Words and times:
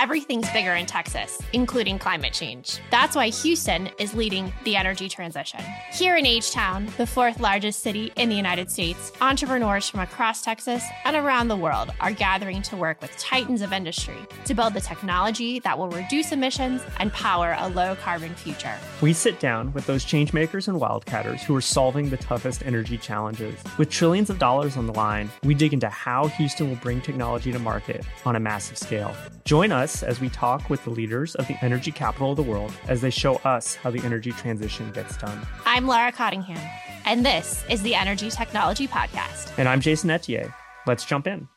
everything's 0.00 0.50
bigger 0.50 0.72
in 0.72 0.86
Texas, 0.86 1.42
including 1.52 1.98
climate 1.98 2.32
change. 2.32 2.78
That's 2.90 3.14
why 3.14 3.28
Houston 3.28 3.90
is 3.98 4.14
leading 4.14 4.50
the 4.64 4.74
energy 4.74 5.10
transition. 5.10 5.60
Here 5.92 6.16
in 6.16 6.24
H 6.24 6.52
Town, 6.52 6.88
the 6.96 7.06
fourth 7.06 7.38
largest 7.38 7.80
city 7.80 8.10
in 8.16 8.30
the 8.30 8.34
United 8.34 8.70
States, 8.70 9.12
entrepreneurs 9.20 9.90
from 9.90 10.00
across 10.00 10.40
Texas 10.40 10.82
and 11.04 11.16
around 11.16 11.48
the 11.48 11.56
world 11.56 11.92
are 12.00 12.12
gathering 12.12 12.62
to 12.62 12.76
work 12.76 13.02
with 13.02 13.14
titans 13.18 13.60
of 13.60 13.74
industry 13.74 14.16
to 14.46 14.54
build 14.54 14.72
the 14.72 14.80
technology 14.80 15.58
that 15.58 15.76
will 15.76 15.90
reduce 15.90 16.32
emissions 16.32 16.80
and 16.98 17.12
power 17.12 17.54
a 17.58 17.68
low 17.68 17.94
carbon 17.96 18.34
future. 18.34 18.78
We 19.02 19.12
sit 19.12 19.38
down 19.38 19.70
with 19.74 19.84
those 19.84 20.06
changemakers 20.06 20.66
and 20.66 20.80
wildcatters 20.80 21.40
who 21.40 21.54
are 21.54 21.60
solving 21.60 22.08
the 22.08 22.16
toughest 22.16 22.64
energy 22.64 22.96
challenges. 22.96 23.60
With 23.76 23.90
trillions 23.90 24.30
of 24.30 24.38
dollars 24.38 24.78
on 24.78 24.86
the 24.86 24.94
line, 24.94 25.28
we 25.44 25.52
dig 25.52 25.74
into 25.74 25.90
how 25.90 26.28
Houston 26.28 26.70
will 26.70 26.76
bring 26.76 27.02
technology 27.02 27.52
to 27.52 27.58
market 27.58 28.06
on 28.24 28.34
a 28.34 28.40
massive 28.40 28.78
scale. 28.78 29.14
Join 29.44 29.72
us 29.72 29.89
as 30.02 30.20
we 30.20 30.28
talk 30.28 30.70
with 30.70 30.82
the 30.84 30.90
leaders 30.90 31.34
of 31.34 31.46
the 31.46 31.56
energy 31.62 31.92
capital 31.92 32.30
of 32.30 32.36
the 32.36 32.42
world 32.42 32.72
as 32.88 33.00
they 33.00 33.10
show 33.10 33.36
us 33.36 33.74
how 33.74 33.90
the 33.90 34.02
energy 34.04 34.32
transition 34.32 34.90
gets 34.92 35.16
done. 35.16 35.46
I'm 35.66 35.86
Laura 35.86 36.12
Cottingham, 36.12 36.58
and 37.04 37.24
this 37.24 37.64
is 37.68 37.82
the 37.82 37.94
Energy 37.94 38.30
Technology 38.30 38.88
Podcast. 38.88 39.52
And 39.58 39.68
I'm 39.68 39.80
Jason 39.80 40.10
Ethier. 40.10 40.54
Let's 40.86 41.04
jump 41.04 41.26
in. 41.26 41.48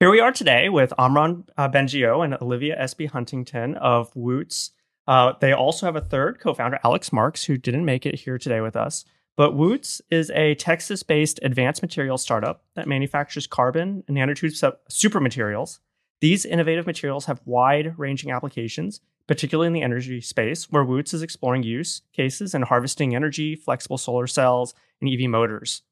Here 0.00 0.10
we 0.10 0.20
are 0.20 0.32
today 0.32 0.68
with 0.68 0.92
Amram 0.98 1.46
uh, 1.56 1.68
Bengio 1.68 2.24
and 2.24 2.36
Olivia 2.42 2.76
S.B. 2.78 3.06
Huntington 3.06 3.76
of 3.76 4.12
Wootz. 4.14 4.70
Uh, 5.06 5.32
they 5.40 5.52
also 5.52 5.86
have 5.86 5.96
a 5.96 6.00
third 6.00 6.40
co 6.40 6.52
founder, 6.52 6.78
Alex 6.84 7.12
Marks, 7.12 7.44
who 7.44 7.56
didn't 7.56 7.84
make 7.84 8.04
it 8.04 8.20
here 8.20 8.38
today 8.38 8.60
with 8.60 8.76
us. 8.76 9.04
But 9.36 9.52
Wootz 9.52 10.00
is 10.10 10.30
a 10.30 10.54
Texas 10.54 11.02
based 11.02 11.40
advanced 11.42 11.82
materials 11.82 12.22
startup 12.22 12.64
that 12.74 12.86
manufactures 12.86 13.46
carbon 13.46 14.04
and 14.06 14.16
nanotube 14.16 14.76
super 14.88 15.20
materials. 15.20 15.80
These 16.24 16.46
innovative 16.46 16.86
materials 16.86 17.26
have 17.26 17.42
wide 17.44 17.98
ranging 17.98 18.30
applications, 18.30 19.02
particularly 19.26 19.66
in 19.66 19.74
the 19.74 19.82
energy 19.82 20.22
space, 20.22 20.70
where 20.70 20.82
Wootz 20.82 21.12
is 21.12 21.20
exploring 21.20 21.64
use 21.64 22.00
cases 22.14 22.54
in 22.54 22.62
harvesting 22.62 23.14
energy, 23.14 23.54
flexible 23.54 23.98
solar 23.98 24.26
cells, 24.26 24.72
and 25.02 25.10
EV 25.10 25.28
motors. 25.28 25.82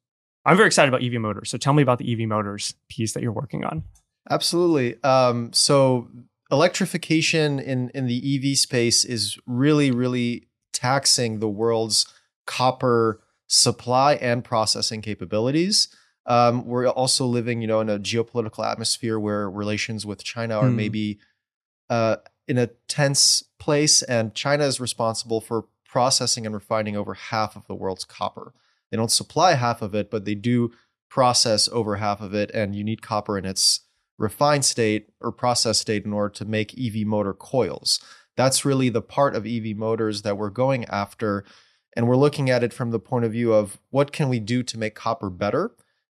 I'm 0.46 0.56
very 0.56 0.68
excited 0.68 0.88
about 0.88 1.04
EV 1.04 1.20
motors. 1.20 1.50
So 1.50 1.58
tell 1.58 1.74
me 1.74 1.82
about 1.82 1.98
the 1.98 2.10
EV 2.10 2.26
motors 2.26 2.72
piece 2.88 3.12
that 3.12 3.22
you're 3.22 3.30
working 3.30 3.62
on. 3.66 3.82
Absolutely. 4.30 4.96
Um, 5.04 5.52
so 5.52 6.08
electrification 6.50 7.58
in 7.58 7.90
in 7.90 8.06
the 8.06 8.52
EV 8.52 8.56
space 8.56 9.04
is 9.04 9.36
really 9.44 9.90
really 9.90 10.48
taxing 10.72 11.40
the 11.40 11.48
world's 11.48 12.06
copper 12.46 13.20
supply 13.48 14.14
and 14.14 14.42
processing 14.42 15.02
capabilities. 15.02 15.94
Um, 16.26 16.66
we're 16.66 16.88
also 16.88 17.26
living, 17.26 17.60
you 17.60 17.66
know, 17.66 17.80
in 17.80 17.88
a 17.88 17.98
geopolitical 17.98 18.64
atmosphere 18.64 19.18
where 19.18 19.50
relations 19.50 20.06
with 20.06 20.22
China 20.22 20.56
are 20.58 20.68
mm. 20.68 20.74
maybe 20.74 21.18
uh, 21.90 22.16
in 22.46 22.58
a 22.58 22.68
tense 22.88 23.42
place, 23.58 24.02
and 24.02 24.34
China 24.34 24.64
is 24.64 24.80
responsible 24.80 25.40
for 25.40 25.66
processing 25.84 26.46
and 26.46 26.54
refining 26.54 26.96
over 26.96 27.14
half 27.14 27.56
of 27.56 27.66
the 27.66 27.74
world's 27.74 28.04
copper. 28.04 28.54
They 28.90 28.96
don't 28.96 29.10
supply 29.10 29.54
half 29.54 29.82
of 29.82 29.94
it, 29.94 30.10
but 30.10 30.24
they 30.24 30.34
do 30.34 30.72
process 31.10 31.68
over 31.68 31.96
half 31.96 32.20
of 32.20 32.34
it, 32.34 32.50
and 32.52 32.74
you 32.74 32.84
need 32.84 33.02
copper 33.02 33.36
in 33.36 33.44
its 33.44 33.80
refined 34.18 34.64
state 34.64 35.08
or 35.20 35.32
process 35.32 35.78
state 35.78 36.04
in 36.04 36.12
order 36.12 36.32
to 36.32 36.44
make 36.44 36.78
EV 36.78 37.06
motor 37.06 37.34
coils. 37.34 38.00
That's 38.36 38.64
really 38.64 38.88
the 38.88 39.02
part 39.02 39.34
of 39.34 39.46
EV 39.46 39.76
motors 39.76 40.22
that 40.22 40.38
we're 40.38 40.50
going 40.50 40.84
after. 40.86 41.44
And 41.94 42.08
we're 42.08 42.16
looking 42.16 42.48
at 42.48 42.64
it 42.64 42.72
from 42.72 42.90
the 42.90 42.98
point 42.98 43.24
of 43.24 43.32
view 43.32 43.52
of 43.52 43.78
what 43.90 44.12
can 44.12 44.28
we 44.28 44.40
do 44.40 44.62
to 44.62 44.78
make 44.78 44.94
copper 44.94 45.28
better? 45.28 45.72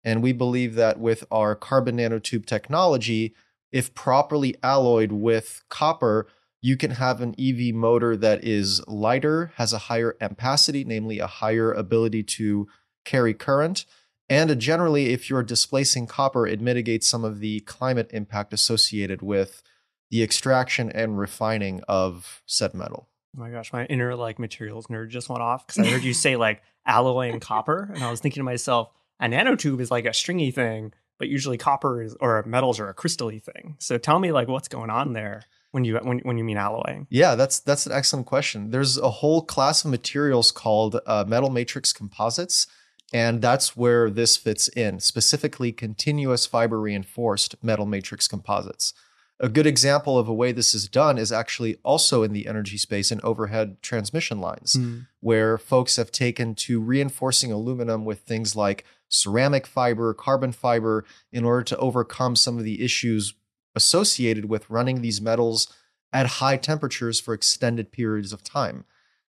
And 0.07 0.23
we 0.23 0.33
believe 0.33 0.75
that 0.77 0.99
with 0.99 1.25
our 1.31 1.55
carbon 1.55 1.99
nanotube 1.99 2.47
technology, 2.47 3.35
if 3.71 3.93
properly 3.93 4.57
alloyed 4.63 5.13
with 5.13 5.63
copper, 5.69 6.27
you 6.63 6.79
can 6.79 6.93
have 6.93 7.21
an 7.21 7.35
EV 7.39 7.75
motor 7.75 8.17
that 8.17 8.43
is 8.43 8.81
lighter, 8.89 9.53
has 9.57 9.75
a 9.75 9.79
higher 9.79 10.17
ampacity, 10.23 10.87
namely 10.87 11.19
a 11.19 11.27
higher 11.27 11.73
ability 11.73 12.23
to 12.23 12.67
carry 13.05 13.35
current, 13.35 13.85
and 14.29 14.51
uh, 14.51 14.55
generally, 14.55 15.13
if 15.13 15.31
you're 15.31 15.43
displacing 15.43 16.07
copper, 16.07 16.47
it 16.47 16.61
mitigates 16.61 17.07
some 17.07 17.25
of 17.25 17.41
the 17.41 17.61
climate 17.61 18.11
impact 18.13 18.53
associated 18.53 19.23
with 19.23 19.63
the 20.11 20.23
extraction 20.23 20.91
and 20.91 21.19
refining 21.19 21.81
of 21.89 22.43
said 22.47 22.75
metal. 22.75 23.09
Oh 23.37 23.41
my 23.41 23.51
gosh, 23.51 23.73
my 23.73 23.85
inner 23.87 24.15
like 24.15 24.39
materials 24.39 24.87
nerd 24.87 25.09
just 25.09 25.29
went 25.29 25.43
off 25.43 25.67
because 25.67 25.87
I 25.87 25.91
heard 25.91 26.03
you 26.03 26.15
say 26.15 26.37
like 26.37 26.63
alloy 26.87 27.31
and 27.31 27.41
copper, 27.41 27.91
and 27.95 28.03
I 28.03 28.11
was 28.11 28.21
thinking 28.21 28.41
to 28.41 28.45
myself, 28.45 28.91
a 29.21 29.27
nanotube 29.27 29.81
is 29.81 29.91
like 29.91 30.05
a 30.05 30.13
stringy 30.13 30.51
thing, 30.51 30.93
but 31.19 31.29
usually 31.29 31.59
copper 31.59 32.03
is 32.03 32.17
or 32.21 32.43
metals 32.47 32.79
are 32.81 32.89
a 32.89 32.95
crystally 32.95 33.43
thing. 33.43 33.77
So 33.79 33.99
tell 33.99 34.19
me 34.19 34.33
like 34.33 34.49
what's 34.49 34.69
going 34.69 34.91
on 34.91 35.13
there 35.13 35.43
when 35.71 35.85
you 35.85 35.97
when 35.97 36.19
when 36.21 36.39
you 36.39 36.45
mean 36.45 36.59
alloying? 36.59 37.07
Yeah, 37.11 37.35
that's 37.35 37.61
that's 37.61 37.87
an 37.87 37.93
excellent 37.93 38.27
question. 38.27 38.71
There's 38.71 38.99
a 38.99 39.11
whole 39.11 39.43
class 39.43 39.85
of 39.85 39.91
materials 39.91 40.53
called 40.53 41.01
uh, 41.07 41.25
metal 41.27 41.51
matrix 41.51 41.93
composites 41.93 42.67
and 43.13 43.41
that's 43.41 43.77
where 43.77 44.11
this 44.11 44.37
fits 44.37 44.69
in, 44.69 45.01
specifically 45.01 45.73
continuous 45.73 46.47
fiber 46.47 46.81
reinforced 46.81 47.55
metal 47.63 47.87
matrix 47.87 48.27
composites. 48.27 48.93
A 49.39 49.49
good 49.51 49.67
example 49.67 50.19
of 50.19 50.29
a 50.29 50.35
way 50.35 50.51
this 50.51 50.75
is 50.75 50.89
done 50.89 51.19
is 51.19 51.31
actually 51.31 51.77
also 51.83 52.23
in 52.23 52.33
the 52.33 52.47
energy 52.47 52.79
space 52.79 53.11
and 53.11 53.21
overhead 53.21 53.83
transmission 53.83 54.41
lines, 54.41 54.75
mm. 54.75 55.07
where 55.21 55.59
folks 55.59 55.97
have 55.97 56.11
taken 56.11 56.55
to 56.55 56.81
reinforcing 56.81 57.53
aluminum 57.53 58.05
with 58.05 58.21
things 58.21 58.57
like 58.57 58.85
ceramic 59.09 59.67
fiber, 59.67 60.13
carbon 60.15 60.53
fiber, 60.53 61.05
in 61.33 61.45
order 61.45 61.63
to 61.63 61.77
overcome 61.79 62.37
some 62.37 62.59
of 62.59 62.65
the 62.65 62.85
issues 62.85 63.35
associated 63.75 64.47
with 64.47 64.71
running 64.71 65.03
these 65.03 65.21
metals 65.21 65.73
at 66.13 66.27
high 66.27 66.57
temperatures 66.57 67.21
for 67.21 67.35
extended 67.35 67.93
periods 67.93 68.33
of 68.33 68.43
time. 68.43 68.85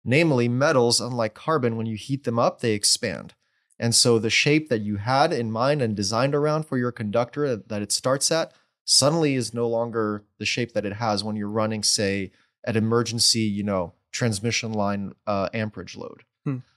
Namely, 0.05 0.49
metals, 0.49 1.01
unlike 1.01 1.35
carbon, 1.35 1.77
when 1.77 1.87
you 1.87 1.97
heat 1.97 2.25
them 2.25 2.39
up, 2.39 2.61
they 2.61 2.73
expand. 2.73 3.35
And 3.79 3.95
so 3.95 4.19
the 4.19 4.31
shape 4.31 4.69
that 4.69 4.83
you 4.83 4.97
had 4.97 5.33
in 5.33 5.51
mind 5.51 5.83
and 5.83 5.97
designed 5.97 6.35
around 6.35 6.67
for 6.67 6.79
your 6.79 6.93
conductor 6.93 7.57
that 7.57 7.83
it 7.83 7.91
starts 7.91 8.31
at 8.31 8.53
suddenly 8.85 9.35
is 9.35 9.55
no 9.55 9.67
longer 9.67 10.25
the 10.39 10.45
shape 10.45 10.73
that 10.75 10.85
it 10.85 10.95
has 10.95 11.25
when 11.25 11.37
you're 11.37 11.49
running, 11.49 11.83
say, 11.83 12.31
at 12.65 12.77
emergency, 12.77 13.41
you 13.41 13.63
know, 13.63 13.95
transmission 14.13 14.73
line 14.73 15.13
uh, 15.27 15.49
amperage 15.53 15.97
load. 15.97 16.25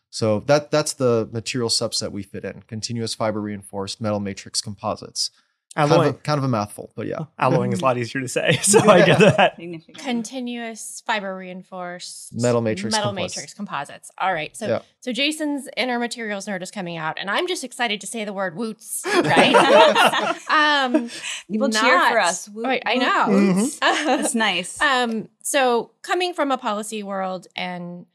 So 0.09 0.41
that 0.41 0.71
that's 0.71 0.93
the 0.93 1.29
material 1.31 1.69
subset 1.69 2.11
we 2.11 2.23
fit 2.23 2.45
in: 2.45 2.63
continuous 2.67 3.13
fiber 3.13 3.41
reinforced 3.41 4.01
metal 4.01 4.19
matrix 4.19 4.61
composites. 4.61 5.31
Alloying. 5.77 5.99
Kind 5.99 6.09
of, 6.09 6.15
a, 6.15 6.23
kind 6.23 6.37
of 6.39 6.43
a 6.43 6.47
mouthful, 6.47 6.91
but 6.95 7.05
yeah. 7.05 7.19
Alloying 7.39 7.71
is 7.71 7.81
a 7.81 7.83
lot 7.83 7.99
easier 7.99 8.19
to 8.19 8.27
say, 8.27 8.53
so 8.63 8.79
I 8.79 9.05
get 9.05 9.19
that. 9.19 9.59
Continuous 9.97 11.03
fiber 11.05 11.35
reinforced 11.35 12.33
metal 12.33 12.61
matrix 12.61 12.95
metal 12.95 13.11
composites. 13.11 13.37
matrix 13.37 13.53
composites. 13.53 14.11
All 14.17 14.33
right, 14.33 14.57
so 14.57 14.67
yeah. 14.67 14.79
so 15.01 15.11
Jason's 15.11 15.69
inner 15.77 15.99
materials 15.99 16.47
nerd 16.47 16.63
is 16.63 16.71
coming 16.71 16.97
out, 16.97 17.19
and 17.19 17.29
I'm 17.29 17.47
just 17.47 17.63
excited 17.63 18.01
to 18.01 18.07
say 18.07 18.25
the 18.25 18.33
word 18.33 18.55
Wootz, 18.55 19.05
Right? 19.23 20.43
um, 20.49 21.11
People 21.51 21.67
not, 21.67 21.83
cheer 21.83 22.09
for 22.09 22.19
us. 22.21 22.49
Woot, 22.49 22.65
right, 22.65 22.83
I 22.83 22.95
know. 22.95 23.25
Mm-hmm. 23.27 24.07
That's 24.07 24.33
nice. 24.33 24.81
Um, 24.81 25.29
so 25.43 25.91
coming 26.01 26.33
from 26.33 26.51
a 26.51 26.57
policy 26.57 27.03
world, 27.03 27.45
and 27.55 28.07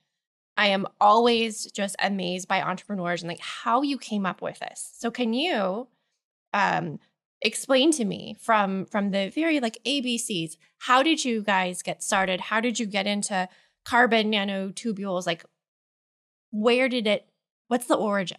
I 0.62 0.66
am 0.68 0.86
always 1.00 1.66
just 1.72 1.96
amazed 2.00 2.46
by 2.46 2.62
entrepreneurs 2.62 3.20
and 3.20 3.28
like 3.28 3.40
how 3.40 3.82
you 3.82 3.98
came 3.98 4.24
up 4.24 4.40
with 4.40 4.60
this. 4.60 4.92
So 4.96 5.10
can 5.10 5.32
you? 5.32 5.88
Um, 6.54 7.00
explain 7.44 7.90
to 7.90 8.04
me 8.04 8.36
from 8.38 8.86
from 8.86 9.10
the 9.10 9.28
very 9.34 9.58
like 9.58 9.76
abcs 9.84 10.56
how 10.78 11.02
did 11.02 11.24
you 11.24 11.42
guys 11.42 11.82
get 11.82 12.00
started 12.00 12.40
how 12.40 12.60
did 12.60 12.78
you 12.78 12.86
get 12.86 13.04
into 13.04 13.48
carbon 13.84 14.30
nanotubules 14.30 15.26
like 15.26 15.44
where 16.52 16.88
did 16.88 17.04
it 17.08 17.28
what's 17.66 17.86
the 17.86 17.96
origin 17.96 18.38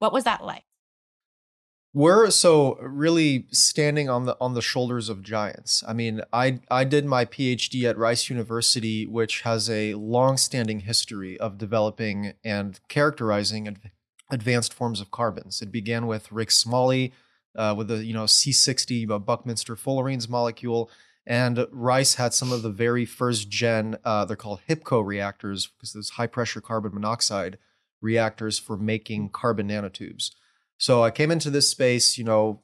what 0.00 0.12
was 0.12 0.24
that 0.24 0.44
like 0.44 0.64
we're 1.94 2.30
so 2.30 2.78
really 2.80 3.46
standing 3.50 4.08
on 4.08 4.24
the 4.24 4.36
on 4.40 4.54
the 4.54 4.62
shoulders 4.62 5.08
of 5.08 5.22
giants. 5.22 5.84
I 5.86 5.92
mean, 5.92 6.22
I 6.32 6.60
I 6.70 6.84
did 6.84 7.04
my 7.04 7.24
PhD 7.24 7.84
at 7.88 7.98
Rice 7.98 8.30
University, 8.30 9.06
which 9.06 9.42
has 9.42 9.68
a 9.68 9.94
long-standing 9.94 10.80
history 10.80 11.38
of 11.38 11.58
developing 11.58 12.32
and 12.42 12.80
characterizing 12.88 13.76
advanced 14.30 14.72
forms 14.72 15.00
of 15.00 15.10
carbons. 15.10 15.60
It 15.60 15.70
began 15.70 16.06
with 16.06 16.32
Rick 16.32 16.50
Smalley, 16.50 17.12
uh, 17.56 17.74
with 17.76 17.88
the 17.88 18.04
you 18.04 18.14
know 18.14 18.24
C60 18.24 19.24
Buckminster 19.24 19.76
fullerenes 19.76 20.28
molecule. 20.28 20.90
And 21.24 21.68
Rice 21.70 22.14
had 22.14 22.34
some 22.34 22.50
of 22.50 22.62
the 22.62 22.70
very 22.70 23.04
first 23.04 23.48
gen, 23.48 23.96
uh, 24.04 24.24
they're 24.24 24.34
called 24.34 24.60
HIPCO 24.68 25.06
reactors 25.06 25.68
because 25.68 25.92
those 25.92 26.10
high 26.10 26.26
pressure 26.26 26.60
carbon 26.60 26.92
monoxide 26.94 27.58
reactors 28.00 28.58
for 28.58 28.76
making 28.76 29.28
carbon 29.28 29.68
nanotubes. 29.68 30.32
So 30.82 31.04
I 31.04 31.12
came 31.12 31.30
into 31.30 31.48
this 31.48 31.68
space, 31.68 32.18
you 32.18 32.24
know, 32.24 32.60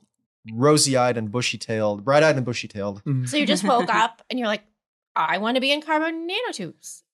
rosy 0.52 0.96
eyed 0.96 1.16
and 1.16 1.30
bushy 1.30 1.56
tailed, 1.56 2.04
bright 2.04 2.24
eyed 2.24 2.34
and 2.34 2.44
bushy 2.44 2.66
tailed. 2.66 2.98
Mm-hmm. 3.04 3.26
So 3.26 3.36
you 3.36 3.46
just 3.46 3.62
woke 3.62 3.94
up 3.94 4.22
and 4.28 4.40
you're 4.40 4.48
like, 4.48 4.64
I 5.14 5.38
want 5.38 5.54
to 5.54 5.60
be 5.60 5.70
in 5.70 5.80
carbon 5.80 6.28
nanotubes. 6.28 7.04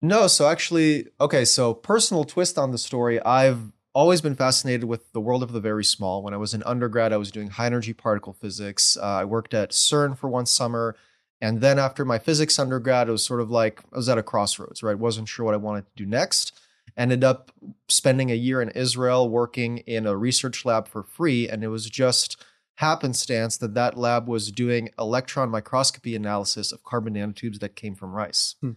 No, 0.00 0.26
so 0.26 0.48
actually, 0.48 1.08
okay, 1.20 1.44
so 1.44 1.74
personal 1.74 2.24
twist 2.24 2.56
on 2.56 2.70
the 2.70 2.78
story. 2.78 3.20
I've 3.20 3.72
always 3.94 4.22
been 4.22 4.34
fascinated 4.34 4.84
with 4.84 5.12
the 5.12 5.20
world 5.20 5.42
of 5.42 5.52
the 5.52 5.60
very 5.60 5.84
small. 5.84 6.22
When 6.22 6.32
I 6.32 6.38
was 6.38 6.54
in 6.54 6.62
undergrad, 6.62 7.12
I 7.12 7.18
was 7.18 7.30
doing 7.30 7.50
high 7.50 7.66
energy 7.66 7.92
particle 7.92 8.32
physics. 8.32 8.96
Uh, 8.96 9.04
I 9.04 9.26
worked 9.26 9.52
at 9.52 9.72
CERN 9.72 10.16
for 10.16 10.30
one 10.30 10.46
summer. 10.46 10.96
And 11.42 11.60
then 11.60 11.78
after 11.78 12.06
my 12.06 12.18
physics 12.18 12.58
undergrad, 12.58 13.10
it 13.10 13.12
was 13.12 13.22
sort 13.22 13.42
of 13.42 13.50
like 13.50 13.82
I 13.92 13.96
was 13.98 14.08
at 14.08 14.16
a 14.16 14.22
crossroads, 14.22 14.82
right? 14.82 14.98
Wasn't 14.98 15.28
sure 15.28 15.44
what 15.44 15.52
I 15.52 15.58
wanted 15.58 15.84
to 15.84 16.04
do 16.04 16.06
next. 16.06 16.58
Ended 16.96 17.24
up 17.24 17.50
spending 17.88 18.30
a 18.30 18.34
year 18.34 18.62
in 18.62 18.68
Israel 18.70 19.28
working 19.28 19.78
in 19.78 20.06
a 20.06 20.16
research 20.16 20.64
lab 20.64 20.86
for 20.86 21.02
free. 21.02 21.48
And 21.48 21.64
it 21.64 21.68
was 21.68 21.90
just 21.90 22.42
happenstance 22.76 23.56
that 23.56 23.74
that 23.74 23.96
lab 23.96 24.28
was 24.28 24.50
doing 24.50 24.90
electron 24.98 25.50
microscopy 25.50 26.14
analysis 26.14 26.72
of 26.72 26.82
carbon 26.82 27.14
nanotubes 27.14 27.60
that 27.60 27.76
came 27.76 27.94
from 27.94 28.12
Rice. 28.12 28.56
Hmm. 28.60 28.72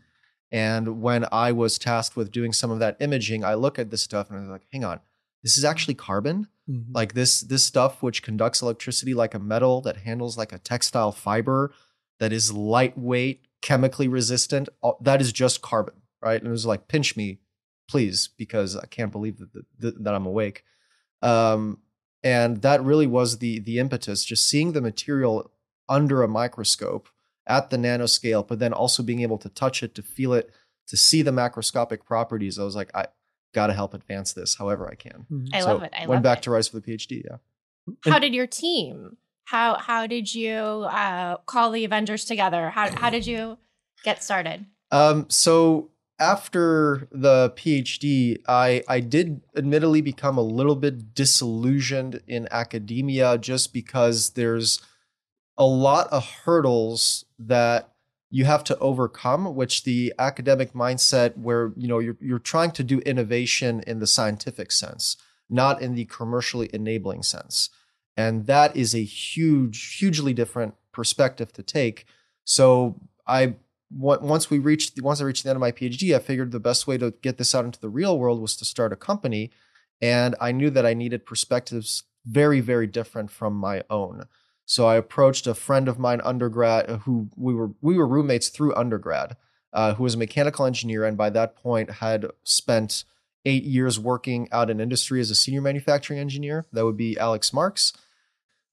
And 0.52 1.02
when 1.02 1.26
I 1.32 1.52
was 1.52 1.78
tasked 1.78 2.16
with 2.16 2.32
doing 2.32 2.54
some 2.54 2.72
of 2.72 2.80
that 2.80 2.98
imaging, 3.00 3.44
I 3.44 3.56
look 3.56 3.78
at 3.78 3.92
this 3.92 4.02
stuff 4.02 4.30
and 4.30 4.38
I 4.38 4.42
was 4.42 4.50
like, 4.50 4.68
hang 4.72 4.86
on, 4.86 5.00
this 5.44 5.58
is 5.58 5.66
actually 5.66 5.96
carbon? 5.96 6.48
Mhm. 6.70 6.86
Like 6.94 7.14
this 7.14 7.42
this 7.42 7.64
stuff 7.64 8.02
which 8.02 8.24
conducts 8.24 8.62
electricity 8.62 9.14
like 9.14 9.34
a 9.34 9.40
metal 9.40 9.82
that 9.82 9.98
handles 9.98 10.38
like 10.38 10.54
a 10.54 10.60
textile 10.60 11.12
fiber 11.12 11.74
that 12.20 12.34
is 12.34 12.52
lightweight, 12.52 13.46
chemically 13.62 14.08
resistant, 14.08 14.70
that 15.02 15.22
is 15.22 15.32
just 15.32 15.62
carbon, 15.62 15.96
right? 16.22 16.40
And 16.40 16.48
it 16.48 16.52
was 16.52 16.66
like 16.66 16.88
pinch 16.88 17.16
me, 17.16 17.40
please, 17.88 18.30
because 18.38 18.76
I 18.76 18.86
can't 18.86 19.12
believe 19.12 19.38
that 19.40 19.54
that, 19.80 20.04
that 20.04 20.14
I'm 20.14 20.26
awake. 20.26 20.64
Um, 21.22 21.80
and 22.24 22.62
that 22.62 22.84
really 22.84 23.08
was 23.08 23.38
the 23.40 23.60
the 23.60 23.80
impetus 23.80 24.24
just 24.26 24.48
seeing 24.48 24.74
the 24.74 24.82
material 24.82 25.52
under 25.90 26.24
a 26.24 26.28
microscope 26.28 27.10
at 27.48 27.70
the 27.70 27.78
nanoscale 27.78 28.46
but 28.46 28.60
then 28.60 28.74
also 28.74 29.02
being 29.02 29.22
able 29.22 29.38
to 29.38 29.50
touch 29.50 29.82
it 29.84 29.96
to 29.96 30.02
feel 30.02 30.34
it 30.34 30.52
to 30.88 30.98
see 30.98 31.22
the 31.22 31.32
macroscopic 31.32 32.04
properties 32.06 32.60
i 32.60 32.64
was 32.64 32.76
like 32.76 32.92
i 32.96 33.06
gotta 33.54 33.72
help 33.74 33.94
advance 33.94 34.34
this 34.34 34.56
however 34.56 34.90
i 34.90 34.96
can 34.96 35.26
Mhm. 35.32 35.50
I 35.54 35.60
So, 35.62 35.74
love 35.74 35.84
it. 35.84 35.94
I 35.96 36.00
went 36.02 36.10
love 36.18 36.24
back 36.24 36.40
it. 36.40 36.42
to 36.44 36.52
Rice 36.52 36.68
for 36.68 36.80
the 36.80 36.92
phd 36.92 37.24
yeah 37.24 37.38
How 38.12 38.20
did 38.20 38.34
your 38.34 38.48
team? 38.48 39.18
How 39.46 39.76
how 39.78 40.08
did 40.08 40.34
you 40.36 40.58
uh, 40.58 41.38
call 41.46 41.72
the 41.72 41.86
Avengers 41.86 42.26
together? 42.26 42.70
How 42.72 42.90
how 42.96 43.10
did 43.10 43.26
you 43.26 43.58
get 44.04 44.22
started? 44.22 44.66
Um, 44.92 45.26
so 45.30 45.92
after 46.20 47.08
the 47.12 47.52
PhD, 47.52 48.38
I 48.48 48.84
I 48.88 49.00
did 49.00 49.42
admittedly 49.56 50.02
become 50.02 50.38
a 50.38 50.42
little 50.42 50.76
bit 50.76 51.14
disillusioned 51.14 52.22
in 52.28 52.48
academia 52.52 53.38
just 53.38 53.74
because 53.74 54.32
there's 54.32 54.82
a 55.58 55.66
lot 55.66 56.08
of 56.08 56.26
hurdles 56.46 57.26
that 57.40 57.94
you 58.30 58.46
have 58.46 58.64
to 58.66 58.78
overcome, 58.80 59.56
which 59.56 59.84
the 59.84 60.14
academic 60.20 60.74
mindset 60.74 61.38
where 61.38 61.72
you 61.76 61.88
know 61.88 62.00
you're 62.00 62.18
you're 62.20 62.40
trying 62.40 62.72
to 62.72 62.84
do 62.84 63.00
innovation 63.00 63.84
in 63.86 64.00
the 64.00 64.08
scientific 64.08 64.72
sense, 64.72 65.18
not 65.50 65.82
in 65.82 65.96
the 65.96 66.06
commercially 66.06 66.70
enabling 66.74 67.24
sense. 67.24 67.70
And 68.16 68.48
that 68.48 68.76
is 68.76 68.96
a 68.96 69.04
huge, 69.04 69.98
hugely 69.98 70.34
different 70.34 70.74
perspective 70.92 71.54
to 71.54 71.62
take. 71.62 72.06
So 72.44 73.00
I 73.28 73.56
on- 73.92 74.22
once 74.22 74.50
we 74.50 74.60
reached 74.60 75.02
once 75.02 75.22
I 75.22 75.26
reached 75.26 75.44
the 75.44 75.50
end 75.50 75.58
of 75.58 75.62
my 75.62 75.72
PhD, 75.72 76.16
I 76.16 76.20
figured 76.20 76.52
the 76.52 76.60
best 76.60 76.88
way 76.88 76.98
to 76.98 77.12
get 77.22 77.38
this 77.38 77.56
out 77.56 77.66
into 77.66 77.80
the 77.80 77.90
real 77.90 78.18
world 78.18 78.42
was 78.42 78.56
to 78.58 78.66
start 78.66 78.94
a 78.94 78.98
company, 78.98 79.52
and 80.02 80.36
I 80.42 80.52
knew 80.52 80.70
that 80.70 80.86
I 80.86 80.94
needed 80.94 81.26
perspectives 81.26 82.04
very 82.26 82.60
very 82.60 82.88
different 82.88 83.32
from 83.32 83.54
my 83.54 83.84
own. 83.90 84.26
So 84.66 84.86
I 84.86 84.98
approached 84.98 85.48
a 85.48 85.54
friend 85.54 85.88
of 85.88 85.98
mine 85.98 86.20
undergrad 86.24 86.90
uh, 86.90 86.98
who 87.00 87.30
we 87.38 87.54
were 87.54 87.72
we 87.82 87.96
were 87.96 88.08
roommates 88.08 88.50
through 88.50 88.76
undergrad, 88.76 89.38
uh, 89.72 89.94
who 89.94 90.04
was 90.04 90.16
a 90.16 90.18
mechanical 90.18 90.66
engineer 90.66 91.06
and 91.06 91.18
by 91.18 91.30
that 91.30 91.56
point 91.56 91.90
had 91.90 92.28
spent 92.44 93.06
eight 93.46 93.64
years 93.64 93.98
working 93.98 94.50
out 94.52 94.70
in 94.70 94.82
industry 94.82 95.22
as 95.22 95.32
a 95.32 95.36
senior 95.36 95.62
manufacturing 95.62 96.20
engineer. 96.20 96.68
That 96.74 96.84
would 96.84 96.98
be 96.98 97.18
Alex 97.18 97.54
Marks, 97.54 97.94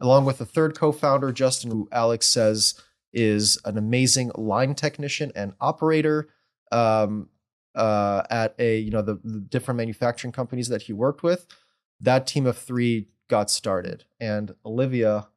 along 0.00 0.24
with 0.24 0.40
a 0.40 0.44
third 0.44 0.76
co-founder 0.76 1.30
Justin, 1.30 1.70
who 1.70 1.88
Alex 1.92 2.26
says 2.26 2.74
is 3.14 3.58
an 3.64 3.78
amazing 3.78 4.30
line 4.34 4.74
technician 4.74 5.32
and 5.34 5.54
operator 5.60 6.28
um, 6.72 7.28
uh, 7.74 8.22
at 8.30 8.54
a 8.58 8.78
you 8.78 8.90
know 8.90 9.02
the, 9.02 9.20
the 9.24 9.40
different 9.40 9.78
manufacturing 9.78 10.32
companies 10.32 10.68
that 10.68 10.82
he 10.82 10.92
worked 10.92 11.22
with. 11.22 11.46
That 12.00 12.26
team 12.26 12.46
of 12.46 12.58
three 12.58 13.08
got 13.28 13.50
started, 13.50 14.04
and 14.20 14.54
Olivia 14.64 15.28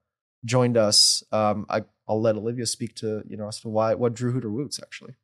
joined 0.45 0.77
us. 0.77 1.23
Um, 1.31 1.65
I, 1.69 1.83
I'll 2.07 2.21
let 2.21 2.35
Olivia 2.35 2.65
speak 2.65 2.95
to 2.95 3.23
you 3.27 3.37
know 3.37 3.47
as 3.47 3.59
to 3.61 3.69
why 3.69 3.93
what 3.93 4.13
drew 4.13 4.31
her 4.33 4.41
to 4.41 4.69
actually. 4.81 5.15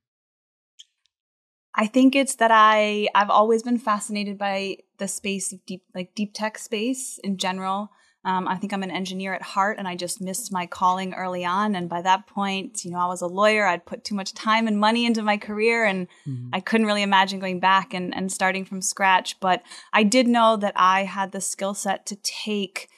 I 1.76 1.88
think 1.88 2.16
it's 2.16 2.36
that 2.36 2.52
I 2.52 3.08
I've 3.16 3.30
always 3.30 3.64
been 3.64 3.80
fascinated 3.80 4.38
by 4.38 4.78
the 4.98 5.08
space 5.08 5.52
of 5.52 5.66
deep 5.66 5.84
like 5.96 6.14
deep 6.16 6.34
tech 6.34 6.58
space 6.58 7.20
in 7.24 7.38
general. 7.38 7.92
Um, 8.26 8.48
I 8.48 8.56
think 8.56 8.72
I'm 8.72 8.84
an 8.84 8.92
engineer 8.92 9.34
at 9.34 9.42
heart, 9.42 9.78
and 9.78 9.88
I 9.88 9.96
just 9.96 10.22
missed 10.22 10.52
my 10.52 10.66
calling 10.66 11.14
early 11.14 11.44
on. 11.44 11.76
And 11.76 11.90
by 11.90 12.02
that 12.02 12.26
point, 12.26 12.86
you 12.86 12.92
know, 12.92 13.00
I 13.00 13.08
was 13.08 13.22
a 13.22 13.28
lawyer. 13.28 13.66
I'd 13.66 13.86
put 13.86 14.04
too 14.04 14.16
much 14.16 14.34
time 14.34 14.66
and 14.68 14.80
money 14.80 15.06
into 15.06 15.22
my 15.22 15.38
career, 15.38 15.84
and 15.86 16.08
Mhm. 16.26 16.50
I 16.54 16.60
couldn't 16.62 16.88
really 16.88 17.04
imagine 17.04 17.40
going 17.40 17.60
back 17.60 17.94
and, 17.94 18.16
and 18.16 18.32
starting 18.32 18.64
from 18.64 18.82
scratch. 18.82 19.40
But 19.40 19.62
I 19.92 20.04
did 20.04 20.28
know 20.28 20.56
that 20.56 20.74
I 20.76 21.04
had 21.04 21.32
the 21.32 21.42
skill 21.42 21.74
set 21.74 22.06
to 22.08 22.16
take 22.16 22.90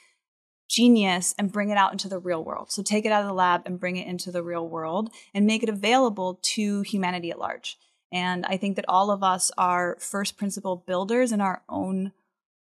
genius 0.68 1.34
and 1.38 1.52
bring 1.52 1.70
it 1.70 1.78
out 1.78 1.92
into 1.92 2.08
the 2.08 2.18
real 2.18 2.42
world. 2.42 2.70
So 2.70 2.82
take 2.82 3.04
it 3.04 3.12
out 3.12 3.22
of 3.22 3.28
the 3.28 3.32
lab 3.32 3.62
and 3.66 3.80
bring 3.80 3.96
it 3.96 4.06
into 4.06 4.32
the 4.32 4.42
real 4.42 4.68
world 4.68 5.10
and 5.32 5.46
make 5.46 5.62
it 5.62 5.68
available 5.68 6.40
to 6.42 6.82
humanity 6.82 7.30
at 7.30 7.38
large. 7.38 7.78
And 8.12 8.44
I 8.46 8.56
think 8.56 8.76
that 8.76 8.84
all 8.88 9.10
of 9.10 9.22
us 9.22 9.50
are 9.58 9.96
first 10.00 10.36
principle 10.36 10.76
builders 10.86 11.32
in 11.32 11.40
our 11.40 11.62
own 11.68 12.12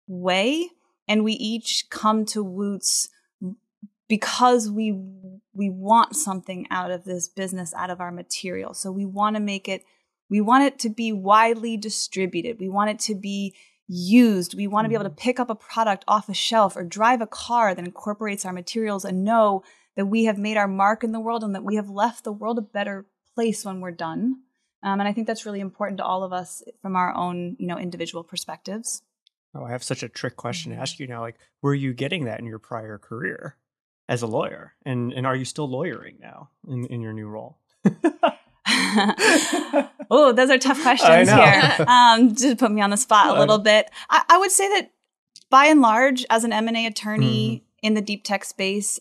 way. 0.07 0.69
And 1.07 1.24
we 1.24 1.34
each 1.34 1.90
come 1.90 2.25
to 2.28 2.44
Wootz 2.44 3.10
because 4.07 4.69
we 4.69 4.92
we 5.54 5.69
want 5.69 6.16
something 6.16 6.68
out 6.69 6.92
of 6.92 7.06
this 7.06 7.28
business, 7.28 7.74
out 7.74 7.90
of 7.90 8.02
our 8.02 8.12
material. 8.12 8.74
So 8.74 8.92
we 8.92 9.06
want 9.06 9.36
to 9.36 9.40
make 9.40 9.68
it, 9.69 9.84
we 10.30 10.42
want 10.42 10.66
it 10.66 10.78
to 10.80 10.90
be 10.90 11.13
widely 11.13 11.78
distributed. 11.78 12.60
We 12.60 12.68
want 12.68 12.90
it 12.90 13.00
to 13.02 13.16
be 13.16 13.56
used. 13.88 14.56
We 14.56 14.68
want 14.68 14.86
to 14.86 14.90
be 14.90 14.96
able 14.96 15.06
to 15.06 15.12
pick 15.12 15.40
up 15.40 15.50
a 15.50 15.56
product 15.56 16.04
off 16.07 16.28
a 16.28 16.34
shelf 16.34 16.75
or 16.75 16.84
drive 16.84 17.22
a 17.22 17.28
car 17.28 17.74
that 17.74 17.86
incorporates 17.86 18.46
our 18.46 18.52
materials 18.52 19.06
and 19.06 19.24
know 19.24 19.63
that 19.96 20.07
we 20.07 20.25
have 20.25 20.38
made 20.38 20.57
our 20.57 20.68
mark 20.68 21.04
in 21.04 21.13
the 21.13 21.19
world 21.19 21.44
and 21.44 21.56
that 21.56 21.63
we 21.63 21.75
have 21.75 21.90
left 21.90 22.24
the 22.24 22.34
world 22.34 22.57
a 22.57 22.62
better 22.62 23.06
place 23.34 23.63
when 23.63 23.80
we're 23.80 23.92
done. 23.92 24.42
Um, 24.84 25.00
and 25.00 25.07
I 25.07 25.13
think 25.13 25.25
that's 25.25 25.46
really 25.46 25.62
important 25.62 26.00
to 26.00 26.06
all 26.06 26.24
of 26.24 26.34
us 26.34 26.63
from 26.81 26.96
our 26.96 27.16
own, 27.16 27.56
you 27.60 27.68
know, 27.68 27.78
individual 27.78 28.24
perspectives. 28.24 29.02
Oh, 29.56 29.63
I 29.63 29.72
have 29.72 29.84
such 29.84 30.04
a 30.04 30.10
trick 30.10 30.36
question 30.36 30.72
Mm-hmm. 30.72 30.80
to 30.80 30.81
ask 30.81 31.00
you 31.00 31.07
now. 31.07 31.22
Like, 31.22 31.38
were 31.62 31.74
you 31.74 31.94
getting 31.94 32.25
that 32.25 32.40
in 32.40 32.46
your 32.46 32.60
prior 32.60 32.98
career 32.98 33.56
as 34.09 34.21
a 34.21 34.28
lawyer? 34.28 34.74
And 34.85 35.14
and 35.14 35.26
are 35.26 35.35
you 35.35 35.45
still 35.45 35.68
lawyering 35.69 36.18
now 36.19 36.50
in, 36.68 36.85
in 36.88 37.02
your 37.02 37.14
new 37.14 37.28
role? 37.28 37.57
oh, 40.12 40.33
those 40.35 40.50
are 40.50 40.57
tough 40.57 40.81
questions 40.81 41.30
here. 41.31 41.76
Um, 41.88 42.35
just 42.35 42.57
put 42.57 42.71
me 42.71 42.81
on 42.81 42.90
the 42.90 42.97
spot 42.97 43.35
a 43.35 43.40
little 43.40 43.59
bit. 43.59 43.90
I, 44.09 44.24
I 44.30 44.38
would 44.38 44.52
say 44.52 44.68
that 44.69 44.92
by 45.50 45.66
and 45.66 45.81
large, 45.81 46.26
as 46.30 46.44
an 46.44 46.52
M&A 46.54 46.85
attorney 46.85 47.26
Mm-hmm. 47.57 47.88
in 47.88 47.94
the 47.94 48.02
deep 48.02 48.24
tech 48.24 48.44
space, 48.45 49.00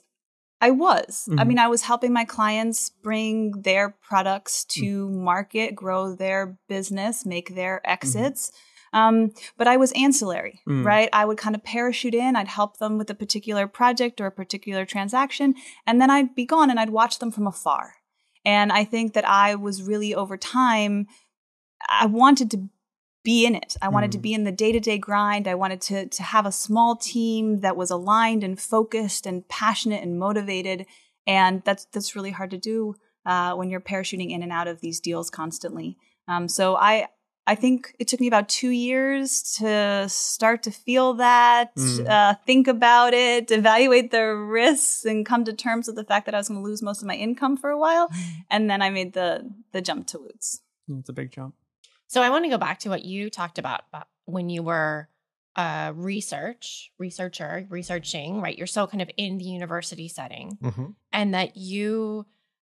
I 0.61 0.71
was. 0.71 1.29
I 1.31 1.45
Mhm. 1.45 1.47
mean, 1.49 1.59
I 1.59 1.69
was 1.69 1.83
helping 1.83 2.13
my 2.13 2.25
clients 2.25 2.91
bring 2.91 3.63
their 3.63 3.91
products 3.91 4.65
Mm. 4.65 4.75
to 4.81 5.09
market, 5.11 5.75
grow 5.75 6.15
their 6.15 6.59
business, 6.69 7.25
make 7.27 7.55
their 7.55 7.77
Mm-hmm. 7.79 7.91
exits. 7.93 8.53
Um, 8.95 9.33
but 9.59 9.67
I 9.67 9.77
was 9.77 9.93
ancillary, 9.93 10.61
Mm. 10.69 10.85
right? 10.85 11.09
I 11.13 11.25
would 11.27 11.37
kind 11.37 11.55
of 11.57 11.63
parachute 11.65 12.15
in. 12.15 12.37
I'd 12.37 12.49
help 12.49 12.79
them 12.79 12.97
with 12.97 13.11
a 13.11 13.15
particular 13.15 13.67
project 13.67 14.21
or 14.21 14.27
a 14.27 14.33
particular 14.33 14.87
transaction, 14.87 15.55
and 15.87 16.01
then 16.01 16.11
I'd 16.11 16.35
be 16.35 16.47
gone 16.47 16.71
and 16.71 16.79
I'd 16.81 16.91
watch 16.91 17.19
them 17.19 17.31
from 17.33 17.47
afar. 17.47 17.97
And 18.45 18.71
I 18.73 18.85
think 18.85 19.13
that 19.15 19.29
I 19.29 19.55
was 19.57 19.83
really 19.83 20.15
over 20.15 20.37
time, 20.37 21.07
I 21.91 22.07
wanted 22.07 22.51
to 22.53 22.69
be 23.25 23.47
in 23.47 23.55
it. 23.55 23.75
I 23.83 23.89
wanted 23.89 24.13
to 24.13 24.19
Mm. 24.19 24.23
be 24.23 24.35
in 24.35 24.45
the 24.45 24.53
day 24.53 24.71
to 24.71 24.81
day 24.81 24.99
grind. 24.99 25.49
I 25.49 25.55
wanted 25.55 25.81
to, 25.89 26.07
to 26.07 26.23
have 26.23 26.45
a 26.47 26.53
small 26.53 26.95
team 26.95 27.61
that 27.61 27.75
was 27.77 27.91
aligned 27.91 28.45
and 28.45 28.61
focused 28.61 29.27
and 29.27 29.49
passionate 29.49 30.03
and 30.03 30.19
motivated. 30.19 30.87
And 31.27 31.63
that's, 31.65 31.87
that's 31.87 32.15
really 32.15 32.33
hard 32.33 32.51
to 32.51 32.59
do 32.59 32.95
uh, 33.25 33.55
when 33.55 33.71
you're 33.71 33.81
parachuting 33.81 34.31
in 34.31 34.43
and 34.43 34.53
out 34.53 34.69
of 34.69 34.83
these 34.83 35.01
deals 35.01 35.31
constantly. 35.31 35.97
Um, 36.29 36.49
so 36.49 36.77
I, 36.77 37.09
I 37.47 37.55
think 37.55 37.95
it 37.99 38.09
took 38.09 38.21
me 38.21 38.27
about 38.27 38.49
two 38.49 38.71
years 38.71 39.43
to 39.59 40.07
start 40.09 40.63
to 40.63 40.71
feel 40.71 41.15
that, 41.15 41.75
Mm. 41.77 42.09
uh, 42.09 42.35
think 42.47 42.67
about 42.69 43.13
it, 43.13 43.51
evaluate 43.51 44.11
the 44.11 44.35
risks, 44.35 45.05
and 45.05 45.27
come 45.27 45.45
to 45.45 45.53
terms 45.53 45.87
with 45.87 45.97
the 45.97 46.05
fact 46.05 46.25
that 46.27 46.35
I 46.35 46.39
was 46.39 46.49
going 46.49 46.61
to 46.63 46.65
lose 46.65 46.81
most 46.83 47.03
of 47.03 47.07
my 47.09 47.15
income 47.17 47.57
for 47.59 47.69
a 47.71 47.79
while. 47.79 48.09
And 48.51 48.71
then 48.71 48.81
I 48.81 48.91
made 48.91 49.13
the 49.13 49.51
the 49.73 49.83
jump 49.83 50.07
to 50.09 50.19
Wootz. 50.19 50.61
It's 50.89 51.09
a 51.09 51.13
big 51.13 51.33
jump. 51.33 51.55
So 52.07 52.23
I 52.23 52.31
want 52.31 52.45
to 52.45 52.49
go 52.51 52.59
back 52.59 52.79
to 52.81 52.89
what 52.89 53.05
you 53.05 53.29
talked 53.31 53.59
about, 53.59 53.83
about 53.91 54.09
when 54.25 54.49
you 54.49 54.63
were 54.63 55.09
a 55.57 55.93
research 55.95 56.91
researcher, 56.99 57.67
researching, 57.71 58.41
right? 58.41 58.57
You're 58.57 58.67
so 58.67 58.87
kind 58.87 59.03
of 59.03 59.11
in 59.17 59.39
the 59.39 59.45
university 59.45 60.09
setting, 60.09 60.59
and 61.13 61.35
that 61.35 61.57
you 61.57 62.25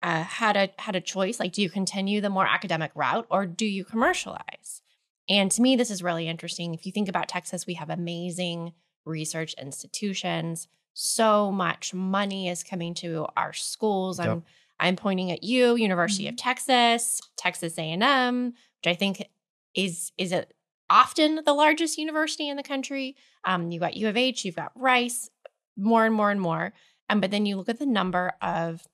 uh, 0.03 0.23
had 0.23 0.57
a 0.57 0.69
had 0.77 0.95
a 0.95 1.01
choice. 1.01 1.39
Like, 1.39 1.53
do 1.53 1.61
you 1.61 1.69
continue 1.69 2.21
the 2.21 2.29
more 2.29 2.45
academic 2.45 2.91
route 2.93 3.25
or 3.31 3.45
do 3.45 3.65
you 3.65 3.85
commercialize? 3.85 4.81
And 5.29 5.49
to 5.51 5.61
me, 5.61 5.75
this 5.77 5.89
is 5.89 6.03
really 6.03 6.27
interesting. 6.27 6.73
If 6.73 6.85
you 6.85 6.91
think 6.91 7.07
about 7.07 7.29
Texas, 7.29 7.65
we 7.65 7.75
have 7.75 7.89
amazing 7.89 8.73
research 9.05 9.53
institutions. 9.53 10.67
So 10.93 11.51
much 11.51 11.93
money 11.93 12.49
is 12.49 12.63
coming 12.63 12.93
to 12.95 13.25
our 13.37 13.53
schools. 13.53 14.19
Yep. 14.19 14.27
I'm 14.27 14.43
I'm 14.79 14.95
pointing 14.97 15.31
at 15.31 15.43
you, 15.43 15.75
University 15.75 16.27
of 16.27 16.35
Texas, 16.35 17.21
Texas 17.37 17.77
A&M, 17.77 18.47
which 18.47 18.91
I 18.91 18.95
think 18.95 19.25
is 19.73 20.11
is 20.17 20.33
a, 20.33 20.45
often 20.89 21.39
the 21.45 21.53
largest 21.53 21.97
university 21.97 22.49
in 22.49 22.57
the 22.57 22.63
country. 22.63 23.15
Um, 23.45 23.71
you 23.71 23.79
got 23.79 23.95
U 23.95 24.09
of 24.09 24.17
H, 24.17 24.43
you've 24.43 24.57
got 24.57 24.73
Rice, 24.75 25.29
more 25.77 26.05
and 26.05 26.13
more 26.13 26.29
and 26.29 26.41
more. 26.41 26.73
Um, 27.09 27.21
but 27.21 27.31
then 27.31 27.45
you 27.45 27.55
look 27.55 27.69
at 27.69 27.79
the 27.79 27.85
number 27.85 28.33
of 28.41 28.85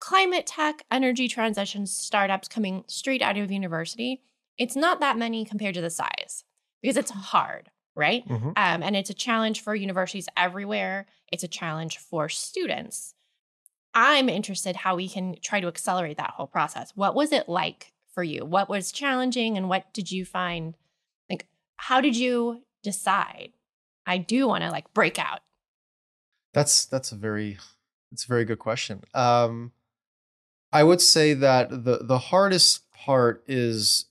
climate 0.00 0.46
tech, 0.46 0.82
energy 0.90 1.28
transition 1.28 1.86
startups 1.86 2.48
coming 2.48 2.84
straight 2.88 3.22
out 3.22 3.36
of 3.36 3.50
university. 3.50 4.22
It's 4.58 4.76
not 4.76 5.00
that 5.00 5.18
many 5.18 5.44
compared 5.44 5.74
to 5.74 5.80
the 5.80 5.90
size 5.90 6.44
because 6.82 6.96
it's 6.96 7.10
hard, 7.10 7.70
right? 7.94 8.26
Mhm. 8.26 8.52
Um, 8.56 8.82
and 8.82 8.96
it's 8.96 9.10
a 9.10 9.14
challenge 9.14 9.60
for 9.60 9.74
universities 9.74 10.28
everywhere. 10.36 11.06
It's 11.30 11.44
a 11.44 11.48
challenge 11.48 11.98
for 11.98 12.28
students. 12.28 13.14
I'm 13.94 14.28
interested 14.28 14.76
how 14.76 14.96
we 14.96 15.08
can 15.08 15.36
try 15.40 15.60
to 15.60 15.68
accelerate 15.68 16.16
that 16.16 16.30
whole 16.30 16.46
process. 16.46 16.92
What 16.94 17.14
was 17.14 17.32
it 17.32 17.48
like 17.48 17.92
for 18.12 18.22
you? 18.22 18.44
What 18.44 18.68
was 18.68 18.92
challenging 18.92 19.56
and 19.56 19.68
what 19.68 19.92
did 19.92 20.10
you 20.10 20.24
find 20.24 20.76
like 21.28 21.46
how 21.76 22.00
did 22.00 22.16
you 22.16 22.62
decide 22.82 23.52
I 24.06 24.18
do 24.18 24.48
want 24.48 24.64
to 24.64 24.70
like 24.70 24.92
break 24.94 25.18
out? 25.18 25.40
That's 26.52 26.86
that's 26.86 27.12
a 27.12 27.16
very 27.16 27.58
it's 28.12 28.24
a 28.24 28.28
very 28.28 28.44
good 28.44 28.58
question. 28.58 29.02
Um, 29.14 29.72
I 30.72 30.84
would 30.84 31.00
say 31.00 31.34
that 31.34 31.70
the 31.70 31.98
the 32.02 32.18
hardest 32.18 32.90
part 32.92 33.42
is 33.46 34.06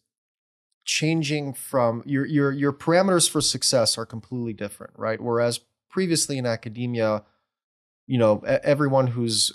changing 0.86 1.54
from 1.54 2.04
your 2.06 2.26
your 2.26 2.52
your 2.52 2.74
parameters 2.74 3.30
for 3.30 3.42
success 3.42 3.98
are 3.98 4.06
completely 4.06 4.54
different, 4.54 4.94
right? 4.98 5.22
Whereas 5.22 5.60
previously 5.90 6.38
in 6.38 6.46
academia, 6.46 7.24
you 8.08 8.18
know, 8.18 8.40
everyone 8.40 9.08
who's 9.08 9.54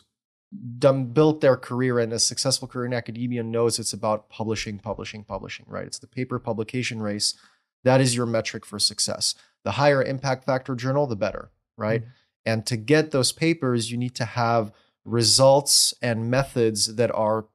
done 0.78 1.06
built 1.06 1.40
their 1.40 1.56
career 1.56 1.98
and 1.98 2.12
a 2.12 2.18
successful 2.18 2.68
career 2.68 2.86
in 2.86 2.94
academia 2.94 3.42
knows 3.42 3.78
it's 3.78 3.92
about 3.92 4.28
publishing, 4.28 4.78
publishing, 4.78 5.24
publishing, 5.24 5.66
right? 5.68 5.86
It's 5.86 5.98
the 5.98 6.06
paper 6.06 6.38
publication 6.38 7.02
race. 7.02 7.34
That 7.82 8.00
is 8.00 8.14
your 8.14 8.26
metric 8.26 8.64
for 8.64 8.78
success. 8.78 9.34
The 9.64 9.72
higher 9.72 10.02
impact 10.02 10.44
factor 10.44 10.74
journal, 10.74 11.06
the 11.06 11.16
better, 11.16 11.50
right? 11.76 12.02
Mm-hmm. 12.02 12.10
And 12.46 12.66
to 12.66 12.76
get 12.76 13.10
those 13.10 13.32
papers, 13.32 13.90
you 13.90 13.96
need 13.96 14.14
to 14.16 14.24
have 14.24 14.72
results 15.04 15.94
and 16.00 16.30
methods 16.30 16.96
that 16.96 17.14
are 17.14 17.46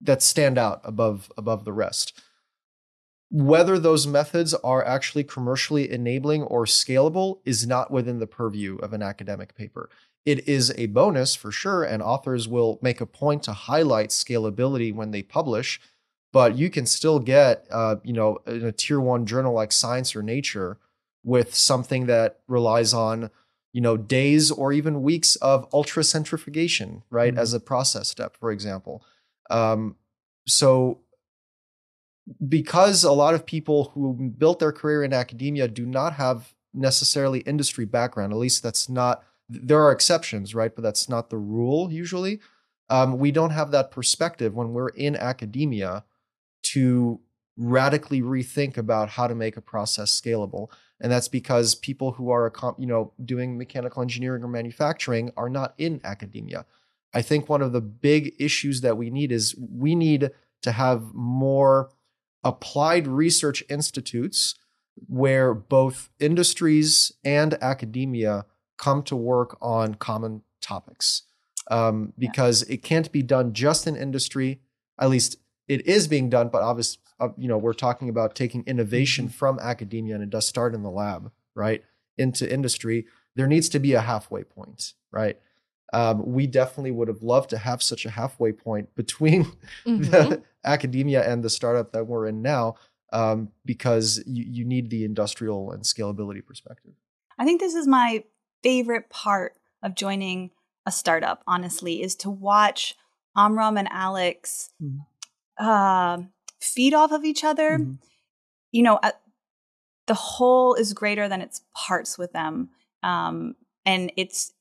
that 0.00 0.22
stand 0.22 0.58
out 0.58 0.80
above 0.84 1.30
above 1.36 1.64
the 1.64 1.72
rest. 1.72 2.20
Whether 3.30 3.78
those 3.78 4.06
methods 4.06 4.54
are 4.54 4.84
actually 4.84 5.24
commercially 5.24 5.90
enabling 5.90 6.42
or 6.42 6.64
scalable 6.64 7.38
is 7.44 7.66
not 7.66 7.90
within 7.90 8.18
the 8.18 8.26
purview 8.26 8.76
of 8.78 8.92
an 8.92 9.02
academic 9.02 9.54
paper. 9.54 9.88
It 10.26 10.48
is 10.48 10.74
a 10.76 10.86
bonus 10.86 11.34
for 11.34 11.52
sure, 11.52 11.84
and 11.84 12.02
authors 12.02 12.48
will 12.48 12.78
make 12.82 13.00
a 13.00 13.06
point 13.06 13.42
to 13.44 13.52
highlight 13.52 14.10
scalability 14.10 14.92
when 14.92 15.12
they 15.12 15.22
publish. 15.22 15.80
But 16.32 16.56
you 16.56 16.70
can 16.70 16.86
still 16.86 17.18
get, 17.18 17.66
uh, 17.70 17.96
you 18.04 18.12
know, 18.12 18.38
in 18.46 18.64
a 18.64 18.72
tier 18.72 19.00
one 19.00 19.26
journal 19.26 19.52
like 19.52 19.72
Science 19.72 20.14
or 20.14 20.22
Nature, 20.22 20.78
with 21.24 21.54
something 21.54 22.06
that 22.06 22.40
relies 22.48 22.92
on 22.92 23.30
you 23.72 23.80
know 23.80 23.96
days 23.96 24.50
or 24.50 24.72
even 24.72 25.02
weeks 25.02 25.36
of 25.36 25.66
ultra 25.72 26.02
centrifugation 26.04 27.02
right 27.10 27.34
Mhm. 27.34 27.38
as 27.38 27.52
a 27.54 27.60
process 27.60 28.08
step 28.08 28.36
for 28.36 28.50
example 28.50 29.02
um, 29.50 29.96
so 30.46 31.00
because 32.46 33.02
a 33.04 33.12
lot 33.12 33.34
of 33.34 33.44
people 33.46 33.90
who 33.94 34.32
built 34.36 34.58
their 34.58 34.72
career 34.72 35.02
in 35.02 35.12
academia 35.12 35.66
do 35.68 35.84
not 35.86 36.14
have 36.14 36.54
necessarily 36.72 37.40
industry 37.40 37.84
background 37.84 38.32
at 38.32 38.38
least 38.38 38.62
that's 38.62 38.88
not 38.88 39.24
there 39.48 39.82
are 39.82 39.90
exceptions 39.90 40.54
right 40.54 40.74
but 40.76 40.82
that's 40.82 41.08
not 41.08 41.30
the 41.30 41.36
rule 41.38 41.90
usually 41.90 42.40
um, 42.88 43.18
we 43.18 43.30
don't 43.30 43.50
have 43.50 43.70
that 43.70 43.90
perspective 43.90 44.54
when 44.54 44.72
we're 44.72 44.88
in 44.90 45.14
academia 45.16 46.04
to 46.62 47.20
radically 47.56 48.20
rethink 48.22 48.76
about 48.76 49.10
how 49.10 49.26
to 49.26 49.34
make 49.34 49.56
a 49.56 49.60
process 49.60 50.18
scalable 50.20 50.68
and 51.00 51.10
that's 51.10 51.28
because 51.28 51.74
people 51.74 52.12
who 52.12 52.30
are 52.30 52.52
you 52.78 52.86
know 52.86 53.12
doing 53.24 53.56
mechanical 53.56 54.02
engineering 54.02 54.42
or 54.42 54.48
manufacturing 54.48 55.30
are 55.36 55.48
not 55.48 55.74
in 55.78 56.00
academia. 56.04 56.66
I 57.12 57.22
think 57.22 57.48
one 57.48 57.62
of 57.62 57.72
the 57.72 57.80
big 57.80 58.34
issues 58.38 58.82
that 58.82 58.96
we 58.96 59.10
need 59.10 59.32
is 59.32 59.54
we 59.58 59.94
need 59.94 60.30
to 60.62 60.72
have 60.72 61.12
more 61.14 61.90
applied 62.44 63.06
research 63.06 63.62
institutes 63.68 64.54
where 65.08 65.54
both 65.54 66.10
industries 66.18 67.12
and 67.24 67.54
academia 67.62 68.44
come 68.78 69.02
to 69.04 69.16
work 69.16 69.56
on 69.60 69.94
common 69.94 70.42
topics. 70.60 71.22
Um, 71.70 72.12
Yeah. 72.16 72.28
because 72.30 72.62
it 72.62 72.82
can't 72.82 73.10
be 73.12 73.22
done 73.22 73.52
just 73.52 73.86
in 73.86 73.94
industry. 73.96 74.60
At 74.98 75.10
least 75.10 75.36
it 75.68 75.86
is 75.86 76.08
being 76.08 76.28
done 76.28 76.48
but 76.48 76.62
obviously 76.62 77.00
uh, 77.20 77.28
you 77.36 77.48
know 77.48 77.58
we're 77.58 77.72
talking 77.72 78.08
about 78.08 78.34
taking 78.34 78.64
innovation 78.66 79.28
from 79.28 79.58
academia 79.60 80.14
and 80.14 80.22
it 80.24 80.30
does 80.30 80.46
start 80.46 80.74
in 80.74 80.82
the 80.82 80.90
lab 80.90 81.30
right 81.54 81.84
into 82.18 82.50
industry 82.52 83.06
there 83.36 83.46
needs 83.46 83.68
to 83.68 83.78
be 83.78 83.92
a 83.92 84.00
halfway 84.00 84.42
point 84.42 84.94
right 85.12 85.38
um, 85.92 86.24
we 86.24 86.46
definitely 86.46 86.92
would 86.92 87.08
have 87.08 87.22
loved 87.22 87.50
to 87.50 87.58
have 87.58 87.82
such 87.82 88.06
a 88.06 88.10
halfway 88.10 88.52
point 88.52 88.94
between 88.94 89.44
Mhm. 89.86 90.10
the 90.10 90.42
academia 90.64 91.28
and 91.28 91.42
the 91.42 91.50
startup 91.50 91.92
that 91.92 92.06
we're 92.06 92.26
in 92.26 92.42
now 92.42 92.74
um, 93.12 93.50
because 93.64 94.22
you, 94.26 94.44
you 94.48 94.64
need 94.64 94.88
the 94.90 95.04
industrial 95.04 95.72
and 95.72 95.82
scalability 95.82 96.44
perspective 96.44 96.92
I 97.38 97.44
think 97.44 97.60
this 97.60 97.74
is 97.74 97.86
my 97.86 98.24
favorite 98.62 99.08
part 99.10 99.56
of 99.82 99.94
joining 99.94 100.50
a 100.86 100.92
startup, 100.92 101.42
honestly, 101.46 102.02
is 102.02 102.14
to 102.16 102.30
watch 102.30 102.94
Amram 103.36 103.76
and 103.78 103.88
Alex 103.90 104.70
Mhm. 104.82 105.06
uh, 105.58 106.22
feed 106.60 106.94
off 106.94 107.12
of 107.12 107.24
each 107.24 107.44
other. 107.44 107.78
Mhm. 107.78 107.98
You 108.72 108.82
know, 108.82 108.96
uh, 109.02 109.12
the 110.06 110.14
whole 110.14 110.74
is 110.74 110.92
greater 110.92 111.28
than 111.28 111.40
its 111.40 111.62
parts 111.74 112.18
with 112.18 112.32
them. 112.32 112.70
Um, 113.02 113.56
and 113.86 114.12
it's 114.16 114.52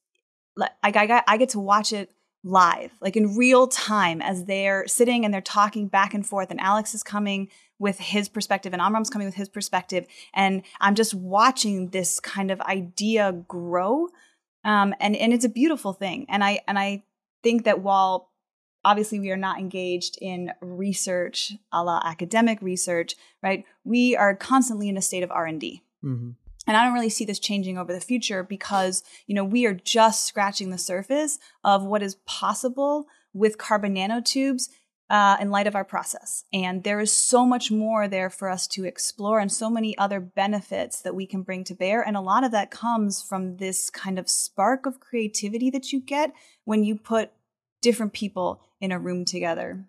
like 0.56 0.72
I, 0.84 1.18
I, 1.18 1.24
I 1.28 1.38
get 1.38 1.50
to 1.50 1.60
watch 1.60 1.94
it 1.94 2.12
live, 2.44 2.92
like 3.02 3.18
in 3.18 3.36
real 3.36 3.68
time, 3.68 4.22
as 4.22 4.46
they're 4.46 4.88
sitting 4.88 5.26
and 5.26 5.34
they're 5.34 5.42
talking 5.42 5.88
back 5.88 6.14
and 6.14 6.26
forth, 6.26 6.52
and 6.52 6.60
Alex 6.60 6.94
is 6.94 7.04
coming 7.04 7.50
with 7.80 8.00
his 8.00 8.30
perspective, 8.30 8.74
and 8.74 8.82
Amram's 8.82 9.10
coming 9.10 9.28
with 9.28 9.36
his 9.36 9.50
perspective, 9.50 10.06
and 10.34 10.64
I'm 10.80 10.96
just 10.96 11.14
watching 11.14 11.90
this 11.90 12.20
kind 12.20 12.52
of 12.52 12.62
idea 12.62 13.34
grow, 13.48 14.08
um, 14.64 14.94
and 15.00 15.16
and 15.16 15.34
it's 15.34 15.46
a 15.46 15.50
beautiful 15.50 15.94
thing, 15.94 16.26
and 16.30 16.44
I 16.44 16.62
and 16.68 16.80
I 16.80 17.04
think 17.44 17.66
that 17.66 17.82
while 17.82 18.29
obviously 18.90 19.20
we 19.20 19.32
are 19.36 19.44
not 19.48 19.60
engaged 19.60 20.18
in 20.32 20.52
research 20.62 21.54
a 21.72 21.84
la 21.84 21.98
academic 22.14 22.58
research 22.62 23.16
right 23.48 23.66
we 23.84 24.16
are 24.16 24.34
constantly 24.52 24.88
in 24.90 24.98
a 24.98 25.02
state 25.10 25.24
of 25.24 25.32
r&d 25.32 25.84
Mhm. 26.04 26.36
and 26.68 26.78
I 26.78 26.84
don't 26.84 26.94
really 26.98 27.10
see 27.18 27.26
this 27.26 27.40
changing 27.50 27.78
over 27.78 27.92
the 27.94 28.08
future 28.12 28.42
because, 28.56 28.96
you 29.28 29.36
know, 29.36 29.44
we 29.56 29.62
are 29.68 29.74
just 29.98 30.20
scratching 30.30 30.70
the 30.70 30.78
surface 30.92 31.34
of 31.72 31.84
what 31.92 32.02
is 32.08 32.16
possible 32.42 33.08
with 33.42 33.58
carbon 33.58 33.94
nanotubes 33.96 34.64
uh, 35.10 35.36
in 35.42 35.50
light 35.50 35.66
of 35.68 35.76
our 35.76 35.84
process. 35.84 36.44
And 36.54 36.84
there 36.84 37.00
is 37.06 37.12
so 37.12 37.44
much 37.54 37.72
more 37.72 38.08
there 38.08 38.30
for 38.30 38.48
us 38.56 38.68
to 38.76 38.86
explore 38.86 39.40
and 39.40 39.52
so 39.52 39.68
many 39.70 39.98
other 39.98 40.20
benefits 40.20 41.02
that 41.02 41.16
we 41.16 41.26
can 41.26 41.42
bring 41.42 41.64
to 41.66 41.74
bear. 41.84 42.02
And 42.08 42.16
a 42.16 42.22
lot 42.32 42.44
of 42.44 42.52
that 42.52 42.70
comes 42.86 43.22
from 43.30 43.58
this 43.58 43.90
kind 43.90 44.18
of 44.20 44.30
spark 44.30 44.86
of 44.86 45.00
creativity 45.00 45.70
that 45.72 45.92
you 45.92 46.00
get 46.00 46.32
when 46.66 46.84
you 46.84 46.96
put 46.96 47.32
different 47.82 48.14
people 48.14 48.62
in 48.82 48.92
a 48.92 49.00
room 49.00 49.26
together. 49.26 49.86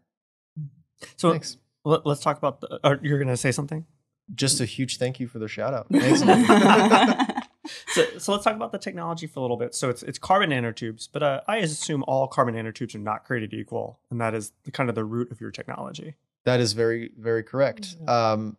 So 1.17 1.31
thanks 1.31 1.57
let, 1.85 2.07
us 2.07 2.21
talk 2.21 2.39
about. 2.39 2.61
The, 2.61 2.81
or 2.85 3.01
you're 3.03 3.19
going 3.19 3.29
to 3.29 3.37
say 3.37 3.53
something. 3.53 3.87
just 4.35 4.61
a 4.61 4.65
huge 4.65 4.99
thank 4.99 5.19
you 5.19 5.27
for 5.27 5.39
the 5.39 5.49
shout 5.49 5.75
out 5.75 5.87
thanks 5.91 6.23
So, 7.93 8.05
so 8.19 8.33
let's 8.33 8.45
talk 8.45 8.57
about 8.57 8.73
the 8.73 8.79
technology 8.79 9.27
for 9.27 9.41
a 9.41 9.43
little 9.43 9.57
bit. 9.57 9.75
So 9.75 9.91
it's 9.91 10.03
it's 10.03 10.19
carbon 10.19 10.51
nanotubes, 10.51 11.09
but 11.13 11.23
uh, 11.23 11.41
I 11.47 11.59
assume 11.59 12.03
all 12.07 12.27
carbon 12.27 12.55
nanotubes 12.55 12.95
are 12.95 12.99
not 12.99 13.25
created 13.25 13.53
equal, 13.53 14.01
and 14.11 14.21
that 14.21 14.35
is 14.35 14.53
the, 14.65 14.71
kind 14.71 14.89
of 14.89 14.95
the 14.95 15.05
root 15.05 15.31
of 15.31 15.41
your 15.41 15.51
technology. 15.51 16.15
That 16.45 16.61
is 16.61 16.73
very, 16.73 17.13
very 17.19 17.43
correct. 17.43 17.97
Um, 18.09 18.57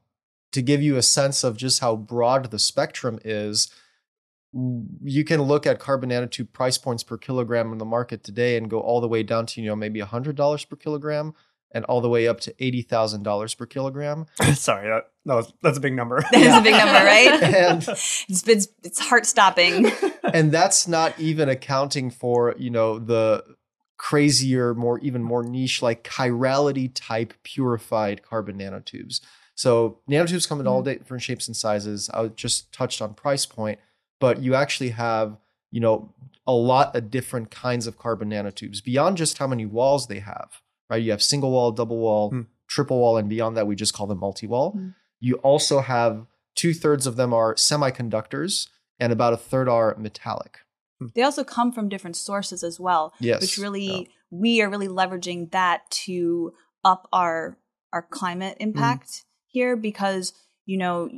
to 0.51 0.61
give 0.61 0.81
you 0.81 0.97
a 0.97 1.01
sense 1.01 1.43
of 1.43 1.57
just 1.57 1.79
how 1.79 1.95
broad 1.95 2.51
the 2.51 2.59
spectrum 2.59 3.19
is, 3.25 3.69
w- 3.69 3.79
you 4.53 5.24
can 5.24 5.41
look 5.41 5.65
at 5.65 5.79
carbon 5.79 6.10
nanotube 6.10 6.51
price 6.51 6.77
points 6.77 7.03
per 7.03 7.17
kilogram 7.17 7.72
in 7.72 7.77
the 7.77 7.86
market 7.86 8.24
today 8.24 8.58
and 8.58 8.70
go 8.70 8.79
all 8.79 9.00
the 9.00 9.08
way 9.08 9.24
down 9.24 9.46
to 9.46 9.62
you 9.62 9.67
know 9.67 9.75
maybe 9.75 10.00
hundred 10.01 10.36
dollars 10.36 10.65
per 10.65 10.75
kilogram, 10.75 11.34
and 11.72 11.86
all 11.86 12.01
the 12.01 12.10
way 12.10 12.27
up 12.27 12.41
to 12.41 12.53
eighty 12.60 12.81
thousand 12.81 13.24
dollars 13.24 13.53
per 13.53 13.65
kilogram. 13.65 14.25
Sorry, 14.53 14.89
that, 14.89 15.05
that 15.25 15.36
was 15.36 15.53
that's 15.62 15.77
a 15.77 15.81
big 15.81 15.93
number. 15.93 16.22
That 16.31 16.41
is 16.41 16.55
a 16.55 16.62
big 16.62 16.74
number, 16.74 16.93
right? 16.93 17.41
And 17.62 17.84
It's, 17.84 18.48
it's, 18.48 18.67
it's 18.84 19.00
heart 19.00 19.25
stopping. 19.25 19.91
and 20.34 20.51
that's 20.51 20.88
not 20.88 21.17
even 21.20 21.48
accounting 21.48 22.10
for 22.10 22.53
you 22.58 22.70
know 22.70 23.00
the 23.00 23.43
crazier 23.98 24.74
more 24.74 24.98
even 25.00 25.22
more 25.22 25.43
niche 25.43 25.81
like 25.84 26.03
chirality 26.03 26.91
type 26.93 27.36
purified 27.43 28.24
carbon 28.24 28.58
nanotubes 28.58 29.22
so 29.53 30.00
nanotubes 30.10 30.50
come 30.50 30.60
in 30.60 30.65
all 30.65 30.81
mm. 30.81 30.86
different 30.86 31.22
shapes 31.22 31.48
and 31.48 31.55
sizes 31.55 32.10
i 32.10 32.25
just 32.29 32.72
touched 32.74 33.00
on 33.00 33.13
price 33.13 33.46
point 33.46 33.77
but 34.22 34.42
you 34.42 34.56
actually 34.56 34.92
have 34.92 35.38
you 35.72 35.82
know 35.82 36.13
a 36.48 36.54
lot 36.54 36.96
of 36.96 37.12
different 37.12 37.51
kinds 37.51 37.86
of 37.88 37.98
carbon 37.98 38.30
nanotubes 38.30 38.84
beyond 38.84 39.18
just 39.18 39.38
how 39.38 39.48
many 39.48 39.66
walls 39.66 40.08
they 40.08 40.20
have, 40.20 40.50
right? 40.90 41.01
You 41.04 41.12
have 41.12 41.22
single 41.22 41.51
wall, 41.51 41.72
double 41.72 41.98
wall, 41.98 42.30
Hmm. 42.32 42.42
triple 42.68 43.00
wall, 43.00 43.18
and 43.18 43.28
beyond 43.30 43.56
that, 43.58 43.68
we 43.68 43.75
just 43.75 43.94
call 43.94 44.08
them 44.08 44.20
multi 44.20 44.48
wall. 44.48 44.72
Hmm. 44.72 44.90
You 45.20 45.36
also 45.36 45.82
have 45.82 46.25
two 46.56 46.74
thirds 46.74 47.06
of 47.06 47.16
them 47.16 47.32
are 47.34 47.54
semiconductors, 47.56 48.68
and 49.00 49.13
about 49.13 49.34
a 49.34 49.38
third 49.38 49.68
are 49.70 49.96
metallic. 49.98 50.60
They 51.16 51.24
also 51.24 51.44
come 51.44 51.72
from 51.72 51.90
different 51.90 52.16
sources 52.16 52.63
as 52.63 52.80
well, 52.80 53.13
Yes. 53.20 53.42
which 53.42 53.58
really 53.58 53.86
yeah. 53.86 54.04
we 54.30 54.62
are 54.62 54.70
really 54.70 54.88
leveraging 54.88 55.51
that 55.51 55.90
to 56.06 56.54
up 56.84 57.08
our 57.13 57.58
our 57.94 58.01
climate 58.01 58.56
Mm-hmm. 58.60 58.70
impact 58.70 59.25
here 59.48 59.75
because 59.75 60.34
you 60.66 60.78
know 60.78 61.10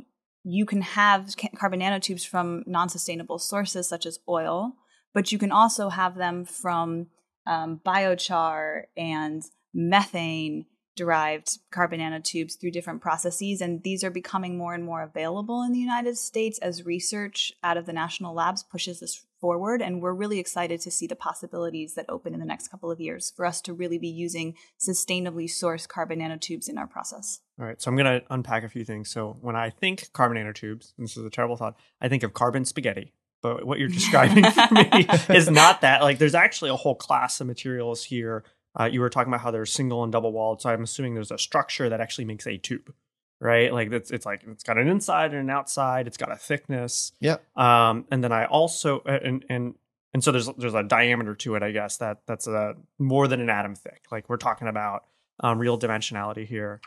you 0.44 0.66
can 0.66 0.82
have 0.82 1.34
carbon 1.56 1.80
nanotubes 1.80 2.26
from 2.26 2.62
non-sustainable 2.66 3.38
sources 3.38 3.88
such 3.88 4.06
as 4.06 4.18
oil, 4.28 4.74
but 5.14 5.32
you 5.32 5.38
can 5.38 5.50
also 5.50 5.88
have 5.88 6.16
them 6.16 6.44
from 6.44 7.06
um, 7.46 7.80
biochar 7.84 8.82
and 8.96 9.42
methane 9.72 10.66
derived 10.96 11.58
carbon 11.70 12.00
nanotubes 12.00 12.58
through 12.58 12.70
different 12.70 13.00
processes 13.00 13.60
and 13.60 13.82
these 13.82 14.04
are 14.04 14.10
becoming 14.10 14.56
more 14.56 14.74
and 14.74 14.84
more 14.84 15.02
available 15.02 15.62
in 15.62 15.72
the 15.72 15.78
United 15.78 16.16
States 16.16 16.58
as 16.58 16.86
research 16.86 17.52
out 17.62 17.76
of 17.76 17.86
the 17.86 17.92
national 17.92 18.34
labs 18.34 18.62
pushes 18.62 19.00
this 19.00 19.24
forward 19.40 19.82
and 19.82 20.00
we're 20.00 20.14
really 20.14 20.38
excited 20.38 20.80
to 20.80 20.90
see 20.90 21.06
the 21.06 21.14
possibilities 21.16 21.94
that 21.94 22.06
open 22.08 22.32
in 22.32 22.40
the 22.40 22.46
next 22.46 22.68
couple 22.68 22.90
of 22.90 23.00
years 23.00 23.32
for 23.36 23.44
us 23.44 23.60
to 23.60 23.74
really 23.74 23.98
be 23.98 24.08
using 24.08 24.54
sustainably 24.80 25.44
sourced 25.44 25.86
carbon 25.86 26.20
nanotubes 26.20 26.68
in 26.68 26.78
our 26.78 26.86
process. 26.86 27.40
All 27.60 27.66
right, 27.66 27.80
so 27.80 27.90
I'm 27.90 27.96
going 27.96 28.20
to 28.20 28.26
unpack 28.30 28.64
a 28.64 28.68
few 28.68 28.84
things. 28.84 29.10
So 29.10 29.36
when 29.42 29.54
I 29.54 29.70
think 29.70 30.12
carbon 30.12 30.38
nanotubes, 30.38 30.92
and 30.96 31.06
this 31.06 31.16
is 31.16 31.24
a 31.24 31.30
terrible 31.30 31.56
thought, 31.56 31.76
I 32.00 32.08
think 32.08 32.22
of 32.22 32.32
carbon 32.32 32.64
spaghetti. 32.64 33.12
But 33.42 33.66
what 33.66 33.78
you're 33.78 33.88
describing 34.00 34.44
for 34.50 34.72
me 34.72 35.06
is 35.28 35.50
not 35.50 35.82
that. 35.82 36.00
Like, 36.00 36.18
there's 36.18 36.34
actually 36.34 36.70
a 36.70 36.76
whole 36.76 36.94
class 36.94 37.40
of 37.40 37.46
materials 37.46 38.02
here. 38.02 38.42
Uh, 38.78 38.84
you 38.84 39.00
were 39.00 39.10
talking 39.10 39.32
about 39.32 39.40
how 39.42 39.50
they're 39.50 39.66
single 39.66 40.02
and 40.02 40.12
double 40.12 40.32
walled, 40.32 40.62
so 40.62 40.70
I'm 40.70 40.82
assuming 40.82 41.14
there's 41.14 41.30
a 41.30 41.38
structure 41.38 41.88
that 41.88 42.00
actually 42.00 42.24
makes 42.24 42.46
a 42.46 42.56
tube, 42.56 42.92
right? 43.40 43.72
Like 43.72 43.92
it's 43.92 44.10
it's 44.10 44.26
like 44.26 44.42
it's 44.46 44.64
got 44.64 44.78
an 44.78 44.88
inside 44.88 45.32
and 45.32 45.40
an 45.40 45.50
outside. 45.50 46.06
It's 46.06 46.16
got 46.16 46.32
a 46.32 46.36
thickness. 46.36 47.12
Yeah. 47.20 47.36
Um, 47.56 48.06
and 48.10 48.24
then 48.24 48.32
I 48.32 48.46
also 48.46 49.00
and 49.04 49.44
and 49.48 49.74
and 50.12 50.24
so 50.24 50.32
there's 50.32 50.48
there's 50.58 50.74
a 50.74 50.82
diameter 50.82 51.34
to 51.34 51.54
it, 51.56 51.62
I 51.62 51.70
guess 51.70 51.98
that 51.98 52.22
that's 52.26 52.46
a 52.46 52.74
more 52.98 53.28
than 53.28 53.40
an 53.40 53.50
atom 53.50 53.74
thick. 53.74 54.02
Like 54.10 54.28
we're 54.28 54.36
talking 54.36 54.68
about 54.68 55.04
um, 55.40 55.58
real 55.58 55.78
dimensionality 55.78 56.46
here. 56.46 56.80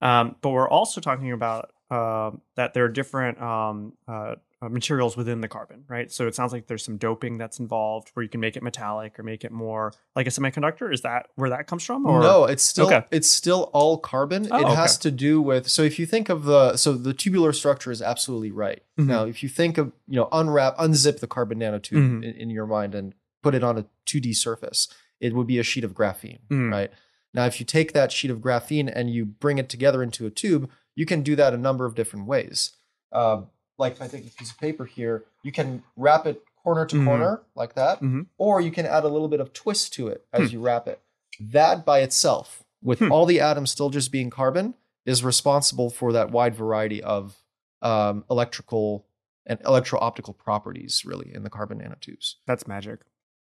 Um, 0.00 0.36
but 0.40 0.50
we're 0.50 0.68
also 0.68 1.00
talking 1.00 1.32
about 1.32 1.72
uh, 1.90 2.32
that 2.56 2.74
there 2.74 2.84
are 2.84 2.88
different 2.88 3.40
um, 3.40 3.92
uh, 4.08 4.34
uh, 4.62 4.68
materials 4.68 5.16
within 5.16 5.40
the 5.40 5.48
carbon, 5.48 5.84
right? 5.88 6.10
So 6.10 6.26
it 6.28 6.34
sounds 6.34 6.52
like 6.52 6.68
there's 6.68 6.84
some 6.84 6.96
doping 6.96 7.36
that's 7.36 7.58
involved 7.58 8.10
where 8.14 8.22
you 8.22 8.28
can 8.28 8.40
make 8.40 8.56
it 8.56 8.62
metallic 8.62 9.18
or 9.18 9.24
make 9.24 9.42
it 9.44 9.50
more 9.52 9.92
like 10.14 10.26
a 10.26 10.30
semiconductor. 10.30 10.92
Is 10.92 11.00
that 11.02 11.26
where 11.34 11.50
that 11.50 11.66
comes 11.66 11.82
from? 11.84 12.06
Or 12.06 12.20
no, 12.20 12.44
it's 12.44 12.62
still 12.62 12.86
Okay. 12.86 13.04
it's 13.10 13.28
still 13.28 13.70
all 13.72 13.98
carbon. 13.98 14.46
Oh, 14.50 14.58
it 14.60 14.64
okay. 14.64 14.74
has 14.74 14.96
to 14.98 15.10
do 15.10 15.42
with 15.42 15.68
so 15.68 15.82
if 15.82 15.98
you 15.98 16.06
think 16.06 16.28
of 16.28 16.44
the 16.44 16.76
so 16.76 16.92
the 16.94 17.12
tubular 17.12 17.52
structure 17.52 17.90
is 17.90 18.00
absolutely 18.00 18.52
right. 18.52 18.82
Mhm. 18.98 19.06
Now, 19.06 19.24
if 19.24 19.42
you 19.42 19.48
think 19.48 19.76
of 19.78 19.92
you 20.06 20.16
know 20.16 20.28
unwrap 20.32 20.76
unzip 20.78 21.18
the 21.20 21.26
carbon 21.26 21.58
nanotube 21.58 21.98
Mhm. 21.98 22.24
in, 22.24 22.34
in 22.36 22.50
your 22.50 22.66
mind 22.66 22.94
and 22.94 23.14
put 23.42 23.54
it 23.56 23.64
on 23.64 23.76
a 23.76 23.86
2D 24.06 24.32
surface, 24.34 24.86
it 25.20 25.34
would 25.34 25.48
be 25.48 25.58
a 25.58 25.64
sheet 25.64 25.82
of 25.82 25.92
graphene, 25.94 26.38
Mm. 26.48 26.70
right? 26.70 26.90
Now, 27.34 27.46
if 27.46 27.58
you 27.58 27.66
take 27.66 27.92
that 27.94 28.12
sheet 28.12 28.30
of 28.30 28.38
graphene 28.38 28.92
and 28.94 29.10
you 29.10 29.24
bring 29.24 29.58
it 29.58 29.68
together 29.68 30.02
into 30.02 30.26
a 30.26 30.30
tube, 30.30 30.70
you 30.94 31.06
can 31.06 31.22
do 31.22 31.34
that 31.34 31.52
a 31.54 31.56
number 31.56 31.84
of 31.86 31.94
different 31.96 32.26
ways. 32.26 32.72
Uh, 33.10 33.42
like 33.78 33.92
if 33.92 34.02
I 34.02 34.08
take 34.08 34.26
a 34.26 34.30
piece 34.30 34.50
of 34.50 34.58
paper 34.58 34.84
here, 34.84 35.24
you 35.42 35.52
can 35.52 35.82
wrap 35.96 36.26
it 36.26 36.42
corner 36.62 36.86
to 36.86 36.96
Mhm. 36.96 37.04
corner 37.04 37.42
like 37.56 37.74
that, 37.74 38.00
Mhm. 38.00 38.26
or 38.38 38.60
you 38.60 38.70
can 38.70 38.86
add 38.86 39.04
a 39.04 39.08
little 39.08 39.28
bit 39.28 39.40
of 39.40 39.52
twist 39.52 39.92
to 39.94 40.08
it 40.08 40.24
as 40.32 40.48
Hmm. 40.50 40.54
you 40.54 40.60
wrap 40.60 40.86
it. 40.86 41.00
That 41.40 41.84
by 41.84 42.00
itself, 42.00 42.62
with 42.82 43.00
Hmm. 43.00 43.10
all 43.10 43.26
the 43.26 43.40
atoms 43.40 43.70
still 43.72 43.90
just 43.90 44.12
being 44.12 44.30
carbon, 44.30 44.74
is 45.04 45.24
responsible 45.24 45.90
for 45.90 46.12
that 46.12 46.30
wide 46.30 46.54
variety 46.54 47.02
of 47.02 47.36
um, 47.84 48.24
electrical 48.30 49.04
and 49.44 49.60
electro-optical 49.62 50.34
properties, 50.34 51.04
really, 51.04 51.34
in 51.34 51.42
the 51.42 51.50
carbon 51.50 51.80
nanotubes. 51.80 52.36
that's 52.46 52.68
magic. 52.68 53.00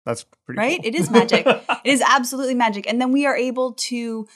That's 0.06 0.24
pretty 0.46 0.58
right? 0.58 0.78
cool. 0.80 0.86
It 0.88 0.94
is 0.94 1.10
magic. 1.10 1.44
it 1.46 1.60
is 1.84 2.00
absolutely 2.00 2.54
magic. 2.54 2.88
And 2.88 2.98
then 2.98 3.12
we 3.12 3.26
are 3.26 3.36
able 3.36 3.74
to 3.74 4.26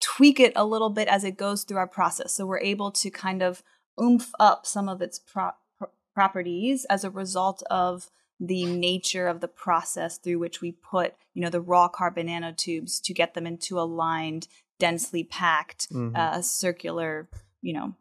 tweak 0.00 0.38
it 0.40 0.52
a 0.56 0.64
little 0.66 0.90
bit 0.90 1.08
as 1.08 1.24
it 1.24 1.36
goes 1.38 1.64
through 1.64 1.78
our 1.78 1.86
process. 1.86 2.34
So 2.34 2.44
we're 2.44 2.60
able 2.60 2.90
to 2.92 3.10
kind 3.10 3.42
of 3.42 3.62
oomph 4.00 4.32
up 4.38 4.66
some 4.66 4.88
of 4.88 5.00
its 5.02 5.18
pro- 5.18 5.50
pro- 5.78 5.88
properties 6.14 6.84
as 6.86 7.04
a 7.04 7.10
result 7.10 7.62
of 7.70 8.10
the 8.40 8.64
nature 8.66 9.28
of 9.28 9.40
the 9.40 9.48
process 9.48 10.18
through 10.18 10.38
which 10.38 10.60
we 10.60 10.72
put, 10.72 11.14
you 11.34 11.40
know, 11.42 11.50
the 11.50 11.60
raw 11.60 11.86
carbon 11.88 12.26
nanotubes 12.26 13.00
to 13.02 13.14
get 13.14 13.34
them 13.34 13.46
into 13.46 13.78
aligned, 13.78 14.48
densely 14.80 15.22
packed, 15.22 15.88
Mhm. 15.92 16.16
uh, 16.16 16.42
circular, 16.42 17.28
you 17.60 17.72
know, 17.72 17.94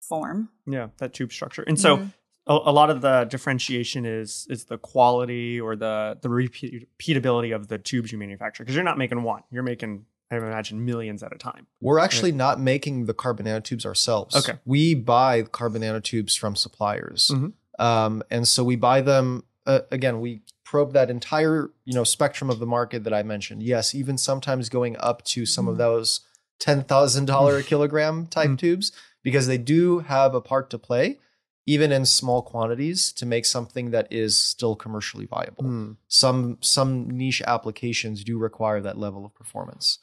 form. 0.00 0.50
yeah, 0.66 0.88
that 0.98 1.12
tube 1.12 1.32
structure. 1.32 1.62
And 1.62 1.80
so 1.80 1.96
Mhm. 1.96 2.12
a, 2.46 2.52
a 2.66 2.72
lot 2.72 2.90
of 2.90 3.00
the 3.00 3.24
differentiation 3.24 4.06
is 4.06 4.46
is 4.48 4.66
the 4.66 4.78
quality 4.78 5.60
or 5.60 5.74
the 5.74 6.16
the 6.22 6.28
repeat, 6.28 6.88
repeatability 6.98 7.52
of 7.54 7.66
the 7.66 7.78
tubes 7.78 8.12
you 8.12 8.18
manufacture 8.18 8.62
because 8.62 8.76
you're 8.76 8.84
not 8.84 8.98
making 8.98 9.22
one, 9.24 9.42
you're 9.50 9.64
making 9.64 10.06
I 10.30 10.36
imagine 10.36 10.84
millions 10.84 11.22
at 11.22 11.32
a 11.32 11.38
time. 11.38 11.66
We're 11.80 11.98
actually 12.00 12.32
not 12.32 12.58
making 12.60 13.06
the 13.06 13.14
carbon 13.14 13.46
nanotubes 13.46 13.86
ourselves. 13.86 14.34
Okay. 14.34 14.58
We 14.64 14.94
buy 14.94 15.42
carbon 15.42 15.82
nanotubes 15.82 16.36
from 16.36 16.56
suppliers. 16.56 17.30
Mhm. 17.32 17.52
Um, 17.78 18.22
and 18.30 18.48
so 18.48 18.64
we 18.64 18.74
buy 18.76 19.02
them, 19.02 19.44
uh, 19.66 19.80
again, 19.92 20.20
we 20.20 20.42
probe 20.64 20.92
that 20.94 21.10
entire, 21.10 21.70
you 21.84 21.94
know, 21.94 22.02
spectrum 22.02 22.50
of 22.50 22.58
the 22.58 22.66
market 22.66 23.04
that 23.04 23.14
I 23.14 23.22
mentioned. 23.22 23.62
Yes, 23.62 23.94
even 23.94 24.18
sometimes 24.18 24.68
going 24.68 24.96
up 24.98 25.22
to 25.26 25.46
some 25.46 25.68
of 25.68 25.76
those 25.76 26.20
$10,000 26.58 27.56
a 27.58 27.62
kilogram 27.62 28.26
type 28.26 28.50
Mhm. 28.50 28.58
tubes 28.58 28.92
because 29.22 29.46
they 29.46 29.58
do 29.58 30.00
have 30.00 30.34
a 30.34 30.40
part 30.40 30.70
to 30.70 30.78
play 30.78 31.18
even 31.68 31.90
in 31.90 32.04
small 32.06 32.42
quantities 32.42 33.12
to 33.12 33.26
make 33.26 33.44
something 33.44 33.90
that 33.90 34.06
is 34.10 34.36
still 34.36 34.76
commercially 34.76 35.26
viable. 35.26 35.64
Mm. 35.64 35.96
Some 36.06 36.58
some 36.60 37.10
niche 37.10 37.42
applications 37.44 38.22
do 38.22 38.38
require 38.38 38.80
that 38.80 38.96
level 38.98 39.24
of 39.26 39.34
performance. 39.34 39.98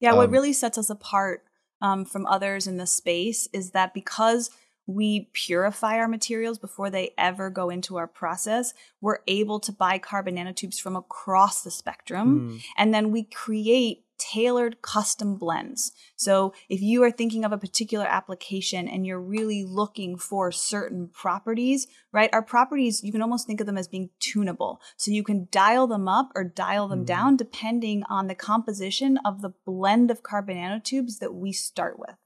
Yeah, 0.00 0.14
what 0.14 0.26
Um, 0.26 0.32
really 0.32 0.52
sets 0.52 0.78
us 0.78 0.90
apart 0.90 1.44
um, 1.80 2.04
from 2.04 2.26
others 2.26 2.66
in 2.66 2.76
this 2.76 2.92
space 2.92 3.48
is 3.52 3.70
that 3.70 3.94
because 3.94 4.50
we 4.86 5.28
purify 5.32 5.98
our 5.98 6.08
materials 6.08 6.58
before 6.58 6.90
they 6.90 7.10
ever 7.16 7.48
go 7.48 7.70
into 7.70 7.96
our 7.96 8.08
process, 8.08 8.74
we're 9.00 9.20
able 9.28 9.60
to 9.60 9.72
buy 9.72 9.98
carbon 9.98 10.36
nanotubes 10.36 10.80
from 10.80 10.96
across 10.96 11.62
the 11.62 11.70
spectrum. 11.70 12.50
Mm. 12.50 12.62
And 12.76 12.94
then 12.94 13.12
we 13.12 13.22
create 13.24 14.04
tailored 14.32 14.80
custom 14.82 15.36
blends. 15.36 15.92
So 16.16 16.52
if 16.68 16.80
you 16.80 17.02
are 17.04 17.10
thinking 17.10 17.44
of 17.44 17.52
a 17.52 17.58
particular 17.58 18.06
application 18.06 18.86
and 18.88 19.06
you're 19.06 19.20
really 19.20 19.64
looking 19.64 20.16
for 20.18 20.52
certain 20.52 21.08
properties, 21.08 21.86
right? 22.12 22.30
Our 22.32 22.42
properties, 22.42 23.02
you 23.02 23.12
can 23.12 23.22
almost 23.22 23.46
think 23.46 23.60
of 23.60 23.66
them 23.66 23.78
as 23.78 23.88
being 23.88 24.10
tunable. 24.20 24.80
So 24.96 25.10
you 25.10 25.24
can 25.24 25.48
dial 25.50 25.86
them 25.86 26.06
up 26.08 26.30
or 26.34 26.44
dial 26.44 26.88
them 26.88 27.02
Mhm. 27.02 27.06
down 27.06 27.36
depending 27.36 28.02
on 28.04 28.26
the 28.26 28.34
composition 28.34 29.18
of 29.24 29.42
the 29.42 29.52
blend 29.66 30.10
of 30.10 30.22
carbon 30.22 30.56
nanotubes 30.56 31.18
that 31.18 31.34
we 31.34 31.52
start 31.52 31.98
with. 31.98 32.16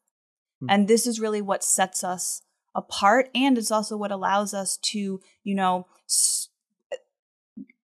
Hmm. 0.61 0.67
And 0.71 0.89
this 0.89 1.07
is 1.07 1.21
really 1.21 1.43
what 1.43 1.65
sets 1.65 2.05
us 2.05 2.43
apart 2.75 3.31
and 3.35 3.57
it's 3.57 3.71
also 3.71 3.97
what 3.97 4.11
allows 4.11 4.53
us 4.53 4.77
to, 4.79 5.21
you 5.43 5.55
know, 5.55 5.87
s- 6.09 6.44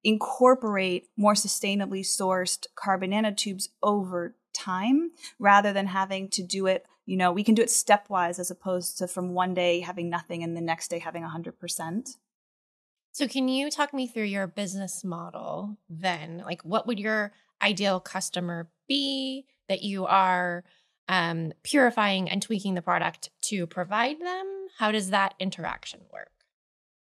incorporate 0.04 1.08
more 1.16 1.34
sustainably 1.34 2.00
sourced 2.00 2.66
carbon 2.74 3.10
nanotubes 3.10 3.68
over 3.82 4.34
time 4.52 5.10
rather 5.38 5.72
than 5.72 5.86
having 5.86 6.28
to 6.28 6.42
do 6.42 6.66
it 6.66 6.86
you 7.06 7.16
know 7.16 7.32
we 7.32 7.44
can 7.44 7.54
do 7.54 7.62
it 7.62 7.68
stepwise 7.68 8.38
as 8.38 8.50
opposed 8.50 8.98
to 8.98 9.06
from 9.06 9.34
one 9.34 9.54
day 9.54 9.80
having 9.80 10.10
nothing 10.10 10.42
and 10.42 10.56
the 10.56 10.60
next 10.60 10.88
day 10.88 10.98
having 10.98 11.22
100% 11.22 12.16
So, 13.12 13.26
can 13.26 13.48
you 13.48 13.70
talk 13.70 13.92
me 13.92 14.06
through 14.06 14.24
your 14.24 14.46
business 14.46 15.02
model 15.02 15.76
then? 15.88 16.42
Like, 16.44 16.62
what 16.62 16.86
would 16.86 16.98
your 16.98 17.32
ideal 17.60 18.00
customer 18.00 18.70
be 18.88 19.46
that 19.68 19.82
you 19.82 20.06
are 20.06 20.64
um, 21.08 21.52
purifying 21.64 22.30
and 22.30 22.40
tweaking 22.40 22.74
the 22.74 22.82
product 22.82 23.30
to 23.42 23.66
provide 23.66 24.20
them? 24.20 24.68
How 24.78 24.92
does 24.92 25.10
that 25.10 25.34
interaction 25.40 26.00
work? 26.12 26.30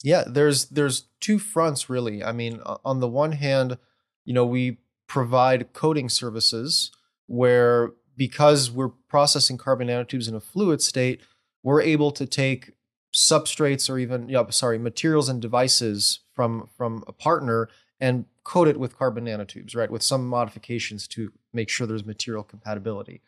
Yeah, 0.06 0.24
there's 0.28 0.66
there's 0.66 1.08
two 1.20 1.40
fronts 1.40 1.90
really. 1.90 2.24
I 2.24 2.32
mean, 2.32 2.62
on 2.86 3.00
the 3.00 3.08
one 3.08 3.32
hand, 3.32 3.80
you 4.24 4.36
know, 4.36 4.46
we 4.46 4.78
provide 5.08 5.74
coating 5.74 6.10
services 6.10 6.92
where 7.26 7.94
because 8.16 8.70
we're 8.70 8.90
processing 9.10 9.58
carbon 9.58 9.88
nanotubes 9.88 10.30
in 10.30 10.36
a 10.36 10.40
fluid 10.40 10.84
state, 10.84 11.22
we're 11.64 11.82
able 11.82 12.12
to 12.12 12.28
take 12.28 12.74
substrates 13.16 13.90
or 13.90 13.98
even 13.98 14.30
yeah, 14.30 14.48
sorry, 14.52 14.78
materials 14.78 15.28
and 15.28 15.42
devices 15.42 16.20
from 16.36 16.70
from 16.78 17.04
a 17.08 17.12
partner 17.12 17.68
and 18.00 18.26
coat 18.44 18.68
it 18.68 18.80
with 18.80 18.96
carbon 18.96 19.26
nanotubes, 19.26 19.76
right? 19.76 19.90
With 19.90 20.04
some 20.04 20.28
modifications 20.28 21.08
to 21.10 21.32
make 21.52 21.68
sure 21.68 21.88
there's 21.88 22.06
material 22.06 22.44
compatibility. 22.44 23.22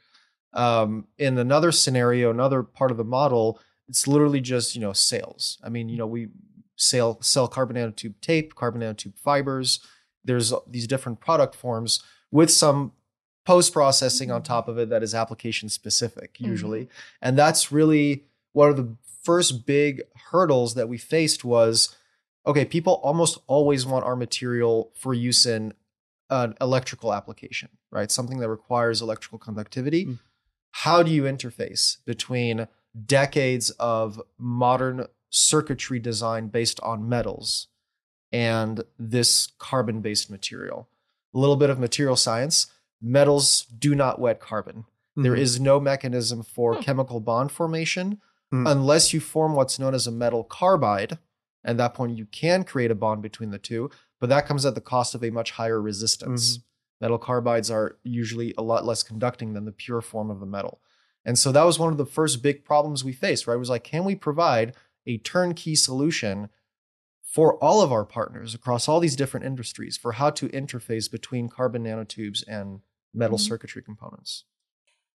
Um, 0.54 1.08
in 1.18 1.40
another 1.40 1.72
scenario, 1.72 2.30
another 2.30 2.62
part 2.62 2.92
of 2.92 2.98
the 2.98 3.04
model, 3.04 3.60
it's 3.90 4.08
literally 4.08 4.42
just 4.42 4.76
you 4.76 4.82
know 4.82 4.94
sales. 4.94 5.58
I 5.64 5.70
mean, 5.70 5.90
you 5.90 5.98
know, 5.98 6.06
we 6.06 6.28
sell 6.78 7.22
sell 7.22 7.48
carbon 7.50 7.76
nanotube 7.76 8.16
tape, 8.22 8.56
carbon 8.56 8.82
nanotube 8.82 9.18
fibers. 9.18 9.82
There's 10.24 10.54
these 10.66 10.88
different 10.88 11.20
product 11.20 11.56
forms 11.56 12.02
with 12.32 12.50
some 12.50 12.94
post 13.46 13.74
processing 13.74 14.32
on 14.32 14.44
top 14.44 14.68
of 14.68 14.78
it 14.78 14.90
that 14.90 15.04
is 15.04 15.14
application 15.14 15.70
specific 15.70 16.38
usually. 16.40 16.90
And 17.22 17.38
that's 17.38 17.72
really 17.72 18.26
one 18.54 18.70
of 18.70 18.78
the 18.78 18.96
first 19.24 19.66
big 19.66 20.02
hurdles 20.32 20.76
that 20.76 20.88
we 20.88 20.98
faced 20.98 21.44
was 21.44 21.96
okay, 22.46 22.64
people 22.64 22.94
almost 23.04 23.38
always 23.48 23.86
want 23.86 24.06
our 24.06 24.16
material 24.16 24.92
for 24.96 25.14
use 25.14 25.46
in 25.46 25.74
an 26.30 26.56
electrical 26.62 27.14
application, 27.14 27.70
right? 27.92 28.10
Something 28.10 28.40
that 28.40 28.50
requires 28.50 29.02
electrical 29.02 29.38
conductivity. 29.38 30.06
Mm. 30.06 30.20
How 30.72 31.04
do 31.04 31.12
you 31.12 31.24
interface 31.24 31.98
between 32.06 32.68
decades 33.06 33.70
of 33.72 34.22
modern 34.38 35.06
circuitry 35.30 36.00
design 36.00 36.48
based 36.48 36.80
on 36.82 37.08
metals 37.08 37.68
and 38.32 38.84
this 38.98 39.52
carbon 39.58 40.02
based 40.02 40.30
material? 40.30 40.90
A 41.34 41.38
little 41.40 41.56
bit 41.56 41.70
of 41.70 41.80
material 41.80 42.16
science. 42.16 42.68
Metals 43.02 43.66
do 43.66 43.94
not 43.96 44.20
wet 44.20 44.40
carbon. 44.40 44.86
There 45.16 45.36
Mhm. 45.36 45.40
is 45.40 45.60
no 45.60 45.80
mechanism 45.80 46.44
for 46.44 46.76
Hmm. 46.76 46.82
chemical 46.82 47.20
bond 47.20 47.52
formation 47.52 48.22
Hmm. 48.52 48.66
unless 48.68 49.14
you 49.14 49.20
form 49.20 49.54
what's 49.54 49.80
known 49.80 49.94
as 49.94 50.08
a 50.08 50.12
metal 50.12 50.44
carbide. 50.44 51.18
At 51.64 51.78
that 51.78 51.94
point, 51.94 52.18
you 52.18 52.26
can 52.28 52.64
create 52.64 52.92
a 52.92 52.96
bond 52.96 53.22
between 53.22 53.50
the 53.52 53.58
two, 53.58 53.90
but 54.20 54.30
that 54.30 54.46
comes 54.46 54.66
at 54.66 54.74
the 54.76 54.82
cost 54.82 55.16
of 55.16 55.24
a 55.24 55.30
much 55.32 55.52
higher 55.52 55.82
resistance. 55.82 56.60
Metal 57.02 57.20
carbides 57.20 57.72
are 57.72 58.00
usually 58.04 58.54
a 58.58 58.62
lot 58.64 58.86
less 58.86 59.04
conducting 59.04 59.54
than 59.54 59.66
the 59.66 59.72
pure 59.72 60.02
form 60.02 60.30
of 60.32 60.40
the 60.40 60.46
metal. 60.46 60.82
And 61.26 61.38
so 61.38 61.52
that 61.52 61.64
was 61.64 61.78
one 61.78 61.92
of 61.92 61.98
the 61.98 62.06
first 62.06 62.42
big 62.42 62.64
problems 62.64 63.04
we 63.04 63.12
faced, 63.12 63.48
right? 63.48 63.56
It 63.56 63.60
was 63.60 63.70
like, 63.70 63.84
can 63.84 64.06
we 64.06 64.16
provide 64.16 64.76
a 65.08 65.18
turnkey 65.18 65.76
solution 65.76 66.50
for 67.24 67.62
all 67.64 67.82
of 67.82 67.92
our 67.92 68.06
partners 68.06 68.54
across 68.54 68.88
all 68.88 69.00
these 69.00 69.16
different 69.16 69.46
industries 69.46 69.98
for 69.98 70.14
how 70.14 70.30
to 70.30 70.48
interface 70.50 71.10
between 71.12 71.50
carbon 71.50 71.84
nanotubes 71.84 72.44
and 72.48 72.82
metal 73.14 73.38
Mhm. 73.38 73.42
circuitry 73.48 73.82
components? 73.82 74.44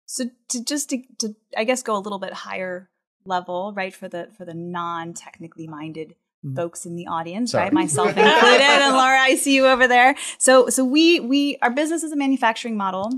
So 0.06 0.26
to 0.50 0.64
just 0.64 0.90
to, 0.90 1.04
to 1.20 1.36
I 1.58 1.64
guess 1.66 1.84
go 1.84 1.96
a 1.96 2.00
little 2.00 2.20
bit 2.20 2.34
higher 2.34 2.90
level, 3.26 3.74
right, 3.76 3.94
for 3.94 4.08
the 4.08 4.30
for 4.38 4.44
the 4.46 4.54
non 4.54 5.14
technically 5.14 5.68
minded 5.68 6.16
Mhm. 6.44 6.56
folks 6.56 6.86
in 6.86 6.96
the 6.96 7.06
audience, 7.08 7.52
Sorry. 7.52 7.66
right, 7.66 7.74
myself 7.74 8.08
included, 8.18 8.62
and 8.62 8.94
Laura, 8.96 9.20
I 9.20 9.36
see 9.36 9.54
you 9.56 9.68
over 9.68 9.88
there. 9.88 10.16
So 10.40 10.70
so 10.70 10.84
we 10.86 11.20
we 11.20 11.58
our 11.62 11.70
business 11.72 12.02
is 12.04 12.12
a 12.12 12.16
manufacturing 12.16 12.76
model, 12.78 13.12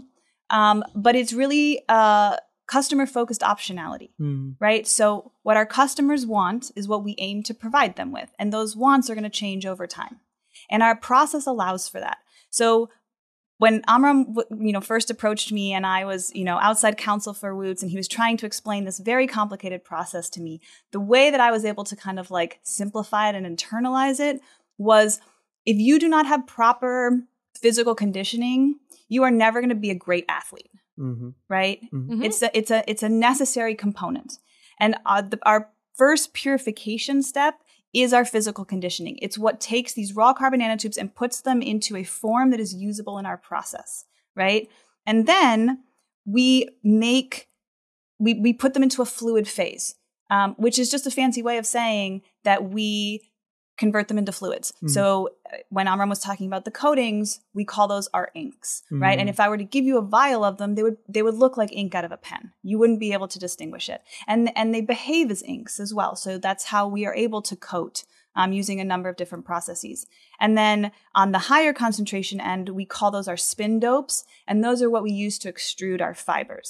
um, 0.49 0.84
but 0.95 1.15
it's 1.15 1.31
really 1.34 1.81
uh, 1.88 2.38
customer 2.71 3.05
focused 3.05 3.41
optionality 3.41 4.12
Mm. 4.19 4.55
right? 4.60 4.88
So, 4.88 5.31
what 5.43 5.57
our 5.57 5.65
customers 5.65 6.25
want 6.25 6.71
is 6.75 6.88
what 6.88 7.03
we 7.03 7.15
aim 7.17 7.43
to 7.43 7.53
provide 7.53 7.95
them 7.97 8.12
with, 8.12 8.29
and 8.39 8.51
those 8.51 8.75
wants 8.75 9.10
are 9.10 9.15
going 9.15 9.31
to 9.31 9.39
change 9.43 9.65
over 9.65 9.86
time. 9.88 10.21
And 10.69 10.81
our 10.81 10.95
process 10.95 11.45
allows 11.45 11.89
for 11.89 11.99
that. 11.99 12.19
So, 12.49 12.89
when 13.57 13.84
Amram, 13.88 14.36
you 14.67 14.71
know, 14.73 14.81
first 14.81 15.12
approached 15.12 15.51
me, 15.51 15.73
and 15.73 15.86
I 15.86 16.05
was, 16.05 16.31
you 16.34 16.43
know, 16.43 16.57
outside 16.60 16.97
counsel 16.97 17.34
for 17.34 17.53
Wootz, 17.53 17.81
and 17.81 17.91
he 17.91 17.97
was 17.97 18.07
trying 18.07 18.38
to 18.38 18.45
explain 18.45 18.86
this 18.86 18.99
very 18.99 19.27
complicated 19.27 19.84
process 19.84 20.29
to 20.31 20.41
me, 20.41 20.62
the 20.91 20.99
way 20.99 21.29
that 21.29 21.39
I 21.39 21.51
was 21.51 21.63
able 21.65 21.84
to 21.84 21.95
kind 21.95 22.19
of 22.19 22.31
like 22.31 22.60
simplify 22.63 23.29
it 23.29 23.36
and 23.36 23.45
internalize 23.45 24.19
it 24.19 24.41
was, 24.77 25.19
if 25.65 25.77
you 25.77 25.99
do 25.99 26.07
not 26.07 26.25
have 26.25 26.47
proper 26.47 27.21
physical 27.62 27.95
conditioning, 27.95 28.79
you 29.10 29.23
are 29.23 29.31
never 29.31 29.60
going 29.60 29.69
to 29.69 29.75
be 29.88 29.91
a 29.91 29.95
great 29.95 30.25
athlete 30.27 30.71
Mhm. 30.99 31.34
right? 31.49 31.80
Mhm. 31.91 32.23
It's 32.23 32.41
a 32.41 32.56
it's 32.58 32.71
a 32.71 32.84
it's 32.89 33.04
a 33.04 33.10
necessary 33.10 33.75
component, 33.75 34.39
and 34.80 34.95
uh, 35.06 35.21
the, 35.21 35.39
our 35.43 35.69
first 35.95 36.34
purification 36.34 37.21
step 37.21 37.56
is 37.93 38.13
our 38.13 38.25
physical 38.25 38.63
conditioning. 38.65 39.17
It's 39.21 39.38
what 39.38 39.60
takes 39.60 39.93
these 39.93 40.15
raw 40.15 40.34
carbon 40.34 40.62
nanotubes 40.62 40.97
and 40.97 41.13
puts 41.13 41.41
them 41.41 41.62
into 41.62 41.95
a 41.97 42.04
form 42.04 42.51
that 42.51 42.60
is 42.60 42.73
usable 42.73 43.17
in 43.17 43.25
our 43.25 43.38
process, 43.38 44.06
right? 44.36 44.69
And 45.06 45.27
then 45.27 45.84
we 46.25 46.67
make 46.84 47.49
we 48.19 48.36
we 48.36 48.54
put 48.54 48.73
them 48.73 48.84
into 48.84 49.01
a 49.01 49.06
fluid 49.06 49.47
phase, 49.47 49.95
um, 50.30 50.56
which 50.58 50.77
is 50.80 50.89
just 50.89 51.08
a 51.08 51.12
fancy 51.12 51.41
way 51.41 51.58
of 51.58 51.65
saying 51.65 52.21
that 52.43 52.69
we 52.69 53.31
convert 53.84 54.08
them 54.08 54.17
into 54.22 54.32
fluids. 54.39 54.67
Mhm. 54.84 54.89
So 54.98 55.04
uh, 55.52 55.58
when 55.76 55.88
Amram 55.91 56.10
was 56.13 56.20
talking 56.28 56.48
about 56.52 56.65
the 56.65 56.78
coatings, 56.84 57.28
we 57.58 57.65
call 57.74 57.88
those 57.88 58.08
our 58.17 58.28
inks, 58.44 58.84
right? 59.06 59.20
And 59.20 59.28
Mhm. 59.28 59.34
if 59.34 59.39
I 59.44 59.50
were 59.50 59.62
to 59.63 59.74
give 59.76 59.86
you 59.89 59.98
a 59.98 60.10
vial 60.20 60.44
of 60.50 60.56
them, 60.60 60.76
they 60.76 60.84
would 60.88 60.98
they 61.13 61.24
would 61.26 61.39
look 61.44 61.56
like 61.58 61.72
ink 61.82 61.94
out 61.98 62.06
of 62.08 62.12
a 62.12 62.24
pen. 62.30 62.44
You 62.70 62.76
wouldn't 62.80 63.00
be 63.06 63.13
able 63.17 63.30
to 63.34 63.39
distinguish 63.48 63.88
it, 63.96 64.02
and 64.32 64.41
and 64.60 64.67
they 64.74 64.82
behave 64.96 65.28
as 65.36 65.41
inks 65.56 65.80
as 65.86 65.91
well. 66.00 66.13
So 66.24 66.30
that's 66.46 66.65
how 66.74 66.84
we 66.96 67.02
are 67.08 67.15
able 67.26 67.41
to 67.50 67.56
coat 67.74 67.98
um, 68.39 68.54
using 68.62 68.80
a 68.80 68.89
number 68.94 69.10
of 69.10 69.17
different 69.17 69.46
processes. 69.52 69.98
And 70.39 70.58
then 70.58 70.91
on 71.22 71.32
the 71.34 71.46
higher 71.52 71.74
concentration 71.74 72.39
end, 72.54 72.70
we 72.70 72.86
call 72.96 73.12
those 73.12 73.28
our 73.32 73.41
spin 73.52 73.74
dopes, 73.80 74.24
and 74.48 74.63
those 74.63 74.82
are 74.82 74.89
what 74.89 75.04
we 75.08 75.12
use 75.26 75.38
to 75.39 75.52
extrude 75.52 76.02
our 76.02 76.15
fibers. 76.28 76.70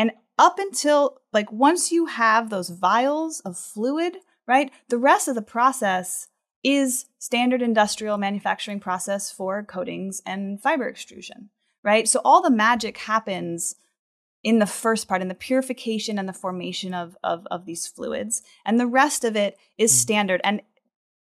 And 0.00 0.12
up 0.46 0.56
until 0.58 0.98
like 1.36 1.50
once 1.52 1.92
you 1.92 2.06
have 2.06 2.44
those 2.48 2.70
vials 2.70 3.40
of 3.48 3.52
fluid, 3.58 4.16
right, 4.52 4.68
the 4.88 5.02
rest 5.10 5.28
of 5.28 5.34
the 5.34 5.48
process 5.56 6.28
is 6.64 7.06
standard 7.18 7.62
industrial 7.62 8.18
manufacturing 8.18 8.80
process 8.80 9.30
for 9.30 9.62
coatings 9.62 10.22
and 10.26 10.60
fiber 10.60 10.88
extrusion, 10.88 11.50
right? 11.84 12.08
So 12.08 12.20
all 12.24 12.42
the 12.42 12.50
magic 12.50 12.96
happens 12.98 13.76
in 14.42 14.58
the 14.58 14.66
first 14.66 15.06
part, 15.06 15.22
in 15.22 15.28
the 15.28 15.34
purification 15.34 16.18
and 16.18 16.28
the 16.28 16.32
formation 16.32 16.92
of, 16.92 17.16
of, 17.22 17.46
of 17.50 17.66
these 17.66 17.86
fluids. 17.86 18.42
And 18.64 18.80
the 18.80 18.86
rest 18.86 19.24
of 19.24 19.36
it 19.36 19.56
is 19.78 19.92
Mm. 19.92 19.96
standard. 19.96 20.40
And 20.44 20.62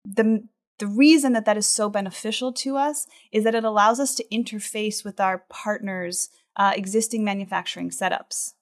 the, 0.06 0.48
the 0.80 0.88
reason 0.88 1.34
that 1.34 1.46
that 1.46 1.58
is 1.58 1.67
so 1.67 1.89
beneficial 1.89 2.52
to 2.54 2.76
us 2.76 3.08
is 3.32 3.43
that 3.43 3.56
it 3.56 3.63
allows 3.63 4.00
us 4.00 4.15
to 4.15 4.26
interface 4.32 5.04
with 5.06 5.19
our 5.19 5.46
partners' 5.50 6.30
uh, 6.56 6.74
existing 6.76 7.24
manufacturing 7.24 7.89
setups, 7.89 8.54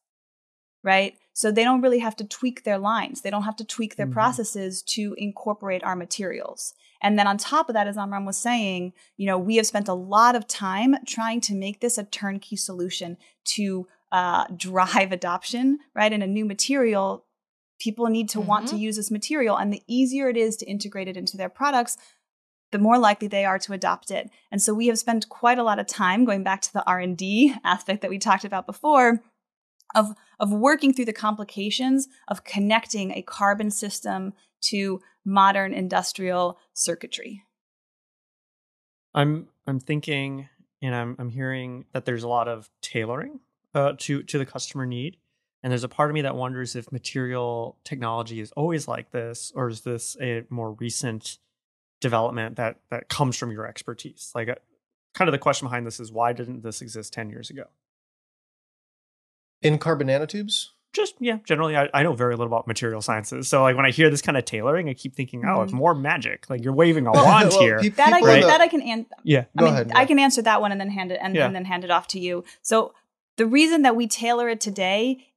right? 0.84 1.18
So 1.34 1.52
they 1.52 1.64
don't 1.64 1.82
really 1.82 2.00
have 2.00 2.16
to 2.18 2.26
tweak 2.26 2.64
their 2.64 2.78
lines. 2.78 3.22
They 3.22 3.30
don't 3.30 3.44
have 3.44 3.56
to 3.58 3.66
tweak 3.66 3.96
their 3.96 4.08
Mhm. 4.08 4.14
processes 4.14 4.82
to 4.84 5.16
incorporate 5.18 5.84
our 5.84 5.96
materials. 5.96 6.74
And 7.02 7.18
then 7.18 7.26
on 7.26 7.38
top 7.38 7.68
of 7.70 7.74
that, 7.74 7.88
as 7.88 7.98
Amram 7.98 8.26
was 8.26 8.38
saying, 8.38 8.94
you 9.18 9.26
know, 9.26 9.38
we 9.38 9.56
have 9.56 9.66
spent 9.66 9.88
a 9.88 9.94
lot 9.94 10.36
of 10.36 10.48
time 10.48 10.96
trying 11.06 11.42
to 11.42 11.56
make 11.56 11.80
this 11.80 11.98
a 11.98 12.04
turnkey 12.04 12.56
solution 12.56 13.18
to 13.56 13.88
uh, 14.12 14.46
drive 14.56 15.12
adoption, 15.12 15.80
right? 15.96 16.12
And 16.14 16.22
a 16.22 16.28
new 16.28 16.46
material, 16.46 17.26
people 17.80 18.08
need 18.08 18.30
to 18.30 18.42
want 18.42 18.68
to 18.68 18.76
use 18.76 18.98
this 18.98 19.10
material. 19.10 19.58
And 19.58 19.74
the 19.74 19.82
easier 19.88 20.30
it 20.30 20.38
is 20.38 20.58
to 20.58 20.66
integrate 20.66 21.08
it 21.08 21.18
into 21.18 21.38
their 21.38 21.50
products, 21.50 21.98
the 22.72 22.78
more 22.78 23.00
likely 23.00 23.28
they 23.28 23.46
are 23.46 23.58
to 23.60 23.74
adopt 23.74 24.12
it. 24.12 24.30
And 24.52 24.62
so 24.62 24.74
we 24.74 24.88
have 24.88 25.00
spent 25.00 25.30
quite 25.30 25.58
a 25.58 25.64
lot 25.64 25.80
of 25.80 25.88
time 25.88 26.24
going 26.26 26.44
back 26.44 26.62
to 26.62 26.74
the 26.74 26.86
R&D 26.86 27.56
aspect 27.64 28.02
that 28.02 28.12
we 28.12 28.20
talked 28.20 28.46
about 28.46 28.66
before 28.68 29.24
of 29.96 30.16
of 30.40 30.52
working 30.52 30.94
through 30.94 31.06
the 31.06 31.14
complications 31.14 32.08
of 32.28 32.44
connecting 32.44 33.12
a 33.12 33.22
carbon 33.22 33.72
system 33.72 34.34
to 34.62 35.02
modern 35.26 35.74
industrial 35.74 36.58
circuitry. 36.74 37.44
I'm 39.14 39.48
I'm 39.68 39.80
thinking 39.80 40.50
and 40.82 40.96
I'm 40.96 41.16
I'm 41.20 41.30
hearing 41.30 41.86
that 41.94 42.06
there's 42.06 42.24
a 42.24 42.28
lot 42.28 42.48
of 42.48 42.70
tailoring 42.82 43.40
uh, 43.74 43.94
to 44.00 44.24
to 44.24 44.38
the 44.38 44.46
customer 44.46 44.86
need, 44.86 45.18
and 45.64 45.72
there's 45.72 45.84
a 45.84 45.90
part 45.90 46.10
of 46.10 46.14
me 46.14 46.22
that 46.22 46.36
wonders 46.36 46.76
if 46.76 46.92
material 46.92 47.78
technology 47.84 48.40
is 48.40 48.52
always 48.54 48.88
like 48.88 49.12
this, 49.12 49.52
or 49.56 49.70
is 49.70 49.82
this 49.82 50.18
a 50.22 50.44
more 50.50 50.74
recent 50.74 51.38
development 52.00 52.56
that 52.56 52.78
that 52.90 53.10
comes 53.10 53.38
from 53.38 53.52
your 53.52 53.68
expertise? 53.68 54.32
Like, 54.34 54.50
uh, 54.50 54.56
kind 55.14 55.28
of 55.28 55.34
the 55.34 55.40
question 55.40 55.68
behind 55.68 55.86
this 55.86 56.00
is 56.00 56.12
why 56.12 56.34
didn't 56.34 56.64
this 56.64 56.82
exist 56.82 57.14
ten 57.14 57.30
years 57.30 57.50
ago? 57.50 57.66
In 59.62 59.78
carbon 59.78 60.08
nanotubes? 60.08 60.68
Just 60.94 61.14
yeah, 61.20 61.38
generally 61.46 61.78
I, 61.78 61.88
I 61.94 62.04
know 62.04 62.12
very 62.14 62.34
little 62.36 62.48
about 62.48 62.68
material 62.68 63.02
sciences, 63.02 63.48
so 63.48 63.62
like 63.62 63.78
when 63.78 63.86
I 63.86 63.92
hear 63.92 64.10
this 64.10 64.22
kind 64.22 64.38
of 64.38 64.44
tailoring, 64.44 64.90
I 64.90 64.94
keep 64.94 65.16
thinking, 65.16 65.44
oh, 65.46 65.62
it's 65.62 65.72
Mhm. 65.72 65.78
more 65.78 65.96
magic. 65.96 66.50
Like 66.50 66.64
you're 66.66 66.74
waving 66.74 67.08
a 67.08 67.12
wand 67.14 67.50
well, 67.52 67.62
here. 67.62 67.80
pe- 67.80 67.90
That 67.90 68.12
I 68.12 68.20
can, 68.20 68.30
in 68.42 68.48
that 68.48 68.60
I 68.60 68.68
can 68.68 68.82
an- 68.82 69.06
yeah, 69.24 69.46
Go 69.58 69.66
I 69.66 69.70
mean, 69.70 69.74
ahead. 69.74 69.92
I 69.96 70.06
can 70.06 70.20
answer 70.20 70.42
that 70.42 70.60
one 70.60 70.74
and 70.74 70.82
then 70.82 70.90
hand 70.90 71.14
it 71.14 71.20
and, 71.22 71.34
Yeah. 71.34 71.46
and 71.46 71.56
then 71.56 71.64
hand 71.64 71.86
it 71.86 71.92
off 71.92 72.08
to 72.10 72.20
you. 72.20 72.44
So 72.62 72.94
the 73.38 73.46
reason 73.46 73.84
that 73.84 73.96
we 73.96 74.06
tailor 74.08 74.50
it 74.50 74.60
today 74.60 75.28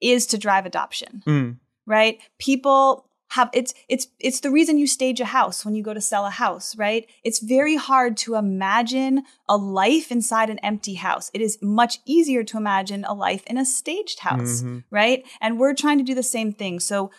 is 0.00 0.24
to 0.28 0.38
drive 0.38 0.64
adoption, 0.64 1.22
Mm, 1.26 1.56
right? 1.86 2.18
People 2.38 3.06
have 3.34 3.50
it's 3.52 3.74
it's 3.88 4.06
it's 4.20 4.40
the 4.40 4.50
reason 4.50 4.78
you 4.78 4.86
stage 4.86 5.20
a 5.20 5.24
house 5.24 5.64
when 5.64 5.74
you 5.74 5.82
go 5.82 5.94
to 5.94 6.00
sell 6.00 6.24
a 6.24 6.30
house, 6.30 6.76
right? 6.76 7.10
It's 7.24 7.40
very 7.40 7.76
hard 7.76 8.16
to 8.18 8.36
imagine 8.36 9.24
a 9.48 9.56
life 9.56 10.12
inside 10.12 10.50
an 10.50 10.60
empty 10.60 10.94
house. 10.94 11.30
It 11.34 11.40
is 11.40 11.58
much 11.60 11.98
easier 12.04 12.44
to 12.44 12.56
imagine 12.56 13.04
a 13.04 13.12
life 13.12 13.42
in 13.46 13.58
a 13.58 13.64
staged 13.64 14.20
house 14.20 14.62
mhm. 14.62 14.84
right? 14.90 15.24
And 15.40 15.58
we're 15.58 15.74
trying 15.74 15.98
to 15.98 16.04
do 16.04 16.14
the 16.14 16.22
same 16.22 16.52
thing. 16.52 16.78
So 16.80 17.10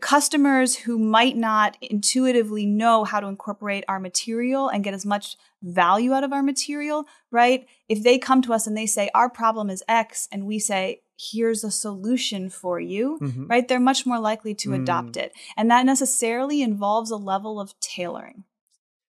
customers 0.00 0.76
who 0.76 0.98
might 0.98 1.36
not 1.36 1.76
intuitively 1.80 2.66
know 2.66 3.04
how 3.04 3.20
to 3.20 3.26
incorporate 3.26 3.84
our 3.88 4.00
material 4.00 4.68
and 4.68 4.84
get 4.84 4.94
as 4.94 5.06
much 5.06 5.36
value 5.62 6.12
out 6.12 6.24
of 6.24 6.32
our 6.32 6.42
material, 6.42 7.06
right? 7.30 7.66
If 7.88 8.02
they 8.02 8.18
come 8.18 8.42
to 8.42 8.52
us 8.52 8.66
and 8.66 8.76
they 8.76 8.86
say, 8.86 9.08
our 9.14 9.30
problem 9.30 9.70
is 9.70 9.82
X, 9.88 10.28
and 10.32 10.46
we 10.46 10.58
say, 10.58 11.00
here's 11.32 11.64
a 11.64 11.70
solution 11.70 12.50
for 12.50 12.78
you, 12.80 13.18
Mhm. 13.20 13.48
right? 13.48 13.66
They're 13.66 13.80
much 13.80 14.04
more 14.06 14.18
likely 14.18 14.54
to 14.56 14.70
Mm. 14.70 14.82
adopt 14.82 15.16
it. 15.16 15.32
And 15.56 15.70
that 15.70 15.86
necessarily 15.86 16.62
involves 16.62 17.10
a 17.10 17.16
level 17.16 17.60
of 17.60 17.78
tailoring 17.80 18.44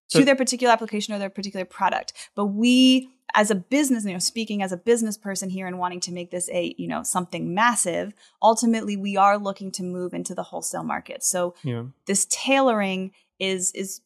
So- 0.08 0.20
to 0.20 0.24
their 0.24 0.36
particular 0.36 0.72
application 0.72 1.14
or 1.14 1.18
their 1.18 1.30
particular 1.30 1.64
product. 1.64 2.12
But 2.34 2.46
we, 2.46 3.10
as 3.34 3.50
a 3.50 3.54
business, 3.56 4.04
you 4.04 4.12
know, 4.12 4.18
speaking 4.18 4.62
as 4.62 4.72
a 4.72 4.76
business 4.76 5.18
person 5.18 5.50
here 5.50 5.66
and 5.66 5.78
wanting 5.78 6.00
to 6.00 6.12
make 6.12 6.30
this 6.30 6.48
a, 6.50 6.74
you 6.78 6.86
know, 6.88 7.02
something 7.02 7.52
massive, 7.52 8.14
ultimately 8.40 8.96
we 8.96 9.16
are 9.16 9.36
looking 9.36 9.70
to 9.72 9.82
move 9.82 10.14
into 10.14 10.34
the 10.34 10.44
wholesale 10.44 10.84
market. 10.84 11.22
So 11.24 11.54
Yeah. 11.64 11.84
this 12.06 12.26
tailoring 12.30 13.12
is 13.38 13.72
is 13.72 14.00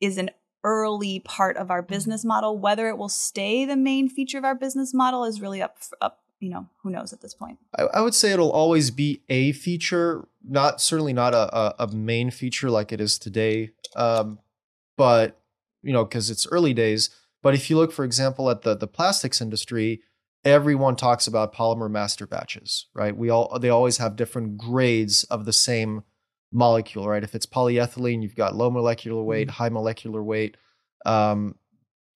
is 0.00 0.18
an 0.18 0.30
early 0.64 1.18
part 1.20 1.56
of 1.56 1.70
our 1.70 1.82
business 1.82 2.24
model. 2.24 2.56
Whether 2.58 2.88
it 2.88 2.98
will 2.98 3.08
stay 3.08 3.64
the 3.64 3.76
main 3.76 4.08
feature 4.08 4.38
of 4.38 4.44
our 4.44 4.54
business 4.54 4.92
model 4.94 5.24
is 5.24 5.40
really 5.40 5.60
up 5.62 5.78
up. 6.00 6.21
You 6.42 6.50
know, 6.50 6.66
who 6.82 6.90
knows 6.90 7.12
at 7.12 7.20
this 7.20 7.34
point. 7.34 7.58
I, 7.78 7.82
I 7.82 8.00
would 8.00 8.16
say 8.16 8.32
it'll 8.32 8.50
always 8.50 8.90
be 8.90 9.22
a 9.28 9.52
feature, 9.52 10.26
not 10.42 10.80
certainly 10.80 11.12
not 11.12 11.34
a, 11.34 11.56
a, 11.56 11.74
a 11.84 11.86
main 11.94 12.32
feature 12.32 12.68
like 12.68 12.90
it 12.90 13.00
is 13.00 13.16
today. 13.16 13.70
Um, 13.94 14.40
but 14.96 15.40
you 15.82 15.92
know, 15.92 16.04
because 16.04 16.30
it's 16.30 16.46
early 16.48 16.74
days. 16.74 17.10
But 17.44 17.54
if 17.54 17.70
you 17.70 17.76
look, 17.76 17.92
for 17.92 18.04
example, 18.04 18.50
at 18.50 18.62
the 18.62 18.74
the 18.74 18.88
plastics 18.88 19.40
industry, 19.40 20.02
everyone 20.44 20.96
talks 20.96 21.28
about 21.28 21.54
polymer 21.54 21.88
master 21.88 22.26
batches, 22.26 22.86
right? 22.92 23.16
We 23.16 23.30
all 23.30 23.56
they 23.60 23.68
always 23.68 23.98
have 23.98 24.16
different 24.16 24.58
grades 24.58 25.22
of 25.24 25.44
the 25.44 25.52
same 25.52 26.02
molecule, 26.52 27.08
right? 27.08 27.22
If 27.22 27.36
it's 27.36 27.46
polyethylene, 27.46 28.22
you've 28.22 28.34
got 28.34 28.56
low 28.56 28.68
molecular 28.68 29.22
weight, 29.22 29.50
high 29.50 29.68
molecular 29.68 30.22
weight, 30.22 30.56
um, 31.06 31.54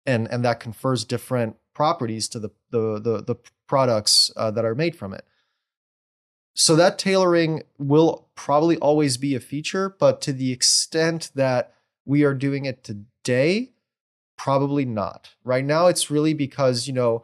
and 0.05 0.31
and 0.31 0.45
that 0.45 0.61
confers 0.61 1.03
different 1.03 1.57
properties 1.73 2.27
to 2.29 2.39
the 2.39 2.49
the 2.71 2.99
the, 2.99 3.23
the 3.23 3.35
products 3.67 4.31
uh, 4.35 4.51
that 4.51 4.65
are 4.65 4.75
made 4.75 4.95
from 4.95 5.13
it. 5.13 5.25
So 6.55 6.75
that 6.75 6.99
tailoring 6.99 7.63
will 7.79 8.29
probably 8.35 8.77
always 8.77 9.17
be 9.17 9.33
a 9.33 9.39
feature, 9.39 9.95
but 9.99 10.21
to 10.21 10.33
the 10.33 10.51
extent 10.51 11.31
that 11.33 11.73
we 12.05 12.23
are 12.23 12.35
doing 12.35 12.65
it 12.65 12.83
today, 12.83 13.71
probably 14.37 14.85
not. 14.85 15.31
Right 15.43 15.65
now, 15.65 15.87
it's 15.87 16.11
really 16.11 16.33
because 16.33 16.87
you 16.87 16.93
know 16.93 17.23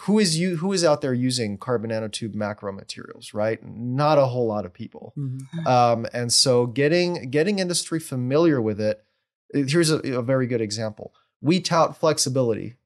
who 0.00 0.18
is 0.18 0.38
you 0.38 0.56
who 0.56 0.72
is 0.72 0.84
out 0.84 1.00
there 1.00 1.14
using 1.14 1.58
carbon 1.58 1.90
nanotube 1.90 2.34
macro 2.34 2.72
materials, 2.72 3.34
right? 3.34 3.58
Not 3.64 4.18
a 4.18 4.26
whole 4.26 4.46
lot 4.46 4.64
of 4.66 4.72
people. 4.72 5.14
Mhm. 5.16 5.66
Um, 5.66 6.06
and 6.12 6.32
so 6.32 6.66
getting 6.66 7.30
getting 7.30 7.58
industry 7.58 8.00
familiar 8.00 8.60
with 8.60 8.80
it. 8.80 9.02
Here's 9.52 9.90
a, 9.90 9.98
a 9.98 10.22
very 10.22 10.46
good 10.46 10.60
example. 10.60 11.14
We 11.40 11.60
tout 11.60 11.96
flexibility 11.96 12.76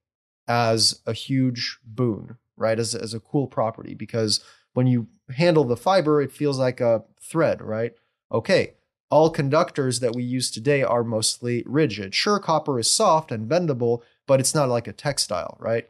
as 0.51 1.01
a 1.07 1.13
huge 1.13 1.79
boon, 1.87 2.37
right? 2.57 2.81
As 2.81 2.93
as 2.97 3.15
a 3.15 3.21
cool 3.21 3.47
property 3.47 3.95
because 3.95 4.41
when 4.73 4.89
you 4.89 5.07
handle 5.37 5.63
the 5.65 5.77
fiber, 5.77 6.21
it 6.21 6.33
feels 6.33 6.59
like 6.59 6.81
a 6.81 7.05
thread, 7.23 7.63
right? 7.63 7.93
Okay, 8.33 8.75
all 9.11 9.31
conductors 9.31 10.01
that 10.01 10.15
we 10.17 10.25
use 10.25 10.51
today 10.51 10.83
are 10.83 11.05
mostly 11.05 11.63
rigid. 11.67 12.15
Sure, 12.17 12.41
copper 12.41 12.81
is 12.81 12.91
soft 12.91 13.31
and 13.31 13.49
bendable, 13.49 14.03
but 14.27 14.41
it's 14.41 14.55
not 14.55 14.69
like 14.69 14.89
a 14.89 14.93
textile, 14.93 15.57
right? 15.61 15.89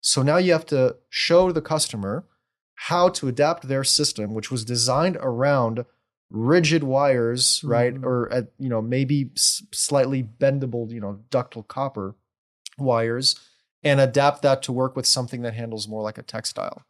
So 0.00 0.22
now 0.22 0.38
you 0.38 0.50
have 0.52 0.66
to 0.66 0.96
show 1.08 1.52
the 1.52 1.62
customer 1.62 2.24
how 2.74 3.08
to 3.10 3.28
adapt 3.28 3.68
their 3.68 3.84
system, 3.84 4.34
which 4.34 4.50
was 4.50 4.64
designed 4.64 5.16
around 5.20 5.84
rigid 6.28 6.82
wires, 6.82 7.62
right? 7.62 7.94
Mhm. 7.94 8.04
Or 8.04 8.32
at, 8.32 8.48
you 8.58 8.68
know 8.68 8.82
maybe 8.82 9.30
s- 9.36 9.62
slightly 9.72 10.24
bendable, 10.24 10.90
you 10.90 11.00
know, 11.00 11.20
ductile 11.30 11.62
copper 11.62 12.16
wires, 12.78 13.36
and 13.82 14.00
adapt 14.00 14.42
that 14.42 14.62
to 14.62 14.72
work 14.72 14.96
with 14.96 15.06
something 15.06 15.42
that 15.42 15.54
handles 15.54 15.88
more 15.88 16.02
like 16.02 16.18
a 16.18 16.22
textile. 16.22 16.82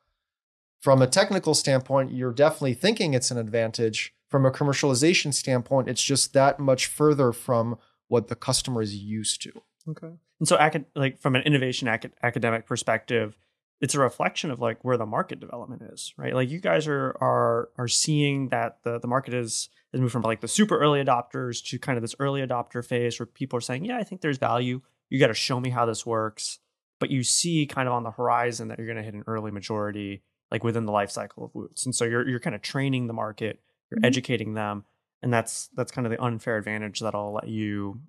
From 0.80 1.00
a 1.00 1.06
technical 1.06 1.54
standpoint, 1.54 2.12
you're 2.12 2.32
definitely 2.32 2.74
thinking 2.74 3.14
it's 3.14 3.30
an 3.30 3.38
advantage. 3.38 4.14
From 4.28 4.44
a 4.44 4.50
commercialization 4.50 5.32
standpoint, 5.32 5.88
it's 5.88 6.02
just 6.02 6.32
that 6.32 6.58
much 6.58 6.86
further 6.86 7.32
from 7.32 7.78
what 8.08 8.28
the 8.28 8.34
customer 8.34 8.82
is 8.82 8.96
used 8.96 9.42
to. 9.42 9.52
Okay. 9.88 10.10
And 10.40 10.48
so, 10.48 10.58
like 10.96 11.20
from 11.20 11.36
an 11.36 11.42
innovation 11.42 11.86
acad- 11.86 12.14
academic 12.22 12.66
perspective, 12.66 13.36
it's 13.80 13.94
a 13.94 14.00
reflection 14.00 14.50
of 14.50 14.60
like 14.60 14.84
where 14.84 14.96
the 14.96 15.06
market 15.06 15.40
development 15.40 15.82
is, 15.82 16.14
right? 16.16 16.34
Like 16.34 16.50
you 16.50 16.60
guys 16.60 16.86
are 16.86 17.16
are 17.20 17.68
are 17.76 17.88
seeing 17.88 18.48
that 18.48 18.78
the 18.84 18.98
the 18.98 19.08
market 19.08 19.34
is 19.34 19.68
has 19.92 20.00
moved 20.00 20.12
from 20.12 20.22
like 20.22 20.40
the 20.40 20.48
super 20.48 20.78
early 20.78 21.04
adopters 21.04 21.62
to 21.66 21.78
kind 21.78 21.96
of 21.96 22.02
this 22.02 22.14
early 22.18 22.40
adopter 22.40 22.84
phase 22.84 23.18
where 23.18 23.26
people 23.26 23.56
are 23.56 23.60
saying, 23.60 23.84
yeah, 23.84 23.98
I 23.98 24.04
think 24.04 24.20
there's 24.20 24.38
value. 24.38 24.80
You 25.10 25.18
got 25.18 25.26
to 25.26 25.34
show 25.34 25.60
me 25.60 25.70
how 25.70 25.84
this 25.84 26.06
works. 26.06 26.60
But 27.02 27.10
you 27.10 27.24
see 27.24 27.66
kind 27.66 27.88
of 27.88 27.94
on 27.94 28.04
the 28.04 28.12
horizon 28.12 28.68
that 28.68 28.78
you're 28.78 28.86
going 28.86 28.96
to 28.96 29.02
hit 29.02 29.12
an 29.14 29.24
early 29.26 29.50
majority, 29.50 30.22
like 30.52 30.62
within 30.62 30.86
the 30.86 30.92
life 30.92 31.10
cycle 31.10 31.44
of 31.44 31.52
Wootz. 31.52 31.84
And 31.84 31.92
so 31.92 32.04
you're 32.04 32.28
you're 32.28 32.38
kind 32.38 32.54
of 32.54 32.62
training 32.62 33.08
the 33.08 33.12
market, 33.12 33.60
you're 33.90 33.98
Mhm. 33.98 34.06
educating 34.06 34.54
them, 34.54 34.84
and 35.20 35.32
that's 35.34 35.66
that's 35.74 35.90
kind 35.90 36.06
of 36.06 36.12
the 36.12 36.22
unfair 36.22 36.56
advantage 36.56 37.00
that'll 37.00 37.32
let 37.32 37.48
you 37.48 38.00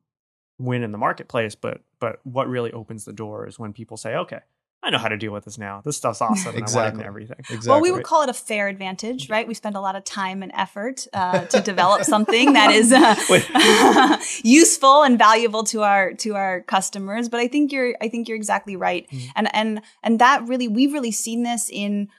win 0.59 0.83
in 0.83 0.91
the 0.91 0.99
marketplace. 0.99 1.55
But 1.55 1.81
but 1.99 2.19
what 2.23 2.47
really 2.47 2.71
opens 2.71 3.03
the 3.05 3.13
door 3.13 3.47
is 3.47 3.57
when 3.57 3.73
people 3.73 3.97
say, 3.97 4.15
okay, 4.15 4.41
I 4.85 4.89
know 4.89 4.97
how 4.97 5.07
to 5.07 5.15
deal 5.17 5.31
with 5.31 5.45
this 5.45 5.57
now. 5.57 5.81
This 5.85 5.95
stuff's 5.95 6.19
awesome. 6.21 6.49
and 6.49 6.57
I 6.57 6.59
Exactly. 6.59 7.05
everything. 7.05 7.37
Exactly. 7.39 7.69
Well, 7.69 7.79
we 7.81 7.91
would 7.91 8.03
call 8.03 8.21
it 8.23 8.29
a 8.29 8.33
fair 8.33 8.67
advantage, 8.67 9.29
right? 9.29 9.47
We 9.47 9.53
spend 9.53 9.77
a 9.77 9.79
lot 9.79 9.95
of 9.95 10.03
time 10.03 10.43
and 10.43 10.51
effort 10.53 11.07
uh, 11.13 11.45
to 11.45 11.61
develop 11.61 12.03
something 12.03 12.51
that 12.53 12.69
is 12.71 12.91
uh, 12.91 14.17
useful 14.43 15.03
and 15.03 15.17
valuable 15.17 15.63
to 15.65 15.83
our 15.83 16.13
to 16.15 16.35
our 16.35 16.61
customers. 16.61 17.29
But 17.29 17.39
I 17.39 17.47
think 17.47 17.71
you're 17.71 17.95
I 18.01 18.09
think 18.09 18.27
you're 18.27 18.35
exactly 18.37 18.75
right, 18.75 19.07
Mhm. 19.09 19.27
and 19.35 19.55
and 19.55 19.81
and 20.03 20.19
that 20.19 20.45
really 20.47 20.67
we've 20.67 20.91
really 20.93 21.11
seen 21.11 21.43
this 21.43 21.69
in. 21.71 22.09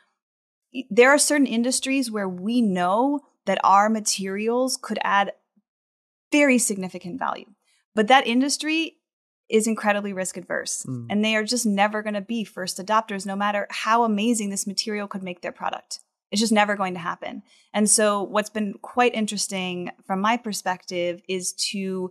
There 0.90 1.10
are 1.10 1.18
certain 1.18 1.46
industries 1.46 2.10
where 2.10 2.28
we 2.28 2.60
know 2.60 3.20
that 3.46 3.58
our 3.62 3.88
materials 3.90 4.76
could 4.80 4.98
add 5.04 5.32
very 6.32 6.58
significant 6.58 7.18
value, 7.18 7.46
but 7.94 8.08
that 8.08 8.26
industry 8.26 8.96
is 9.48 9.66
incredibly 9.66 10.12
risk 10.12 10.36
adverse. 10.36 10.84
Mm. 10.88 11.06
and 11.10 11.24
they 11.24 11.36
are 11.36 11.44
just 11.44 11.66
never 11.66 12.02
going 12.02 12.14
to 12.14 12.20
be 12.20 12.44
first 12.44 12.78
adopters 12.78 13.26
no 13.26 13.36
matter 13.36 13.66
how 13.70 14.04
amazing 14.04 14.50
this 14.50 14.66
material 14.66 15.06
could 15.08 15.22
make 15.22 15.40
their 15.42 15.52
product. 15.52 16.00
It's 16.30 16.40
just 16.40 16.52
never 16.52 16.74
going 16.74 16.94
to 16.94 17.00
happen. 17.00 17.42
And 17.72 17.88
so 17.88 18.22
what's 18.22 18.50
been 18.50 18.74
quite 18.82 19.14
interesting 19.14 19.90
from 20.06 20.20
my 20.20 20.36
perspective 20.36 21.20
is 21.28 21.52
to 21.70 22.10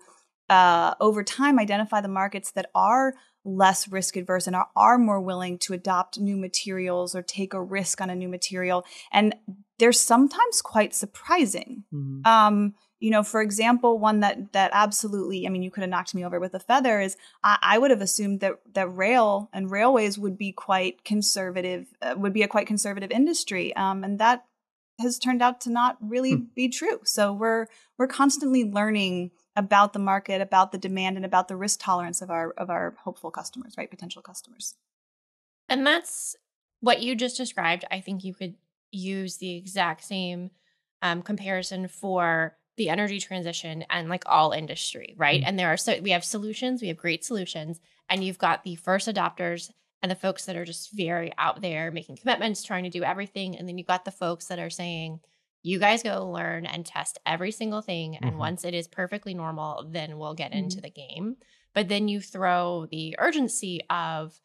uh, 0.50 0.94
over 1.02 1.24
time 1.24 1.60
identify 1.60 2.00
the 2.02 2.08
markets 2.08 2.52
that 2.52 2.70
are 2.76 3.16
less 3.44 3.90
risk 3.90 4.16
adverse 4.16 4.48
and 4.48 4.56
are, 4.56 4.68
are 4.76 4.98
more 4.98 5.20
willing 5.20 5.58
to 5.60 5.74
adopt 5.74 6.20
new 6.20 6.38
materials 6.38 7.16
or 7.16 7.22
take 7.22 7.54
a 7.54 7.62
risk 7.62 8.00
on 8.00 8.10
a 8.10 8.16
new 8.16 8.30
material. 8.30 8.86
And 9.12 9.36
they're 9.80 9.92
sometimes 9.92 10.62
quite 10.62 10.94
surprising. 10.94 11.84
Mhm. 11.94 12.26
um, 12.26 12.76
you 13.04 13.10
know, 13.10 13.22
for 13.22 13.42
example, 13.42 14.00
one 14.00 14.22
that 14.22 14.54
that 14.54 14.72
absolutely, 14.74 15.46
I 15.46 15.50
mean, 15.50 15.62
you 15.62 15.70
could 15.70 15.82
have 15.82 15.90
knocked 15.90 16.16
me 16.16 16.24
over 16.24 16.40
with 16.40 16.54
a 16.54 16.60
feather 16.60 17.02
is 17.02 17.18
I, 17.44 17.58
I 17.62 17.78
would 17.78 17.92
have 17.92 18.00
assumed 18.00 18.40
that 18.40 18.60
that 18.76 18.88
rail 18.96 19.50
and 19.52 19.70
railways 19.70 20.18
would 20.18 20.38
be 20.38 20.54
quite 20.54 21.04
conservative, 21.04 21.88
uh, 22.02 22.16
would 22.16 22.32
be 22.32 22.44
a 22.44 22.48
quite 22.48 22.66
conservative 22.66 23.12
industry, 23.12 23.76
um, 23.76 24.06
and 24.06 24.20
that 24.20 24.46
has 25.02 25.20
turned 25.20 25.42
out 25.42 25.60
to 25.62 25.70
not 25.70 25.98
really 26.00 26.36
Hmm. 26.36 26.44
be 26.56 26.70
true. 26.70 27.02
So 27.04 27.34
we're 27.34 27.68
we're 27.98 28.08
constantly 28.08 28.64
learning 28.64 29.32
about 29.58 29.92
the 29.92 30.00
market, 30.00 30.40
about 30.40 30.72
the 30.72 30.78
demand, 30.78 31.18
and 31.18 31.26
about 31.26 31.50
the 31.50 31.58
risk 31.58 31.82
tolerance 31.82 32.22
of 32.22 32.30
our 32.30 32.52
of 32.52 32.70
our 32.70 32.96
hopeful 33.04 33.32
customers, 33.32 33.74
right? 33.78 33.92
Potential 33.92 34.22
customers. 34.22 34.76
And 35.68 35.86
that's 35.86 36.38
what 36.80 37.02
you 37.02 37.16
just 37.16 37.36
described. 37.36 37.84
I 37.92 38.00
think 38.00 38.24
you 38.24 38.34
could 38.34 38.56
use 38.94 39.40
the 39.40 39.58
exact 39.58 40.06
same 40.06 40.52
um, 41.02 41.22
comparison 41.22 41.90
for 41.90 42.56
the 42.78 42.90
energy 42.90 43.20
transition 43.20 43.84
and 43.90 44.10
like 44.10 44.24
all 44.26 44.52
industry, 44.52 45.14
right? 45.18 45.42
Mm. 45.42 45.48
And 45.48 45.60
there 45.60 45.70
are 45.70 45.78
so 45.78 46.00
we 46.02 46.12
have 46.12 46.24
solutions, 46.26 46.82
we 46.82 46.88
have 46.88 46.98
great 46.98 47.24
solutions, 47.24 47.80
and 48.10 48.24
you've 48.24 48.38
got 48.38 48.64
the 48.64 48.76
first 48.76 49.08
adopters 49.08 49.70
and 50.02 50.12
the 50.12 50.16
folks 50.16 50.46
that 50.46 50.56
are 50.56 50.66
just 50.66 50.92
very 50.92 51.32
out 51.38 51.62
there 51.62 51.92
making 51.92 52.18
commitments, 52.18 52.64
trying 52.64 52.84
to 52.84 52.90
do 52.90 53.04
everything, 53.04 53.56
and 53.58 53.68
then 53.68 53.78
you've 53.78 53.88
got 53.88 54.06
the 54.06 54.12
folks 54.12 54.48
that 54.48 54.60
are 54.60 54.70
saying, 54.70 55.20
"You 55.62 55.80
guys 55.80 56.04
go 56.04 56.30
learn 56.30 56.66
and 56.66 56.86
test 56.86 57.20
every 57.26 57.52
single 57.52 57.82
thing, 57.82 58.18
and 58.18 58.34
Mhm. 58.36 58.38
once 58.40 58.66
it 58.66 58.74
is 58.74 58.88
perfectly 58.88 59.34
normal, 59.34 59.86
then 59.90 60.18
we'll 60.18 60.34
get 60.34 60.52
into 60.52 60.82
the 60.82 60.90
game." 60.90 61.38
But 61.74 61.88
then 61.88 62.08
you 62.08 62.22
throw 62.22 62.86
the 62.88 63.16
urgency 63.18 63.80
of 63.90 64.40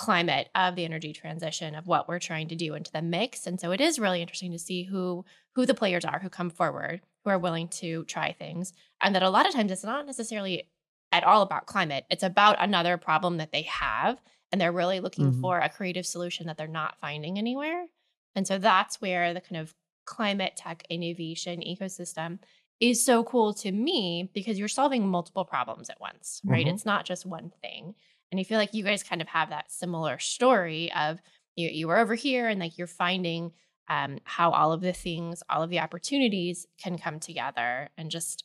climate 0.00 0.48
of 0.54 0.76
the 0.76 0.84
energy 0.86 1.12
transition 1.12 1.74
of 1.74 1.86
what 1.86 2.08
we're 2.08 2.18
trying 2.18 2.48
to 2.48 2.56
do 2.56 2.74
into 2.74 2.90
the 2.90 3.02
mix 3.02 3.46
and 3.46 3.60
so 3.60 3.70
it 3.70 3.82
is 3.82 3.98
really 3.98 4.22
interesting 4.22 4.50
to 4.50 4.58
see 4.58 4.82
who 4.82 5.22
who 5.54 5.66
the 5.66 5.74
players 5.74 6.06
are 6.06 6.18
who 6.20 6.30
come 6.30 6.48
forward 6.48 7.02
who 7.22 7.30
are 7.30 7.38
willing 7.38 7.68
to 7.68 8.04
try 8.04 8.32
things 8.32 8.72
and 9.02 9.14
that 9.14 9.22
a 9.22 9.28
lot 9.28 9.46
of 9.46 9.52
times 9.52 9.70
it's 9.70 9.84
not 9.84 10.06
necessarily 10.06 10.70
at 11.12 11.22
all 11.24 11.42
about 11.42 11.66
climate 11.66 12.06
it's 12.10 12.22
about 12.22 12.56
another 12.60 12.96
problem 12.96 13.36
that 13.36 13.52
they 13.52 13.62
have 13.62 14.22
and 14.50 14.58
they're 14.58 14.72
really 14.72 15.00
looking 15.00 15.32
Mhm. 15.32 15.40
for 15.40 15.58
a 15.58 15.68
creative 15.68 16.06
solution 16.06 16.46
that 16.46 16.56
they're 16.56 16.66
not 16.82 16.98
finding 16.98 17.36
anywhere 17.38 17.86
and 18.34 18.46
so 18.46 18.56
that's 18.56 19.02
where 19.02 19.34
the 19.34 19.40
kind 19.42 19.60
of 19.60 19.74
climate 20.06 20.54
tech 20.56 20.82
innovation 20.88 21.60
ecosystem 21.60 22.38
is 22.80 23.04
so 23.04 23.22
cool 23.22 23.52
to 23.52 23.70
me 23.70 24.30
because 24.32 24.58
you're 24.58 24.66
solving 24.68 25.06
multiple 25.06 25.44
problems 25.44 25.90
at 25.90 26.00
once, 26.00 26.40
right? 26.46 26.66
Mhm. 26.66 26.72
It's 26.74 26.86
not 26.86 27.04
just 27.04 27.26
one 27.26 27.52
thing. 27.60 27.94
And 28.30 28.40
I 28.40 28.44
feel 28.44 28.58
like 28.58 28.74
you 28.74 28.84
guys 28.84 29.02
kind 29.02 29.20
of 29.20 29.28
have 29.28 29.50
that 29.50 29.72
similar 29.72 30.18
story 30.18 30.92
of 30.92 31.18
you, 31.56 31.68
you 31.68 31.88
were 31.88 31.98
over 31.98 32.14
here 32.14 32.48
and 32.48 32.60
like 32.60 32.78
you're 32.78 32.86
finding 32.86 33.52
um, 33.88 34.18
how 34.24 34.50
all 34.52 34.72
of 34.72 34.82
the 34.82 34.92
things, 34.92 35.42
all 35.50 35.62
of 35.62 35.70
the 35.70 35.80
opportunities 35.80 36.66
can 36.80 36.96
come 36.96 37.18
together 37.18 37.90
and 37.98 38.10
just 38.10 38.44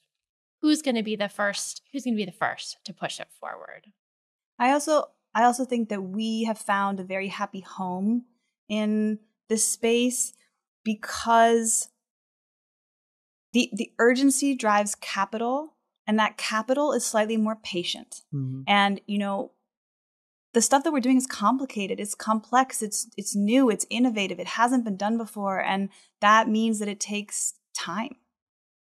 who's 0.62 0.82
going 0.82 0.96
to 0.96 1.04
be 1.04 1.16
the 1.16 1.30
first, 1.30 1.84
who's 1.92 2.04
going 2.04 2.16
to 2.16 2.18
be 2.18 2.26
the 2.26 2.32
first 2.32 2.78
to 2.86 2.94
push 2.94 3.20
it 3.20 3.28
forward. 3.40 3.92
I 4.58 4.72
also 4.72 5.06
I 5.36 5.44
also 5.44 5.66
think 5.66 5.90
that 5.90 6.02
we 6.02 6.46
have 6.46 6.58
found 6.58 7.00
a 7.00 7.04
very 7.04 7.28
happy 7.28 7.60
home 7.60 8.24
in 8.70 9.20
this 9.50 9.68
space 9.68 10.34
because 10.84 11.90
the 13.54 13.70
the 13.74 13.92
urgency 14.00 14.56
drives 14.56 14.96
capital 14.96 15.76
and 16.08 16.18
that 16.20 16.38
capital 16.38 16.94
is 16.94 17.06
slightly 17.06 17.38
more 17.38 17.58
patient. 17.58 18.22
Mhm. 18.34 18.64
And 18.66 19.02
you 19.06 19.18
know 19.18 19.52
the 20.56 20.62
stuff 20.62 20.86
that 20.86 20.94
we're 20.94 21.02
doing 21.02 21.18
is 21.18 21.28
complicated, 21.28 22.00
it's 22.00 22.16
complex, 22.16 22.82
it's 22.82 23.10
it's 23.18 23.36
new, 23.36 23.70
it's 23.70 23.86
innovative, 23.90 24.40
it 24.40 24.48
hasn't 24.48 24.86
been 24.86 24.96
done 24.96 25.18
before 25.18 25.62
and 25.62 25.90
that 26.22 26.48
means 26.48 26.80
that 26.80 26.88
it 26.88 27.00
takes 27.00 27.56
time. 27.76 28.16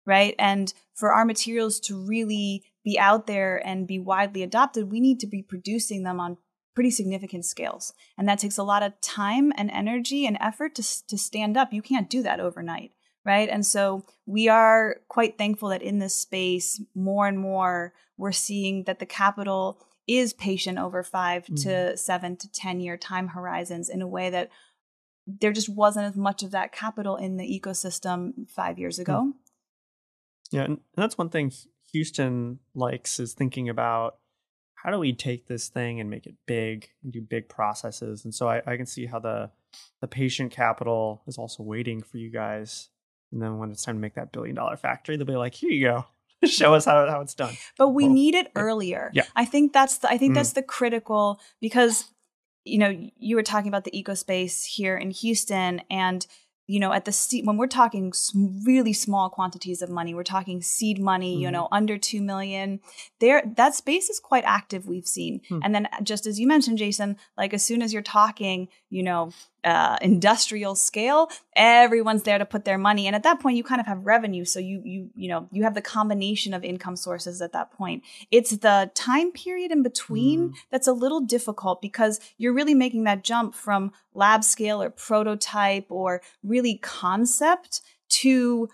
Right? 0.07 0.37
And 0.39 0.73
for 0.95 1.13
our 1.13 1.25
materials 1.25 1.81
to 1.81 1.97
really 1.97 2.63
be 2.85 2.97
out 2.97 3.27
there 3.27 3.61
and 3.67 3.89
be 3.89 3.99
widely 3.99 4.45
adopted, 4.45 4.93
we 4.93 5.01
need 5.01 5.19
to 5.19 5.27
be 5.27 5.43
producing 5.43 6.05
them 6.05 6.21
on 6.21 6.39
pretty 6.77 6.93
significant 6.93 7.45
scales. 7.45 7.93
And 8.17 8.29
that 8.29 8.39
takes 8.39 8.59
a 8.59 8.63
lot 8.63 8.85
of 8.85 9.01
time 9.01 9.53
and 9.57 9.69
energy 9.69 10.25
and 10.25 10.39
effort 10.41 10.77
to, 10.77 11.07
to 11.09 11.19
stand 11.19 11.57
up. 11.57 11.73
You 11.73 11.83
can't 11.83 12.09
do 12.09 12.23
that 12.23 12.39
overnight, 12.39 12.93
right? 13.25 13.49
And 13.49 13.67
so 13.67 14.05
we 14.27 14.49
are 14.49 14.99
quite 15.09 15.37
thankful 15.37 15.71
that 15.71 15.83
in 15.83 15.99
this 15.99 16.15
space, 16.15 16.81
more 16.95 17.27
and 17.27 17.41
more, 17.41 17.93
we're 18.17 18.31
seeing 18.31 18.85
that 18.85 19.01
the 19.01 19.07
capital 19.07 19.86
is 20.07 20.33
patient 20.33 20.79
over 20.79 21.03
5 21.03 21.47
to 21.47 21.53
mm-hmm. 21.53 21.97
seven 21.97 22.37
to 22.37 22.51
10 22.51 22.81
year 22.81 22.97
time 22.97 23.29
horizons 23.29 23.89
in 23.89 24.03
a 24.03 24.07
way 24.07 24.31
that 24.31 24.51
there 25.27 25.53
just 25.53 25.69
wasn't 25.69 26.07
as 26.07 26.17
much 26.17 26.43
of 26.43 26.53
that 26.53 26.73
capital 26.73 27.17
in 27.17 27.37
the 27.37 27.61
ecosystem 27.61 28.49
five 28.49 28.79
years 28.79 28.99
ago. 28.99 29.23
Hmm. 29.23 29.31
Yeah, 30.53 30.63
and 30.63 30.73
and 30.73 31.03
that's 31.03 31.19
one 31.19 31.31
thing 31.31 31.53
Houston 31.93 32.61
likes 32.75 33.19
is 33.19 33.35
thinking 33.35 33.69
about 33.69 34.19
how 34.75 34.91
do 34.91 34.99
we 34.99 35.13
take 35.13 35.49
this 35.49 35.69
thing 35.69 35.99
and 35.99 36.09
make 36.09 36.27
it 36.27 36.37
big 36.47 36.89
and 37.03 37.13
do 37.13 37.21
big 37.21 37.49
processes. 37.49 38.25
And 38.25 38.33
so 38.33 38.49
I, 38.49 38.63
I 38.65 38.77
can 38.77 38.87
see 38.87 39.07
how 39.07 39.19
the 39.19 39.51
the 40.01 40.07
patient 40.07 40.53
capital 40.53 41.23
is 41.27 41.39
also 41.39 41.63
waiting 41.63 42.03
for 42.03 42.19
you 42.19 42.31
guys. 42.31 42.89
And 43.33 43.43
then 43.43 43.59
when 43.59 43.73
it's 43.73 43.85
time 43.85 43.97
to 43.97 44.01
make 44.01 44.15
that 44.15 44.31
billion 44.31 44.55
dollar 44.55 44.77
factory, 44.77 45.17
they'll 45.17 45.27
be 45.27 45.35
like, 45.35 45.55
here 45.55 45.71
you 45.71 45.85
go. 45.85 46.05
Show 46.45 46.75
us 46.75 46.85
how, 46.85 47.07
how 47.09 47.21
it's 47.21 47.35
done. 47.35 47.55
but 47.79 47.89
we 47.89 48.05
Well, 48.05 48.13
need 48.13 48.35
it 48.35 48.47
yeah. 48.55 48.63
earlier. 48.63 49.11
Yeah. 49.15 49.25
I 49.35 49.45
think 49.45 49.73
that's 49.73 49.99
the 49.99 50.11
I 50.11 50.19
think 50.19 50.33
Mhm. 50.33 50.37
that's 50.37 50.53
the 50.53 50.63
critical 50.63 51.41
because 51.61 52.11
you 52.65 52.79
know 52.79 52.91
you 53.17 53.37
were 53.37 53.43
talking 53.43 53.69
about 53.69 53.85
the 53.85 53.97
eco 53.99 54.15
space 54.15 54.65
here 54.65 54.97
in 54.97 55.11
Houston 55.11 55.83
and 55.91 56.27
you 56.69 56.81
know 56.81 56.93
at 56.93 57.05
the 57.05 57.13
seed 57.13 57.47
when 57.47 57.57
we're 57.57 57.69
talking 57.69 58.13
really 58.65 58.93
small 58.93 59.31
quantities 59.31 59.83
of 59.83 59.89
money 59.89 60.13
we're 60.15 60.25
talking 60.25 60.61
seed 60.61 60.99
money 61.01 61.37
you 61.41 61.47
Mhm. 61.49 61.53
know 61.53 61.69
under 61.71 61.97
2 61.97 62.21
million 62.21 62.81
there 63.21 63.41
that 63.57 63.77
space 63.77 64.11
is 64.11 64.19
quite 64.19 64.43
active 64.45 64.85
we've 64.85 65.07
seen 65.07 65.41
Hmm. 65.49 65.61
and 65.63 65.73
then 65.77 65.89
just 66.03 66.27
as 66.27 66.41
you 66.41 66.47
mentioned 66.49 66.79
Jason 66.79 67.17
like 67.39 67.55
as 67.55 67.65
soon 67.65 67.83
as 67.83 67.93
you're 67.93 68.03
talking 68.03 68.67
you 68.91 69.05
know 69.05 69.31
uh, 69.67 69.99
industrial 70.01 70.77
scale 70.77 71.29
everyone's 71.57 72.23
there 72.23 72.39
to 72.39 72.45
put 72.45 72.65
their 72.65 72.79
money. 72.79 73.07
And 73.07 73.17
at 73.17 73.25
that 73.25 73.41
point 73.41 73.57
you 73.57 73.65
kind 73.65 73.81
of 73.81 73.87
have 73.87 74.07
revenue. 74.07 74.45
So 74.45 74.61
you 74.61 74.81
you 74.85 75.11
you 75.17 75.29
know 75.29 75.49
you 75.51 75.65
have 75.65 75.75
the 75.75 75.83
combination 75.83 76.55
of 76.55 76.63
income 76.63 76.95
sources 76.95 77.43
at 77.43 77.53
that 77.53 77.73
point. 77.73 78.05
It's 78.31 78.57
the 78.59 78.91
time 78.95 79.33
period 79.33 79.73
in 79.73 79.83
between 79.83 80.55
that's 80.71 80.87
a 80.87 80.93
little 80.93 81.21
difficult 81.21 81.83
because 81.83 82.21
you're 82.39 82.55
really 82.55 82.75
making 82.75 83.05
that 83.05 83.25
jump 83.25 83.55
from 83.55 83.93
lab 84.15 84.45
scale 84.45 84.81
or 84.81 84.91
prototype 84.91 85.87
or 85.91 86.23
really 86.45 86.79
concept 86.79 87.81
to 88.09 88.69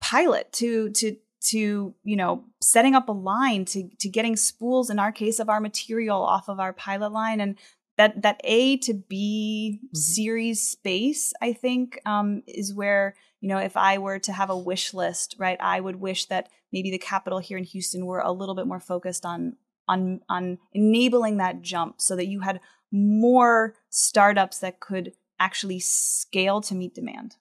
pilot 0.00 0.52
to 0.52 0.90
to 0.90 1.16
to 1.40 1.94
you 2.04 2.16
know 2.16 2.44
setting 2.60 2.94
up 2.94 3.08
a 3.08 3.12
line 3.12 3.64
to 3.64 3.88
to 3.98 4.08
getting 4.08 4.36
spools 4.36 4.88
in 4.88 4.98
our 5.00 5.10
case 5.10 5.40
of 5.40 5.48
our 5.48 5.60
material 5.60 6.22
off 6.22 6.48
of 6.48 6.60
our 6.60 6.72
pilot 6.72 7.10
line. 7.10 7.40
And 7.40 7.56
that 8.02 8.22
that 8.22 8.40
A 8.44 8.76
to 8.78 8.94
B 8.94 9.80
Mhm. 9.82 9.96
series 9.96 10.66
space 10.66 11.32
I 11.40 11.52
think 11.52 12.00
um, 12.04 12.42
is 12.46 12.74
where 12.74 13.14
you 13.40 13.48
know 13.48 13.58
if 13.58 13.76
I 13.76 13.98
were 13.98 14.18
to 14.20 14.32
have 14.32 14.50
a 14.50 14.58
wish 14.58 14.92
list 14.92 15.36
right 15.38 15.60
I 15.60 15.80
would 15.80 15.96
wish 15.96 16.26
that 16.26 16.48
maybe 16.72 16.90
the 16.90 16.98
capital 16.98 17.38
here 17.38 17.58
in 17.58 17.64
Houston 17.64 18.06
were 18.06 18.20
a 18.20 18.32
little 18.32 18.54
bit 18.54 18.66
more 18.66 18.80
focused 18.80 19.24
on 19.24 19.56
on 19.86 20.20
on 20.28 20.58
enabling 20.72 21.36
that 21.38 21.62
jump 21.62 22.00
so 22.00 22.16
that 22.16 22.26
you 22.26 22.40
had 22.40 22.60
more 22.90 23.74
startups 23.90 24.58
that 24.58 24.80
could 24.80 25.12
actually 25.38 25.80
scale 25.80 26.60
to 26.60 26.74
meet 26.74 26.94
demand. 26.94 27.36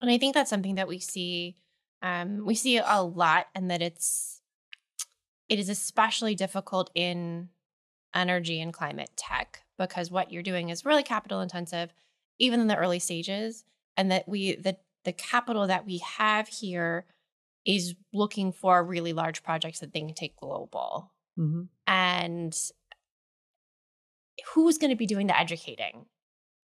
And 0.00 0.10
I 0.10 0.18
think 0.18 0.34
that's 0.34 0.50
something 0.50 0.76
that 0.76 0.88
we 0.88 0.98
see 0.98 1.56
um, 2.02 2.44
we 2.44 2.54
see 2.56 2.78
a 2.78 3.02
lot, 3.02 3.46
and 3.54 3.70
that 3.70 3.80
it's 3.82 4.40
it 5.48 5.58
is 5.58 5.68
especially 5.68 6.34
difficult 6.34 6.90
in 6.94 7.50
energy 8.14 8.60
and 8.60 8.72
climate 8.72 9.10
tech 9.16 9.62
because 9.78 10.10
what 10.10 10.32
you're 10.32 10.42
doing 10.42 10.68
is 10.68 10.84
really 10.84 11.02
capital 11.02 11.40
intensive, 11.40 11.92
even 12.38 12.60
in 12.60 12.66
the 12.66 12.76
early 12.76 12.98
stages, 12.98 13.64
and 13.96 14.10
that 14.10 14.28
we 14.28 14.56
the 14.56 14.76
the 15.04 15.12
capital 15.12 15.66
that 15.66 15.86
we 15.86 15.98
have 15.98 16.48
here 16.48 17.06
is 17.64 17.94
looking 18.12 18.52
for 18.52 18.82
really 18.82 19.12
large 19.12 19.42
projects 19.42 19.80
that 19.80 19.92
they 19.92 20.00
can 20.00 20.14
take 20.14 20.36
global. 20.36 21.10
Mm-hmm. 21.38 21.62
and 21.86 22.54
who's 24.52 24.76
going 24.76 24.90
to 24.90 24.96
be 24.96 25.06
doing 25.06 25.28
the 25.28 25.40
educating 25.40 26.04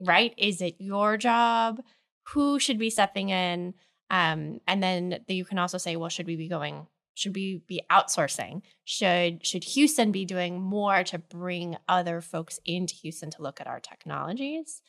right? 0.01 0.35
Is 0.37 0.61
it 0.61 0.77
your 0.79 1.17
job? 1.17 1.81
Who 2.29 2.59
should 2.59 2.79
be 2.79 2.91
stepping 2.91 3.31
in? 3.31 3.75
Um, 4.11 4.61
and 4.67 4.83
then 4.83 5.21
you 5.29 5.45
can 5.45 5.59
also 5.59 5.79
say 5.79 5.97
well 5.97 6.09
should 6.09 6.27
we 6.27 6.37
be 6.37 6.49
going 6.49 6.87
should 7.19 7.35
we 7.35 7.63
be 7.67 7.83
outsourcing 7.91 8.63
should 8.85 9.45
should 9.47 9.65
houston 9.65 10.13
be 10.13 10.25
doing 10.25 10.61
more 10.61 11.03
to 11.05 11.19
bring 11.19 11.77
other 11.89 12.21
folks 12.21 12.61
into 12.65 12.95
houston 12.95 13.31
to 13.31 13.43
look 13.43 13.61
at 13.61 13.67
our 13.67 13.81
technologies 13.81 14.81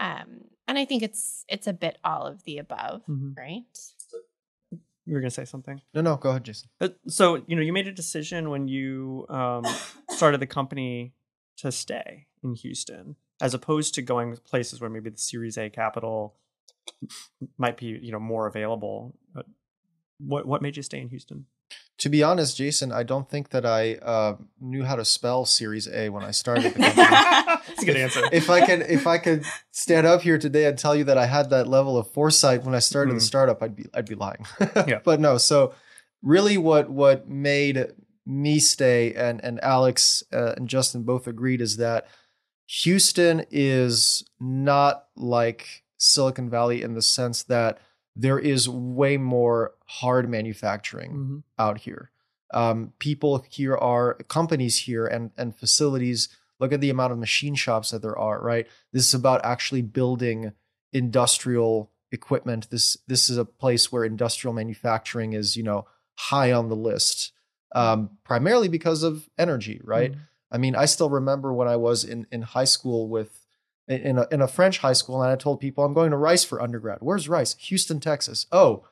um, 0.00 0.42
and 0.66 0.78
i 0.78 0.84
think 0.84 1.02
it's 1.02 1.44
it's 1.48 1.66
a 1.66 1.72
bit 1.72 1.98
all 2.04 2.26
of 2.26 2.42
the 2.44 2.58
above 2.58 3.02
Mhm. 3.08 3.36
right 3.36 3.64
You 5.06 5.14
were 5.14 5.20
gonna 5.20 5.30
say 5.30 5.46
something. 5.46 5.80
No, 5.94 6.02
no, 6.02 6.16
go 6.16 6.28
ahead, 6.30 6.44
Jason. 6.44 6.68
Uh, 6.82 6.90
So 7.06 7.42
you 7.46 7.56
know, 7.56 7.62
you 7.62 7.72
made 7.72 7.86
a 7.88 7.92
decision 7.92 8.50
when 8.50 8.68
you 8.68 9.24
um, 9.30 9.64
started 10.10 10.38
the 10.38 10.46
company 10.46 11.14
to 11.62 11.72
stay 11.72 12.26
in 12.44 12.54
Houston, 12.56 13.16
as 13.40 13.54
opposed 13.54 13.94
to 13.94 14.02
going 14.02 14.36
places 14.44 14.82
where 14.82 14.90
maybe 14.90 15.08
the 15.08 15.16
Series 15.16 15.56
A 15.56 15.70
capital 15.70 16.36
might 17.56 17.78
be 17.78 17.86
you 17.86 18.12
know 18.12 18.20
more 18.20 18.46
available. 18.46 19.16
But 20.28 20.36
what 20.36 20.46
what 20.46 20.62
made 20.62 20.76
you 20.76 20.82
stay 20.82 21.00
in 21.00 21.08
Houston? 21.08 21.46
To 21.98 22.08
be 22.08 22.22
honest, 22.22 22.56
Jason, 22.56 22.92
I 22.92 23.02
don't 23.02 23.28
think 23.28 23.50
that 23.50 23.66
I 23.66 23.94
uh, 23.96 24.36
knew 24.60 24.84
how 24.84 24.94
to 24.96 25.04
spell 25.04 25.44
Series 25.44 25.88
A 25.88 26.08
when 26.10 26.22
I 26.22 26.30
started 26.30 26.72
the. 26.74 26.78
That's 27.68 27.82
a 27.82 27.86
good 27.86 27.96
answer. 27.96 28.22
if 28.32 28.48
I 28.48 28.64
could, 28.64 28.82
if 28.82 29.06
I 29.06 29.18
could 29.18 29.44
stand 29.72 30.06
up 30.06 30.22
here 30.22 30.38
today 30.38 30.66
and 30.66 30.78
tell 30.78 30.94
you 30.94 31.04
that 31.04 31.18
I 31.18 31.26
had 31.26 31.50
that 31.50 31.66
level 31.66 31.98
of 31.98 32.10
foresight 32.12 32.62
when 32.64 32.74
I 32.74 32.78
started 32.78 33.10
Mm. 33.12 33.16
the 33.16 33.20
startup, 33.20 33.62
I'd 33.62 33.74
be, 33.76 33.86
I'd 33.92 34.06
be 34.08 34.14
lying. 34.14 34.46
Yeah. 34.86 35.00
But 35.04 35.18
no. 35.20 35.38
So, 35.38 35.74
really, 36.22 36.56
what 36.56 36.88
what 36.88 37.28
made 37.28 37.86
me 38.24 38.58
stay 38.60 39.12
and 39.14 39.42
and 39.44 39.58
Alex 39.62 40.22
uh, 40.32 40.52
and 40.56 40.68
Justin 40.68 41.02
both 41.02 41.26
agreed 41.26 41.60
is 41.60 41.78
that 41.78 42.06
Houston 42.84 43.44
is 43.50 44.24
not 44.38 45.06
like 45.16 45.84
Silicon 45.96 46.48
Valley 46.50 46.82
in 46.82 46.94
the 46.94 47.02
sense 47.02 47.42
that 47.44 47.78
there 48.20 48.38
is 48.38 48.68
way 48.68 49.16
more 49.16 49.74
hard 49.86 50.28
manufacturing 50.28 51.12
Mhm. 51.12 51.42
out 51.58 51.78
here. 51.78 52.10
Um, 52.52 52.92
people 52.98 53.44
here 53.48 53.76
are 53.76 54.14
companies 54.28 54.80
here 54.80 55.06
and 55.06 55.30
and 55.38 55.54
facilities. 55.56 56.28
Look 56.60 56.72
at 56.72 56.80
the 56.80 56.90
amount 56.90 57.12
of 57.12 57.18
machine 57.18 57.54
shops 57.54 57.90
that 57.92 58.02
there 58.02 58.18
are. 58.18 58.40
Right. 58.42 58.66
This 58.92 59.06
is 59.08 59.14
about 59.14 59.44
actually 59.44 59.82
building 59.82 60.52
industrial 60.92 61.90
equipment. 62.10 62.68
This 62.70 62.96
this 63.06 63.30
is 63.30 63.36
a 63.38 63.44
place 63.44 63.92
where 63.92 64.04
industrial 64.04 64.52
manufacturing 64.54 65.32
is 65.32 65.56
you 65.56 65.62
know 65.62 65.86
high 66.16 66.50
on 66.52 66.68
the 66.68 66.76
list, 66.76 67.32
um, 67.74 68.10
primarily 68.24 68.68
because 68.68 69.02
of 69.04 69.28
energy. 69.38 69.80
Right. 69.84 70.12
Mhm. 70.12 70.18
I 70.50 70.58
mean, 70.58 70.74
I 70.74 70.86
still 70.86 71.10
remember 71.10 71.52
when 71.52 71.68
I 71.68 71.76
was 71.76 72.02
in 72.04 72.26
in 72.32 72.42
high 72.42 72.64
school 72.64 73.08
with 73.08 73.46
in 73.88 74.18
a 74.18 74.26
in 74.30 74.40
a 74.42 74.48
French 74.48 74.78
high 74.78 74.92
school, 74.92 75.22
and 75.22 75.32
I 75.32 75.36
told 75.36 75.60
people 75.60 75.84
I'm 75.84 75.94
going 75.94 76.10
to 76.10 76.16
Rice 76.16 76.44
for 76.44 76.60
undergrad. 76.60 76.98
Where's 77.00 77.28
Rice? 77.28 77.54
Houston, 77.58 78.00
Texas. 78.00 78.46
Oh, 78.52 78.84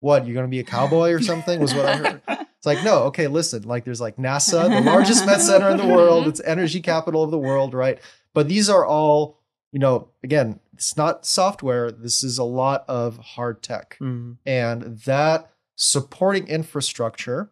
what? 0.00 0.26
You're 0.26 0.34
going 0.34 0.46
to 0.46 0.50
be 0.50 0.60
a 0.60 0.64
cowboy 0.64 1.10
or 1.12 1.20
something? 1.20 1.60
Was 1.60 1.74
what 1.74 1.86
I 1.86 1.96
heard. 1.96 2.22
It's 2.28 2.66
like, 2.66 2.84
no, 2.84 3.04
okay, 3.04 3.26
listen, 3.26 3.62
like 3.62 3.84
there's 3.86 4.02
like 4.02 4.16
NASA, 4.18 4.68
the 4.68 4.82
largest 4.82 5.24
med 5.24 5.40
center 5.40 5.70
in 5.70 5.78
the 5.78 5.86
world, 5.86 6.28
it's 6.28 6.40
energy 6.42 6.80
capital 6.82 7.22
of 7.22 7.30
the 7.30 7.38
world, 7.38 7.72
right? 7.72 7.98
But 8.34 8.48
these 8.48 8.68
are 8.68 8.84
all 8.84 9.38
you 9.72 9.78
know, 9.78 10.08
again, 10.24 10.58
it's 10.74 10.96
not 10.96 11.24
software. 11.24 11.92
This 11.92 12.24
is 12.24 12.38
a 12.38 12.44
lot 12.44 12.84
of 12.88 13.18
hard 13.18 13.62
tech. 13.62 13.96
Mhm. 14.00 14.36
and 14.44 14.98
that 15.06 15.52
supporting 15.76 16.46
infrastructure 16.48 17.50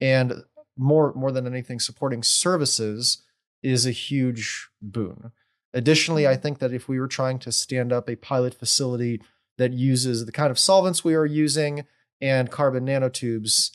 and 0.00 0.44
more 0.76 1.12
more 1.14 1.32
than 1.32 1.46
anything 1.46 1.78
supporting 1.80 2.22
services 2.22 3.22
is 3.62 3.84
a 3.84 3.90
huge 3.90 4.68
boon 4.80 5.32
additionally 5.74 6.26
i 6.26 6.36
think 6.36 6.58
that 6.58 6.72
if 6.72 6.88
we 6.88 6.98
were 7.00 7.08
trying 7.08 7.38
to 7.38 7.52
stand 7.52 7.92
up 7.92 8.08
a 8.08 8.16
pilot 8.16 8.54
facility 8.54 9.20
that 9.58 9.72
uses 9.72 10.26
the 10.26 10.32
kind 10.32 10.50
of 10.50 10.58
solvents 10.58 11.04
we 11.04 11.14
are 11.14 11.26
using 11.26 11.84
and 12.20 12.50
carbon 12.50 12.86
nanotubes 12.86 13.70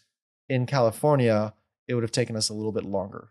in 0.50 0.66
california 0.66 1.54
it 1.88 1.94
would 1.94 2.04
have 2.04 2.12
taken 2.12 2.36
us 2.36 2.50
a 2.50 2.54
little 2.54 2.72
bit 2.72 2.86
longer 2.86 3.30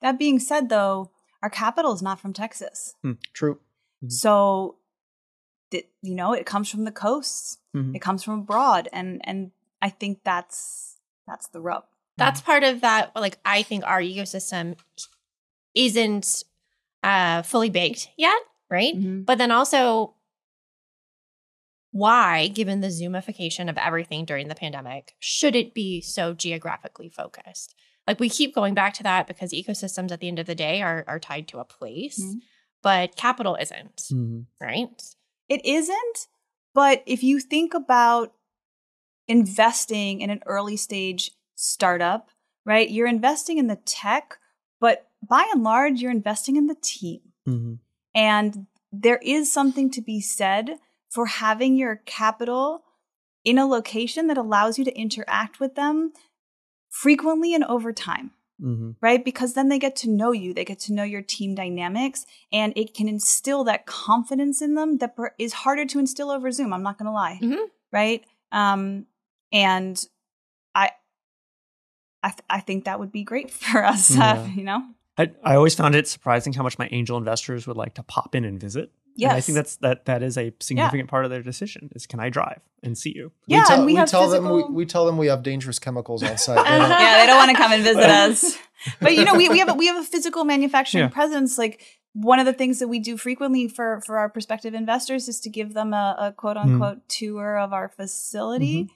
That 0.00 0.18
being 0.18 0.38
said, 0.40 0.68
though, 0.68 1.10
our 1.42 1.50
capital 1.50 1.92
is 1.92 2.02
not 2.02 2.18
from 2.20 2.32
Texas. 2.32 2.94
true 3.32 3.58
Mhm. 4.02 4.10
So, 4.12 4.76
th- 5.70 5.88
you 6.02 6.14
know, 6.14 6.32
it 6.32 6.46
comes 6.46 6.68
from 6.70 6.84
the 6.84 6.92
coasts. 6.92 7.58
Mhm. 7.74 7.94
It 7.94 8.00
comes 8.00 8.22
from 8.24 8.40
abroad, 8.40 8.88
and 8.92 9.20
and 9.24 9.52
I 9.80 9.90
think 9.90 10.24
that's 10.24 10.98
that's 11.26 11.48
the 11.48 11.60
rub. 11.60 11.84
That's 12.16 12.40
part 12.40 12.62
of 12.64 12.80
that. 12.80 13.14
Like, 13.16 13.38
I 13.44 13.62
think 13.62 13.84
our 13.84 14.00
ecosystem 14.00 14.76
isn't 15.74 16.44
uh, 17.02 17.42
fully 17.42 17.70
baked 17.70 18.08
yet, 18.16 18.40
right? 18.70 18.94
Mhm. 18.94 19.24
But 19.26 19.38
then 19.38 19.50
also, 19.50 20.14
why, 21.90 22.48
given 22.48 22.80
the 22.80 22.88
zoomification 22.88 23.68
of 23.68 23.76
everything 23.76 24.24
during 24.24 24.48
the 24.48 24.54
pandemic, 24.54 25.14
should 25.18 25.54
it 25.54 25.74
be 25.74 26.00
so 26.00 26.32
geographically 26.32 27.10
focused? 27.10 27.74
Like 28.06 28.18
we 28.18 28.28
keep 28.30 28.54
going 28.54 28.74
back 28.74 28.94
to 28.94 29.02
that 29.02 29.26
because 29.26 29.52
ecosystems 29.52 30.10
at 30.10 30.20
the 30.20 30.28
end 30.28 30.38
of 30.38 30.46
the 30.46 30.54
day 30.54 30.82
are 30.82 31.04
are 31.06 31.20
tied 31.20 31.48
to 31.48 31.58
a 31.58 31.64
place, 31.64 32.20
Mhm. 32.20 32.40
but 32.82 33.16
capital 33.16 33.56
isn't, 33.56 33.96
Mhm. 34.10 34.46
right? 34.60 35.02
It 35.48 35.64
isn't, 35.66 36.28
but 36.74 37.02
if 37.06 37.22
you 37.22 37.38
think 37.40 37.74
about 37.74 38.32
investing 39.28 40.20
in 40.20 40.30
an 40.30 40.42
early 40.46 40.76
stage 40.76 41.30
startup, 41.54 42.28
right? 42.64 42.90
You're 42.90 43.06
investing 43.06 43.58
in 43.58 43.66
the 43.66 43.76
tech, 43.76 44.38
but 44.80 45.10
by 45.26 45.48
and 45.52 45.62
large, 45.62 46.00
you're 46.00 46.10
investing 46.10 46.56
in 46.56 46.66
the 46.66 46.76
team. 46.80 47.20
Mhm. 47.48 47.78
And 48.14 48.66
there 48.90 49.18
is 49.22 49.50
something 49.50 49.90
to 49.90 50.00
be 50.02 50.20
said 50.20 50.78
for 51.08 51.26
having 51.26 51.76
your 51.76 51.96
capital 52.04 52.82
in 53.44 53.58
a 53.58 53.66
location 53.66 54.26
that 54.28 54.36
allows 54.38 54.78
you 54.78 54.84
to 54.84 54.96
interact 54.98 55.60
with 55.60 55.74
them 55.74 56.12
frequently 56.90 57.54
and 57.54 57.64
over 57.64 57.92
time, 57.92 58.32
Mhm. 58.60 58.96
right? 59.00 59.24
Because 59.24 59.54
then 59.54 59.68
they 59.68 59.78
get 59.78 59.96
to 59.96 60.10
know 60.10 60.32
you, 60.32 60.52
they 60.54 60.64
get 60.64 60.78
to 60.80 60.92
know 60.92 61.02
your 61.04 61.22
team 61.22 61.54
dynamics, 61.54 62.26
and 62.52 62.72
it 62.76 62.94
can 62.94 63.08
instill 63.08 63.64
that 63.64 63.86
confidence 63.86 64.60
in 64.62 64.74
them 64.74 64.98
that 64.98 65.16
per- 65.16 65.34
is 65.38 65.52
harder 65.54 65.84
to 65.86 65.98
instill 65.98 66.30
over 66.30 66.50
Zoom. 66.52 66.72
I'm 66.72 66.82
not 66.82 66.98
going 66.98 67.06
to 67.06 67.12
lie, 67.12 67.38
Mhm. 67.42 67.66
right? 67.90 68.24
Um, 68.52 69.06
and 69.52 70.04
I, 70.74 70.90
I, 72.22 72.28
th- 72.28 72.44
I 72.48 72.60
think 72.60 72.84
that 72.84 73.00
would 73.00 73.10
be 73.12 73.24
great 73.24 73.50
for 73.50 73.84
us, 73.84 74.16
uh, 74.16 74.48
you 74.54 74.64
know. 74.64 74.82
I, 75.18 75.30
I 75.44 75.56
always 75.56 75.74
found 75.74 75.94
it 75.94 76.08
surprising 76.08 76.52
how 76.52 76.62
much 76.62 76.78
my 76.78 76.88
angel 76.90 77.18
investors 77.18 77.66
would 77.66 77.76
like 77.76 77.94
to 77.94 78.02
pop 78.02 78.34
in 78.34 78.44
and 78.44 78.58
visit. 78.58 78.90
Yes, 79.14 79.28
And 79.30 79.36
I 79.36 79.40
think 79.42 79.56
that's 79.56 79.76
that 79.76 80.06
that 80.06 80.22
is 80.22 80.38
a 80.38 80.54
significant 80.60 81.10
part 81.10 81.26
of 81.26 81.30
their 81.30 81.42
decision 81.42 81.90
is 81.94 82.06
can 82.06 82.18
I 82.18 82.30
drive 82.30 82.60
and 82.82 82.96
see 82.96 83.12
you? 83.14 83.30
yeah, 83.46 83.58
we 83.58 83.64
tell, 83.66 83.76
and 83.76 83.86
we, 83.86 83.94
have 83.96 84.08
tell 84.08 84.24
physical... 84.24 84.56
them 84.58 84.68
we, 84.72 84.74
we 84.74 84.86
tell 84.86 85.04
them 85.04 85.18
we 85.18 85.26
have 85.26 85.42
dangerous 85.42 85.78
chemicals 85.78 86.22
on 86.22 86.38
site 86.38 86.56
Uh-huh. 86.56 86.96
yeah, 86.98 87.18
they 87.20 87.26
don't 87.26 87.36
want 87.36 87.50
to 87.50 87.56
come 87.56 87.72
and 87.72 87.82
visit 87.82 88.02
us. 88.04 88.56
But 89.00 89.14
you 89.14 89.24
know, 89.24 89.34
we, 89.34 89.48
we 89.50 89.58
have 89.58 89.68
a, 89.68 89.74
we 89.74 89.86
have 89.86 89.98
a 89.98 90.02
physical 90.04 90.44
manufacturing 90.44 91.04
Yeah. 91.04 91.08
presence. 91.10 91.58
Like 91.58 91.82
one 92.14 92.38
of 92.40 92.46
the 92.46 92.54
things 92.54 92.78
that 92.78 92.88
we 92.88 93.00
do 93.00 93.18
frequently 93.18 93.68
for 93.68 94.00
for 94.06 94.18
our 94.18 94.30
prospective 94.30 94.72
investors 94.72 95.28
is 95.28 95.40
to 95.40 95.50
give 95.50 95.74
them 95.74 95.92
a, 95.92 96.16
a 96.18 96.32
quote 96.32 96.56
unquote 96.56 97.06
tour 97.08 97.58
of 97.58 97.74
our 97.74 97.88
facility. 97.90 98.88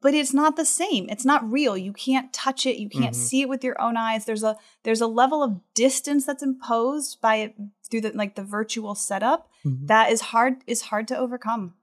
But 0.00 0.14
it's 0.14 0.32
not 0.32 0.56
the 0.56 0.64
same. 0.64 1.08
It's 1.08 1.24
not 1.24 1.50
real. 1.50 1.76
You 1.76 1.92
can't 1.92 2.32
touch 2.32 2.66
it. 2.66 2.78
You 2.80 2.88
can't 2.88 3.14
Mhm. 3.14 3.18
see 3.18 3.40
it 3.42 3.48
with 3.48 3.62
your 3.64 3.80
own 3.80 3.96
eyes. 3.96 4.24
There's 4.24 4.42
a 4.44 4.56
there's 4.84 5.00
a 5.00 5.06
level 5.06 5.42
of 5.42 5.60
distance 5.74 6.24
that's 6.24 6.42
imposed 6.42 7.20
by 7.20 7.36
it 7.36 7.56
through 7.90 8.02
the 8.02 8.12
like 8.12 8.34
the 8.36 8.44
virtual 8.44 8.94
setup 8.94 9.50
Mhm. 9.64 9.86
that 9.88 10.10
is 10.12 10.20
hard 10.20 10.62
is 10.66 10.82
hard 10.82 11.08
to 11.08 11.16
overcome. 11.18 11.74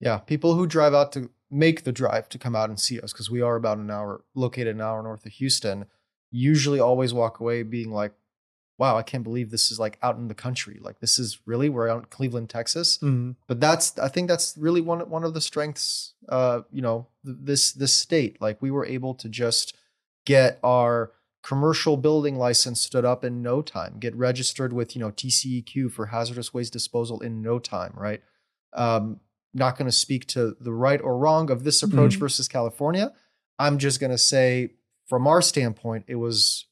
Yeah, 0.00 0.18
people 0.18 0.54
who 0.54 0.66
drive 0.66 0.94
out 0.94 1.12
to 1.12 1.30
make 1.50 1.84
the 1.84 1.92
drive 1.92 2.28
to 2.30 2.38
come 2.38 2.56
out 2.56 2.68
and 2.68 2.78
see 2.80 3.00
us 3.00 3.12
because 3.12 3.30
we 3.30 3.40
are 3.40 3.56
about 3.56 3.78
an 3.78 3.90
hour 3.90 4.24
located 4.34 4.74
an 4.74 4.80
hour 4.80 5.02
north 5.02 5.24
of 5.24 5.32
Houston. 5.32 5.86
Usually, 6.30 6.80
always 6.80 7.14
walk 7.14 7.38
away 7.40 7.62
being 7.62 7.90
like, 7.92 8.12
"Wow, 8.78 8.96
I 8.96 9.02
can't 9.02 9.24
believe 9.24 9.50
this 9.50 9.70
is 9.70 9.78
like 9.78 9.98
out 10.02 10.16
in 10.16 10.28
the 10.28 10.34
country. 10.34 10.78
Like 10.80 11.00
this 11.00 11.18
is 11.18 11.38
really 11.46 11.68
we're 11.68 11.88
out 11.88 11.98
in 12.00 12.04
Cleveland, 12.06 12.50
Texas." 12.50 12.98
Mhm. 12.98 13.36
But 13.46 13.60
that's 13.60 13.98
I 13.98 14.08
think 14.08 14.28
that's 14.28 14.56
really 14.56 14.80
one 14.80 15.00
one 15.10 15.24
of 15.24 15.34
the 15.34 15.40
strengths. 15.40 16.14
Uh, 16.28 16.62
you 16.72 16.82
know, 16.82 17.06
th- 17.24 17.36
this 17.40 17.72
this 17.72 17.92
state 17.92 18.40
like 18.40 18.60
we 18.62 18.70
were 18.70 18.86
able 18.86 19.14
to 19.14 19.28
just 19.28 19.74
get 20.26 20.58
our 20.62 21.12
commercial 21.42 21.98
building 21.98 22.38
license 22.38 22.80
stood 22.80 23.04
up 23.04 23.22
in 23.24 23.42
no 23.42 23.60
time, 23.60 23.98
get 23.98 24.14
registered 24.16 24.72
with 24.72 24.96
you 24.96 25.00
know 25.00 25.10
TCEQ 25.10 25.90
for 25.92 26.06
hazardous 26.06 26.54
waste 26.54 26.72
disposal 26.72 27.20
in 27.20 27.42
no 27.42 27.58
time, 27.58 27.92
right? 27.96 28.22
Um, 28.72 29.20
not 29.52 29.76
going 29.78 29.86
to 29.86 29.92
speak 29.92 30.26
to 30.28 30.56
the 30.58 30.72
right 30.72 31.00
or 31.00 31.16
wrong 31.18 31.50
of 31.50 31.62
this 31.62 31.82
approach 31.82 32.16
Mhm. 32.16 32.20
versus 32.20 32.48
California. 32.48 33.12
I'm 33.58 33.78
just 33.78 34.00
going 34.00 34.10
to 34.10 34.18
say, 34.18 34.70
from 35.06 35.26
our 35.28 35.40
standpoint, 35.40 36.06
it 36.08 36.16
was 36.16 36.66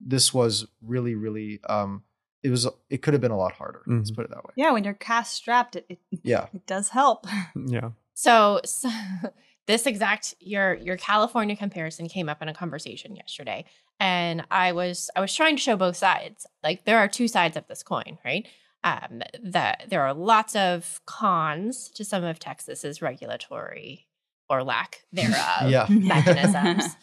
this 0.00 0.32
was 0.34 0.66
really, 0.82 1.14
really. 1.14 1.60
Um, 1.68 2.02
it 2.42 2.50
was. 2.50 2.66
It 2.90 2.98
could 3.02 3.14
have 3.14 3.20
been 3.22 3.30
a 3.30 3.38
lot 3.38 3.52
harder. 3.52 3.82
Let's 3.86 4.10
Mhm. 4.10 4.16
put 4.16 4.24
it 4.26 4.30
that 4.30 4.44
way. 4.44 4.52
Yeah, 4.56 4.70
when 4.72 4.84
you're 4.84 4.94
cast 4.94 5.32
strapped, 5.34 5.76
it, 5.76 5.86
it 5.88 5.98
Yeah. 6.22 6.46
it 6.54 6.66
does 6.66 6.90
help. 6.90 7.26
Yeah. 7.56 7.90
So, 8.14 8.60
so 8.64 8.88
this 9.66 9.86
exact 9.86 10.34
your 10.40 10.74
your 10.74 10.96
California 10.96 11.56
comparison 11.56 12.08
came 12.08 12.28
up 12.28 12.42
in 12.42 12.48
a 12.48 12.54
conversation 12.54 13.16
yesterday, 13.16 13.64
and 13.98 14.44
I 14.50 14.72
was 14.72 15.10
I 15.16 15.20
was 15.20 15.34
trying 15.34 15.56
to 15.56 15.62
show 15.62 15.76
both 15.76 15.96
sides. 15.96 16.46
Like 16.62 16.84
there 16.84 16.98
are 16.98 17.08
two 17.08 17.28
sides 17.28 17.56
of 17.56 17.66
this 17.66 17.82
coin, 17.82 18.18
right? 18.24 18.46
Um, 18.84 19.22
that 19.42 19.84
there 19.88 20.02
are 20.02 20.12
lots 20.12 20.54
of 20.54 21.00
cons 21.06 21.88
to 21.94 22.04
some 22.04 22.22
of 22.22 22.38
Texas's 22.38 23.00
regulatory 23.00 24.06
or 24.50 24.62
lack 24.62 25.00
thereof 25.10 25.70
Yeah. 25.70 25.86
mechanisms. 25.88 26.94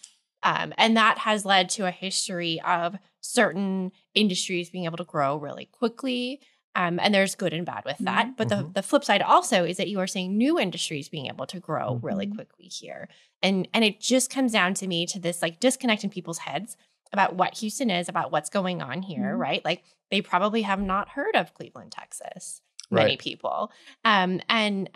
Um, 0.43 0.73
and 0.77 0.97
that 0.97 1.19
has 1.19 1.45
led 1.45 1.69
to 1.69 1.85
a 1.85 1.91
history 1.91 2.59
of 2.61 2.95
certain 3.21 3.91
industries 4.15 4.69
being 4.69 4.85
able 4.85 4.97
to 4.97 5.03
grow 5.03 5.37
really 5.37 5.65
quickly. 5.65 6.41
Um, 6.75 6.99
and 7.01 7.13
there's 7.13 7.35
good 7.35 7.53
and 7.53 7.65
bad 7.65 7.83
with 7.85 7.97
that. 7.99 8.27
Mhm. 8.27 8.37
But 8.37 8.49
the, 8.49 8.55
Mhm. 8.55 8.73
the 8.73 8.81
flip 8.83 9.03
side 9.03 9.21
also 9.21 9.65
is 9.65 9.77
that 9.77 9.89
you 9.89 9.99
are 9.99 10.07
seeing 10.07 10.37
new 10.37 10.57
industries 10.57 11.09
being 11.09 11.27
able 11.27 11.45
to 11.47 11.59
grow 11.59 11.95
really 12.01 12.27
Mhm. 12.27 12.35
quickly 12.35 12.65
here. 12.67 13.09
And 13.43 13.67
and 13.73 13.83
it 13.83 13.99
just 13.99 14.29
comes 14.31 14.53
down 14.53 14.73
to 14.75 14.87
me 14.87 15.05
to 15.07 15.19
this 15.19 15.41
like 15.41 15.59
disconnect 15.59 16.03
in 16.05 16.09
people's 16.09 16.39
heads 16.39 16.77
about 17.11 17.35
what 17.35 17.57
Houston 17.57 17.89
is, 17.89 18.07
about 18.07 18.31
what's 18.31 18.49
going 18.49 18.81
on 18.81 19.01
here, 19.01 19.35
Mhm. 19.35 19.39
right? 19.39 19.65
Like 19.65 19.83
they 20.09 20.21
probably 20.21 20.61
have 20.61 20.79
not 20.81 21.09
heard 21.09 21.35
of 21.35 21.53
Cleveland, 21.53 21.91
Texas, 21.91 22.61
many 22.89 23.11
Right. 23.11 23.19
people. 23.19 23.71
Um, 24.05 24.39
and 24.47 24.89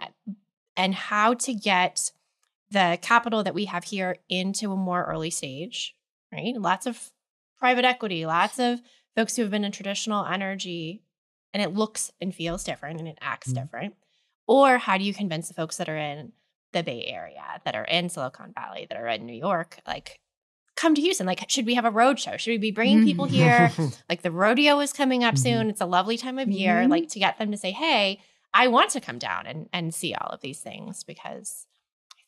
and 0.77 0.95
how 0.95 1.33
to 1.33 1.53
get 1.53 2.11
the 2.71 2.97
capital 3.01 3.43
that 3.43 3.53
we 3.53 3.65
have 3.65 3.83
here 3.83 4.17
into 4.29 4.71
a 4.71 4.75
more 4.77 5.03
early 5.05 5.29
stage, 5.29 5.95
right? 6.31 6.55
Lots 6.57 6.85
of 6.85 7.11
private 7.57 7.85
equity, 7.85 8.25
lots 8.25 8.59
of 8.59 8.81
folks 9.15 9.35
who 9.35 9.43
have 9.43 9.51
been 9.51 9.63
in 9.63 9.71
traditional 9.71 10.25
energy, 10.25 11.03
and 11.53 11.61
it 11.63 11.73
looks 11.73 12.11
and 12.19 12.33
feels 12.35 12.63
different 12.63 12.99
and 12.99 13.07
it 13.07 13.17
acts 13.21 13.51
Mhm. 13.51 13.55
different. 13.55 13.95
Or 14.47 14.77
how 14.77 14.97
do 14.97 15.03
you 15.03 15.13
convince 15.13 15.47
the 15.47 15.53
folks 15.53 15.77
that 15.77 15.87
are 15.89 15.97
in 15.97 16.33
the 16.73 16.83
Bay 16.83 17.05
Area, 17.05 17.61
that 17.63 17.75
are 17.75 17.85
in 17.85 18.09
Silicon 18.09 18.51
Valley, 18.53 18.85
that 18.89 18.97
are 18.97 19.07
in 19.07 19.25
New 19.25 19.33
York, 19.37 19.79
like, 19.87 20.19
come 20.75 20.93
to 20.95 21.01
Houston? 21.01 21.25
Like, 21.25 21.49
should 21.49 21.65
we 21.65 21.75
have 21.75 21.85
a 21.85 21.89
road 21.91 22.19
show? 22.19 22.35
Should 22.35 22.51
we 22.51 22.57
be 22.57 22.71
bringing 22.71 23.03
people 23.05 23.25
here? 23.25 23.71
like, 24.09 24.21
the 24.23 24.31
rodeo 24.31 24.79
is 24.81 24.91
coming 24.91 25.23
up 25.23 25.35
Mhm. 25.35 25.39
soon. 25.39 25.69
It's 25.69 25.79
a 25.81 25.85
lovely 25.85 26.17
time 26.17 26.37
of 26.37 26.49
year. 26.49 26.83
Mhm. 26.83 26.89
Like, 26.89 27.07
to 27.09 27.19
get 27.19 27.37
them 27.37 27.51
to 27.51 27.57
say, 27.57 27.71
hey, 27.71 28.19
I 28.53 28.67
want 28.67 28.89
to 28.91 29.01
come 29.01 29.17
down 29.17 29.47
and, 29.47 29.69
and 29.71 29.93
see 29.95 30.13
all 30.13 30.29
of 30.29 30.41
these 30.41 30.59
things 30.59 31.03
because 31.03 31.65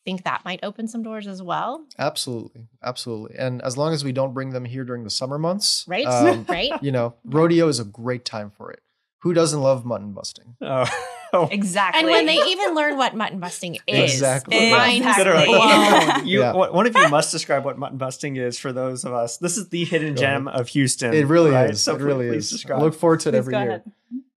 think 0.08 0.24
that 0.24 0.42
might 0.44 0.60
open 0.62 0.88
some 0.88 1.02
doors 1.02 1.26
as 1.26 1.42
well. 1.42 1.84
Absolutely, 1.98 2.68
absolutely. 2.82 3.36
And 3.38 3.60
as 3.62 3.76
long 3.76 3.92
as 3.92 4.02
we 4.04 4.12
don't 4.12 4.32
bring 4.32 4.50
them 4.50 4.64
here 4.64 4.84
during 4.84 5.04
the 5.04 5.10
summer 5.10 5.38
months, 5.38 5.84
Right? 5.86 6.06
um, 6.06 6.46
right? 6.48 6.72
you 6.82 6.90
know, 6.92 7.14
rodeo 7.24 7.68
is 7.68 7.78
a 7.78 7.84
great 7.84 8.24
time 8.24 8.50
for 8.50 8.70
it. 8.70 8.80
Who 9.22 9.34
doesn't 9.34 9.60
love 9.60 9.84
mutton 9.84 10.12
busting? 10.12 10.54
Oh. 10.62 10.86
oh. 11.32 11.48
exactly. 11.50 12.00
And 12.00 12.08
when 12.08 12.24
they 12.26 12.36
even 12.36 12.74
learn 12.74 12.96
what 12.96 13.14
mutton 13.16 13.38
busting 13.40 13.76
is, 13.86 14.12
Exactly. 14.14 14.58
the 14.58 14.70
mind 14.70 15.04
is 15.04 15.16
Exactly. 15.18 15.44
blown. 15.46 16.26
You, 16.26 16.40
Yeah. 16.40 16.52
one 16.52 16.72
one 16.72 16.86
of 16.86 16.96
you 16.96 17.08
must 17.08 17.30
describe 17.32 17.64
what 17.64 17.76
mutton 17.78 17.98
busting 17.98 18.36
is 18.36 18.58
for 18.58 18.72
those 18.72 19.04
of 19.04 19.12
us. 19.12 19.36
This 19.36 19.56
is 19.58 19.68
the 19.70 19.84
hidden 19.84 20.14
Go 20.14 20.20
gem 20.20 20.48
of 20.48 20.68
Houston. 20.68 21.12
It 21.12 21.26
really 21.26 21.50
right? 21.50 21.70
is. 21.70 21.82
So 21.82 21.96
it 21.96 22.00
really 22.00 22.28
please 22.28 22.44
is. 22.46 22.50
describe. 22.52 22.80
I 22.80 22.82
look 22.84 22.94
forward 22.94 23.20
to 23.20 23.28
it 23.28 23.32
Please 23.32 23.38
every 23.38 23.52
go 23.52 23.58
year. 23.60 23.68
ahead. 23.70 23.82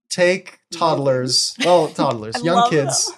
Take 0.10 0.60
toddlers, 0.74 1.56
well, 1.64 1.88
toddlers, 1.88 2.44
young 2.44 2.70
kids, 2.70 3.06
them. 3.06 3.16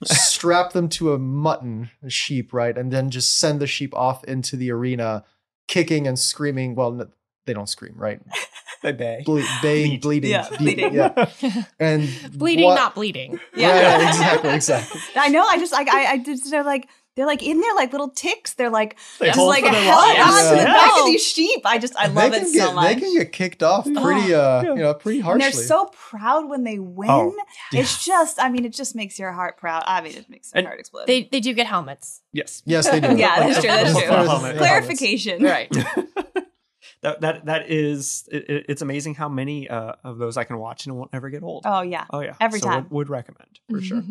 strap 0.04 0.72
them 0.72 0.88
to 0.90 1.12
a 1.12 1.18
mutton, 1.18 1.90
a 2.02 2.10
sheep, 2.10 2.52
right, 2.52 2.76
and 2.76 2.92
then 2.92 3.10
just 3.10 3.38
send 3.38 3.60
the 3.60 3.66
sheep 3.66 3.94
off 3.94 4.22
into 4.24 4.56
the 4.56 4.70
arena, 4.70 5.24
kicking 5.68 6.06
and 6.06 6.18
screaming. 6.18 6.74
Well, 6.74 7.00
n- 7.00 7.08
they 7.46 7.52
don't 7.54 7.68
scream, 7.68 7.94
right? 7.96 8.20
they 8.82 8.92
Bay. 8.92 9.22
ble- 9.24 9.42
bay, 9.62 9.86
Bleed. 9.86 10.00
bleeding, 10.02 10.30
Yeah, 10.30 10.48
be- 10.50 10.56
bleeding. 10.58 10.94
yeah. 10.94 11.30
And 11.80 12.08
bleeding, 12.34 12.64
what- 12.66 12.74
not 12.74 12.94
bleeding. 12.94 13.40
Yeah. 13.54 13.68
Yeah, 13.68 13.98
yeah, 14.00 14.08
exactly, 14.08 14.50
exactly. 14.50 15.00
I 15.16 15.28
know. 15.28 15.44
I 15.44 15.58
just 15.58 15.72
like 15.72 15.88
I, 15.88 16.06
I 16.12 16.18
just 16.18 16.50
they're 16.50 16.64
like 16.64 16.88
they're 17.16 17.26
like 17.26 17.42
in 17.42 17.60
there 17.60 17.74
like 17.74 17.90
little 17.92 18.10
ticks. 18.10 18.54
They're 18.54 18.70
like 18.70 18.96
They 19.18 19.26
just 19.26 19.38
like 19.38 19.64
a 19.64 19.70
their 19.70 19.82
held 19.82 20.18
on 20.18 20.42
to 20.44 20.48
the 20.50 20.56
Yeah. 20.56 20.64
back 20.66 20.98
of 21.00 21.06
these 21.06 21.26
sheep. 21.26 21.62
I 21.64 21.78
just 21.78 21.96
I 21.96 22.06
love 22.08 22.32
can 22.32 22.42
it 22.46 22.52
get, 22.52 22.66
so 22.68 22.74
much. 22.74 22.94
They 22.94 23.00
can 23.00 23.16
get 23.16 23.32
kicked 23.32 23.62
off 23.62 23.84
pretty, 23.84 24.34
uh, 24.34 24.62
you 24.62 24.74
know, 24.76 24.94
pretty 24.94 25.20
harshly. 25.20 25.44
and 25.46 25.54
they're 25.54 25.62
so 25.62 25.86
proud 25.92 26.48
when 26.48 26.64
they 26.64 26.78
win. 26.78 27.08
Oh, 27.10 27.34
It's 27.72 28.04
just, 28.04 28.40
I 28.40 28.48
mean, 28.50 28.64
it 28.64 28.72
just 28.72 28.94
makes 28.94 29.18
your 29.18 29.32
heart 29.32 29.56
proud. 29.56 29.82
I 29.86 30.00
mean, 30.02 30.14
it 30.14 30.28
makes 30.30 30.52
my 30.54 30.58
And 30.58 30.66
heart 30.68 30.78
explode. 30.78 31.06
They 31.06 31.24
they 31.24 31.40
do 31.40 31.52
get 31.54 31.66
helmets. 31.66 32.20
Yes. 32.32 32.62
yes, 32.66 32.88
they 32.90 33.00
do. 33.00 33.16
Yeah, 33.16 33.40
that's 33.40 33.60
true, 33.60 33.68
that's 33.68 33.92
true. 33.98 34.06
Helmet. 34.08 34.58
Clarification. 34.58 35.42
Right. 35.42 35.70
that 37.02 37.20
that 37.20 37.44
that 37.46 37.70
is 37.70 38.28
it, 38.30 38.48
it- 38.50 38.66
it's 38.68 38.82
amazing 38.82 39.14
how 39.14 39.28
many 39.28 39.68
uh, 39.68 39.92
of 40.04 40.18
those 40.18 40.36
I 40.36 40.44
can 40.44 40.58
watch 40.58 40.86
and 40.86 40.94
it 40.94 40.98
won't 40.98 41.10
ever 41.12 41.30
get 41.30 41.42
old. 41.42 41.62
Oh 41.66 41.82
yeah. 41.82 42.04
Oh 42.10 42.20
yeah, 42.20 42.34
every 42.40 42.60
So 42.60 42.68
time. 42.68 42.82
would, 42.84 42.90
would 42.92 43.08
recommend 43.10 43.60
for 43.70 43.80
sure. 43.80 44.02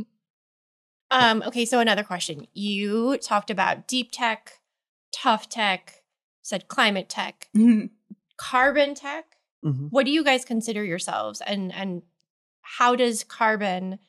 Um, 1.11 1.43
okay, 1.47 1.65
so 1.65 1.79
another 1.79 2.03
question. 2.03 2.47
You 2.53 3.17
talked 3.17 3.49
about 3.49 3.87
deep 3.87 4.09
tech, 4.11 4.53
tough 5.13 5.47
tech, 5.49 6.03
said 6.41 6.67
climate 6.67 7.09
tech, 7.09 7.49
Mhm. 7.55 7.89
carbon 8.37 8.95
tech. 8.95 9.37
Mhm. 9.63 9.89
What 9.91 10.05
do 10.05 10.11
you 10.11 10.23
guys 10.23 10.45
consider 10.45 10.83
yourselves 10.83 11.41
and 11.41 11.73
and 11.73 12.03
how 12.61 12.95
does 12.95 13.23
carbon 13.23 13.99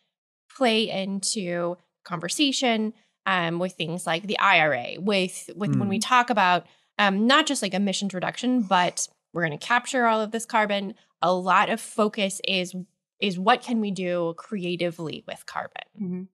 play 0.54 0.88
into 0.88 1.76
conversation 2.04 2.94
um, 3.26 3.58
with 3.58 3.72
things 3.72 4.06
like 4.06 4.22
the 4.26 4.38
IRA, 4.38 4.94
with 4.98 5.50
with 5.56 5.76
when 5.76 5.88
we 5.88 5.98
talk 5.98 6.30
about 6.30 6.66
um, 6.98 7.26
not 7.26 7.44
just 7.46 7.60
like 7.60 7.74
emissions 7.74 8.14
reduction, 8.14 8.62
but 8.62 9.08
we're 9.32 9.44
going 9.46 9.58
to 9.58 9.66
capture 9.66 10.06
all 10.06 10.20
of 10.20 10.30
this 10.30 10.46
carbon. 10.46 10.94
A 11.20 11.32
lot 11.34 11.68
of 11.68 11.80
focus 11.80 12.40
is 12.46 12.74
is 13.20 13.38
what 13.38 13.62
can 13.62 13.80
we 13.80 13.90
do 13.90 14.34
creatively 14.36 15.24
with 15.26 15.44
carbon. 15.46 15.82
Mhm. 16.00 16.28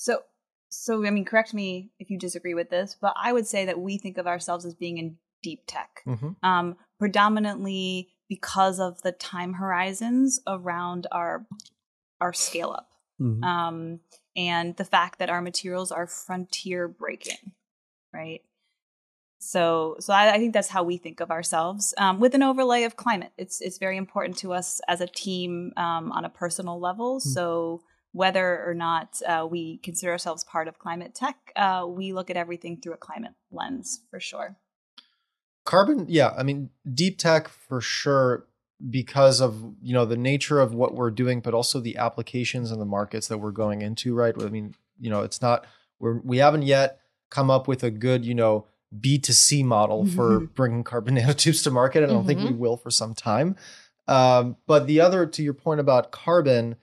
So, 0.00 0.22
so 0.70 1.04
I 1.04 1.10
mean, 1.10 1.26
correct 1.26 1.52
me 1.52 1.90
if 1.98 2.08
you 2.08 2.18
disagree 2.18 2.54
with 2.54 2.70
this, 2.70 2.96
but 2.98 3.12
I 3.22 3.34
would 3.34 3.46
say 3.46 3.66
that 3.66 3.78
we 3.78 3.98
think 3.98 4.16
of 4.16 4.26
ourselves 4.26 4.64
as 4.64 4.74
being 4.74 4.96
in 4.96 5.18
deep 5.42 5.64
tech, 5.66 6.02
Mhm. 6.06 6.36
um, 6.42 6.76
predominantly 6.98 8.08
because 8.26 8.80
of 8.80 9.02
the 9.02 9.12
time 9.12 9.52
horizons 9.54 10.40
around 10.46 11.06
our 11.12 11.46
our 12.18 12.32
scale 12.32 12.70
up, 12.70 12.90
Mhm. 13.20 13.44
um, 13.44 14.00
and 14.36 14.74
the 14.76 14.84
fact 14.86 15.18
that 15.18 15.28
our 15.28 15.42
materials 15.42 15.92
are 15.92 16.06
frontier 16.06 16.88
breaking, 16.88 17.52
right? 18.12 18.42
So, 19.38 19.96
so 20.00 20.12
I, 20.14 20.34
I 20.34 20.38
think 20.38 20.52
that's 20.54 20.68
how 20.68 20.82
we 20.82 20.96
think 20.96 21.20
of 21.20 21.30
ourselves, 21.30 21.92
um, 21.98 22.20
with 22.20 22.34
an 22.34 22.42
overlay 22.42 22.84
of 22.84 22.96
climate. 22.96 23.32
It's 23.36 23.60
it's 23.60 23.76
very 23.78 23.98
important 23.98 24.38
to 24.38 24.52
us 24.54 24.80
as 24.88 25.00
a 25.02 25.06
team 25.06 25.72
um, 25.76 26.10
on 26.12 26.24
a 26.24 26.30
personal 26.30 26.78
level. 26.80 27.20
So, 27.20 27.82
whether 28.12 28.64
or 28.66 28.74
not 28.74 29.20
uh, 29.26 29.46
we 29.48 29.78
consider 29.78 30.12
ourselves 30.12 30.44
part 30.44 30.68
of 30.68 30.78
climate 30.78 31.14
tech, 31.14 31.36
uh, 31.56 31.86
we 31.88 32.12
look 32.12 32.30
at 32.30 32.36
everything 32.36 32.76
through 32.76 32.94
a 32.94 32.98
climate 32.98 33.32
lens 33.50 34.00
for 34.10 34.20
sure. 34.20 34.56
Carbon, 35.64 36.06
yeah, 36.08 36.32
I 36.36 36.42
mean, 36.42 36.70
deep 36.92 37.18
tech 37.18 37.48
for 37.48 37.80
sure 37.80 38.46
because 38.88 39.40
of 39.40 39.74
you 39.82 39.92
know 39.92 40.06
the 40.06 40.16
nature 40.16 40.58
of 40.58 40.74
what 40.74 40.94
we're 40.94 41.10
doing, 41.10 41.40
but 41.40 41.54
also 41.54 41.80
the 41.80 41.96
applications 41.98 42.70
and 42.70 42.80
the 42.80 42.86
markets 42.86 43.28
that 43.28 43.38
we're 43.38 43.50
going 43.50 43.82
into. 43.82 44.14
Right? 44.14 44.34
I 44.40 44.48
mean, 44.48 44.74
you 44.98 45.10
know, 45.10 45.22
it's 45.22 45.42
not 45.42 45.66
we're 45.98 46.18
we 46.20 46.38
haven't 46.38 46.62
yet 46.62 47.00
come 47.30 47.50
up 47.50 47.68
with 47.68 47.84
a 47.84 47.90
good 47.90 48.24
you 48.24 48.34
know 48.34 48.66
B 48.98 49.18
two 49.18 49.34
C 49.34 49.62
model 49.62 50.06
for 50.06 50.40
bringing 50.40 50.82
carbon 50.82 51.16
nanotubes 51.18 51.62
to 51.64 51.70
market. 51.70 52.02
and 52.02 52.10
I 52.10 52.14
don't 52.14 52.26
think 52.26 52.40
we 52.40 52.54
will 52.54 52.76
for 52.76 52.90
some 52.90 53.14
time. 53.14 53.56
Um, 54.08 54.56
but 54.66 54.88
the 54.88 55.00
other, 55.00 55.24
to 55.24 55.42
your 55.42 55.54
point 55.54 55.78
about 55.78 56.10
carbon, 56.10 56.74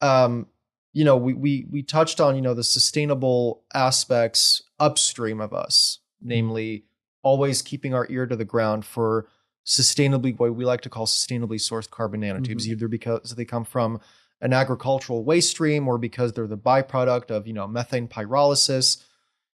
um, 0.00 0.48
you 0.94 1.04
know, 1.04 1.16
we 1.16 1.34
we 1.34 1.66
we 1.70 1.82
touched 1.82 2.20
on 2.20 2.34
you 2.36 2.40
know 2.40 2.54
the 2.54 2.64
sustainable 2.64 3.62
aspects 3.74 4.62
upstream 4.80 5.40
of 5.40 5.52
us, 5.52 5.98
namely 6.22 6.84
always 7.22 7.60
keeping 7.60 7.92
our 7.92 8.06
ear 8.10 8.26
to 8.26 8.36
the 8.36 8.44
ground 8.44 8.84
for 8.86 9.26
sustainably 9.66 10.38
what 10.38 10.54
we 10.54 10.64
like 10.64 10.82
to 10.82 10.90
call 10.90 11.06
sustainably 11.06 11.56
sourced 11.58 11.90
carbon 11.90 12.20
nanotubes, 12.20 12.64
Mhm. 12.64 12.68
either 12.68 12.88
because 12.88 13.34
they 13.34 13.44
come 13.44 13.64
from 13.64 14.00
an 14.40 14.52
agricultural 14.52 15.24
waste 15.24 15.50
stream 15.50 15.88
or 15.88 15.96
because 15.98 16.32
they're 16.32 16.46
the 16.46 16.56
byproduct 16.56 17.30
of 17.30 17.46
you 17.46 17.52
know 17.52 17.66
methane 17.66 18.06
pyrolysis, 18.08 19.02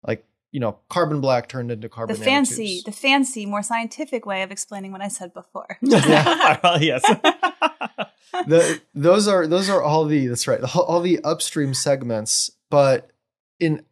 like 0.07 0.25
you 0.51 0.59
know 0.59 0.77
carbon 0.89 1.21
black 1.21 1.47
turned 1.49 1.71
into 1.71 1.89
carbon. 1.89 2.15
The 2.17 2.23
fancy, 2.23 2.79
nanotubes. 2.79 2.83
the 2.85 2.91
fancy, 2.91 3.45
more 3.45 3.63
scientific 3.63 4.25
way 4.25 4.41
of 4.43 4.51
explaining 4.51 4.91
what 4.91 5.01
I 5.01 5.07
said 5.09 5.33
before. 5.33 5.77
well, 5.81 6.81
yes. 6.81 7.01
the, 8.47 8.81
those 8.93 9.27
are 9.27 9.47
those 9.47 9.69
are 9.69 9.81
all 9.81 10.05
the 10.05 10.27
that's 10.27 10.47
right 10.47 10.61
all, 10.75 10.83
all 10.83 11.01
the 11.01 11.19
upstream 11.23 11.73
segments 11.73 12.51
but 12.69 13.11
in 13.59 13.83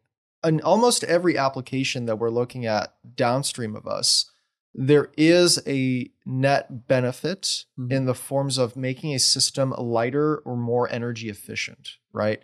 in 0.43 0.59
almost 0.61 1.03
every 1.05 1.37
application 1.37 2.05
that 2.07 2.17
we're 2.19 2.29
looking 2.29 2.65
at 2.65 2.93
downstream 3.15 3.75
of 3.75 3.87
us 3.87 4.29
there 4.75 5.11
is 5.17 5.61
a 5.67 6.09
net 6.25 6.87
benefit 6.89 7.63
Mhm. 7.79 7.91
in 7.91 8.05
the 8.05 8.15
forms 8.15 8.57
of 8.57 8.75
making 8.75 9.13
a 9.13 9.19
system 9.19 9.73
lighter 9.77 10.37
or 10.39 10.57
more 10.57 10.91
energy 10.91 11.29
efficient 11.29 11.91
right 12.11 12.41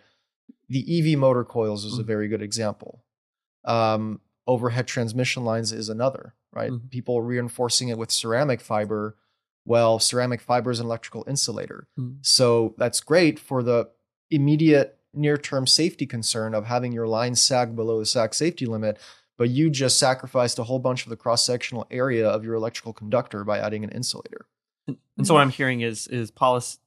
the 0.70 0.84
ev 0.98 1.18
motor 1.18 1.44
coils 1.44 1.84
is 1.84 1.98
a 1.98 2.02
Mhm. 2.02 2.06
very 2.06 2.28
good 2.28 2.40
example 2.42 3.04
um, 3.64 4.20
overhead 4.46 4.86
transmission 4.86 5.44
lines 5.44 5.72
is 5.72 5.88
another 5.88 6.34
right 6.52 6.70
Mhm. 6.72 6.90
people 6.90 7.20
reinforcing 7.22 7.88
it 7.88 7.98
with 7.98 8.10
ceramic 8.10 8.60
fiber 8.60 9.16
well 9.64 9.98
ceramic 9.98 10.40
fiber 10.40 10.70
is 10.70 10.80
an 10.80 10.86
electrical 10.86 11.24
insulator 11.28 11.86
Mhm. 11.98 12.18
so 12.22 12.74
that's 12.78 13.00
great 13.00 13.38
for 13.38 13.62
the 13.62 13.88
immediate 14.30 14.98
near 15.12 15.36
term 15.36 15.66
safety 15.66 16.06
concern 16.06 16.54
of 16.54 16.64
having 16.66 16.92
your 16.92 17.06
line 17.06 17.34
sag 17.34 17.74
below 17.76 17.98
the 17.98 18.06
sag 18.06 18.32
safety 18.32 18.64
limit, 18.64 18.96
but 19.36 19.48
you 19.50 19.68
just 19.68 19.98
sacrificed 19.98 20.56
a 20.58 20.64
whole 20.64 20.78
bunch 20.78 21.04
of 21.04 21.10
the 21.10 21.16
cross 21.16 21.44
sectional 21.44 21.84
area 21.90 22.28
of 22.28 22.44
your 22.44 22.54
electrical 22.54 22.92
conductor 22.92 23.42
by 23.42 23.58
adding 23.58 23.82
an 23.82 23.90
insulator. 23.90 24.46
and 24.86 25.26
so 25.26 25.34
what 25.34 25.40
I'm 25.40 25.50
hearing 25.50 25.80
is 25.80 26.06
is 26.08 26.30
policy 26.30 26.78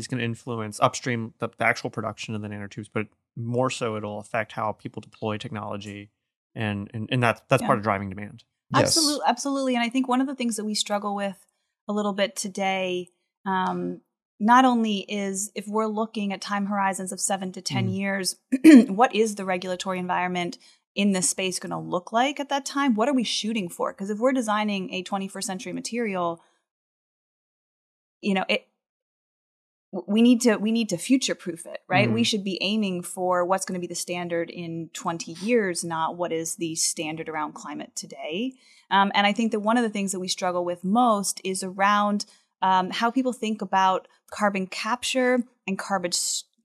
going 0.00 0.18
to 0.18 0.24
influence 0.24 0.80
upstream 0.80 1.34
the, 1.40 1.48
the 1.58 1.64
actual 1.64 1.90
production 1.90 2.34
of 2.34 2.40
the 2.42 2.48
nanotubes, 2.48 2.88
but 2.92 3.06
more 3.38 3.70
so 3.70 3.96
it'll 3.96 4.18
affect 4.18 4.52
how 4.52 4.72
people 4.72 5.00
deploy 5.00 5.38
technology, 5.38 6.10
and 6.54 6.90
and, 6.92 7.08
and 7.10 7.22
that's 7.22 7.40
that's 7.48 7.62
Yeah. 7.62 7.68
part 7.68 7.78
of 7.78 7.84
driving 7.84 8.10
demand. 8.10 8.44
Yes. 8.70 8.88
Absolutely, 8.88 9.24
absolutely. 9.26 9.74
And 9.76 9.82
I 9.82 9.88
think 9.88 10.08
one 10.08 10.20
of 10.20 10.26
the 10.26 10.34
things 10.34 10.56
that 10.56 10.64
we 10.64 10.74
struggle 10.74 11.14
with 11.14 11.46
a 11.88 11.92
little 11.92 12.12
bit 12.12 12.36
today, 12.36 13.08
um, 13.46 14.02
not 14.38 14.64
only 14.64 14.98
is 15.08 15.50
if 15.54 15.66
we're 15.66 15.86
looking 15.86 16.32
at 16.32 16.40
time 16.42 16.66
horizons 16.66 17.10
of 17.12 17.20
seven 17.20 17.50
to 17.52 17.62
10 17.62 17.88
Mhm. 17.88 17.94
years, 17.94 18.36
what 18.88 19.14
is 19.14 19.36
the 19.36 19.44
regulatory 19.44 19.98
environment 19.98 20.58
in 20.94 21.12
this 21.12 21.30
space 21.30 21.58
going 21.58 21.70
to 21.70 21.78
look 21.78 22.12
like 22.12 22.38
at 22.40 22.48
that 22.50 22.66
time? 22.66 22.94
What 22.94 23.08
are 23.08 23.14
we 23.14 23.24
shooting 23.24 23.68
for? 23.68 23.92
Because 23.92 24.10
if 24.10 24.18
we're 24.18 24.32
designing 24.32 24.92
a 24.92 25.02
21st 25.02 25.44
century 25.46 25.72
material, 25.72 26.42
you 28.20 28.34
know, 28.34 28.44
it 28.48 28.66
we 29.92 30.20
need 30.22 30.40
to 30.42 30.56
we 30.56 30.70
need 30.72 30.88
to 30.90 30.98
future 30.98 31.34
proof 31.34 31.64
it 31.66 31.80
right 31.88 32.08
Mhm. 32.08 32.12
we 32.14 32.24
should 32.24 32.44
be 32.44 32.58
aiming 32.60 33.02
for 33.02 33.44
what's 33.44 33.64
going 33.64 33.74
to 33.80 33.80
be 33.80 33.86
the 33.86 33.94
standard 33.94 34.50
in 34.50 34.90
20 34.92 35.32
years 35.40 35.82
not 35.84 36.16
what 36.16 36.32
is 36.32 36.56
the 36.56 36.74
standard 36.74 37.28
around 37.28 37.54
climate 37.54 37.92
today 37.96 38.52
um, 38.90 39.10
and 39.14 39.26
i 39.26 39.32
think 39.32 39.50
that 39.52 39.60
one 39.60 39.76
of 39.78 39.82
the 39.82 39.88
things 39.90 40.12
that 40.12 40.20
we 40.20 40.28
struggle 40.28 40.64
with 40.64 40.84
most 40.84 41.40
is 41.44 41.62
around 41.62 42.26
um, 42.60 42.90
how 42.90 43.10
people 43.10 43.32
think 43.32 43.62
about 43.62 44.08
carbon 44.30 44.66
capture 44.66 45.42
and 45.66 45.78
carbon 45.78 46.10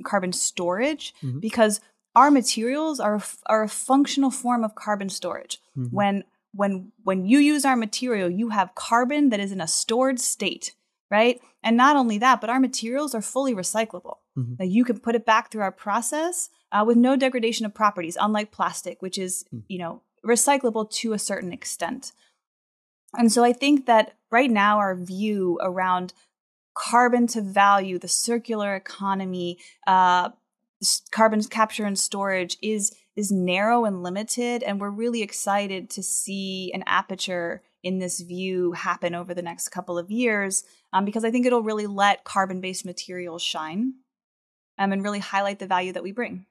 carbon 0.04 0.34
storage 0.34 1.14
Mhm. 1.24 1.40
because 1.40 1.80
our 2.16 2.30
materials 2.30 3.00
are 3.00 3.22
are 3.46 3.64
a 3.64 3.70
functional 3.70 4.32
form 4.32 4.64
of 4.66 4.76
carbon 4.76 5.10
storage 5.10 5.60
Mhm. 5.78 5.92
when 5.94 6.24
when 6.54 6.92
when 7.04 7.26
you 7.26 7.40
use 7.40 7.64
our 7.64 7.78
material 7.78 8.30
you 8.30 8.50
have 8.50 8.76
carbon 8.76 9.30
that 9.30 9.40
is 9.40 9.52
in 9.54 9.62
a 9.62 9.68
stored 9.68 10.20
state 10.20 10.76
right 11.18 11.38
and 11.66 11.76
not 11.84 11.96
only 12.02 12.18
that 12.26 12.38
but 12.42 12.50
our 12.54 12.60
materials 12.68 13.12
are 13.18 13.22
fully 13.34 13.54
recyclable 13.64 14.18
Mhm. 14.38 14.54
like 14.60 14.72
you 14.78 14.84
can 14.90 15.00
put 15.06 15.16
it 15.20 15.26
back 15.32 15.44
through 15.52 15.66
our 15.68 15.76
process 15.86 16.36
uh, 16.74 16.84
with 16.88 16.98
no 17.08 17.12
degradation 17.26 17.66
of 17.68 17.74
properties 17.82 18.18
unlike 18.26 18.50
plastic 18.58 18.96
which 19.06 19.18
is 19.26 19.34
Mm. 19.54 19.64
you 19.74 19.80
know 19.84 19.94
recyclable 20.34 20.86
to 21.02 21.08
a 21.14 21.20
certain 21.30 21.54
extent 21.60 22.04
and 23.20 23.32
so 23.36 23.40
i 23.52 23.54
think 23.64 23.86
that 23.92 24.06
right 24.38 24.52
now 24.66 24.74
our 24.84 24.96
view 25.14 25.60
around 25.70 26.14
carbon 26.92 27.28
to 27.28 27.42
value 27.42 27.98
the 28.00 28.08
circular 28.28 28.70
economy 28.76 29.50
uh, 29.94 30.30
carbon 31.12 31.42
capture 31.44 31.86
and 31.86 32.00
storage 32.10 32.58
is 32.74 32.84
is 33.16 33.32
narrow 33.32 33.80
and 33.86 34.02
limited 34.08 34.64
and 34.64 34.82
we're 34.82 34.90
really 35.04 35.22
excited 35.22 35.82
to 35.96 36.02
see 36.02 36.72
an 36.74 36.84
aperture 37.00 37.62
in 37.84 38.00
this 38.00 38.22
view 38.22 38.72
happen 38.72 39.14
over 39.14 39.34
the 39.34 39.42
next 39.42 39.70
couple 39.70 39.98
of 39.98 40.10
years 40.10 40.64
um, 40.94 41.06
because 41.06 41.24
i 41.24 41.32
think 41.32 41.46
it'll 41.46 41.64
really 41.64 41.88
let 41.88 42.24
carbon-based 42.24 42.86
materials 42.86 43.42
shine 43.42 43.94
um, 44.80 44.92
and 44.92 45.04
really 45.04 45.20
highlight 45.20 45.60
the 45.60 45.68
value 45.68 45.94
that 45.94 46.04
we 46.04 46.12
bring 46.12 46.46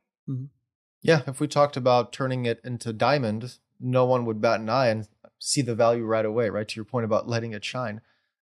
Yeah, 1.03 1.22
if 1.26 1.41
we 1.41 1.49
talked 1.49 1.76
about 1.76 2.12
turning 2.12 2.47
it 2.47 2.61
into 2.64 2.93
diamond, 2.93 3.59
no 3.80 4.05
one 4.05 4.24
would 4.24 4.41
bat 4.41 4.61
an 4.61 4.68
eye 4.68 4.87
and 4.87 5.09
see 5.39 5.61
the 5.61 5.74
value 5.74 6.05
right 6.05 6.24
away, 6.24 6.49
right? 6.49 6.68
To 6.68 6.76
your 6.76 6.85
point 6.85 7.05
about 7.05 7.28
letting 7.28 7.53
it 7.53 7.64
shine. 7.64 8.01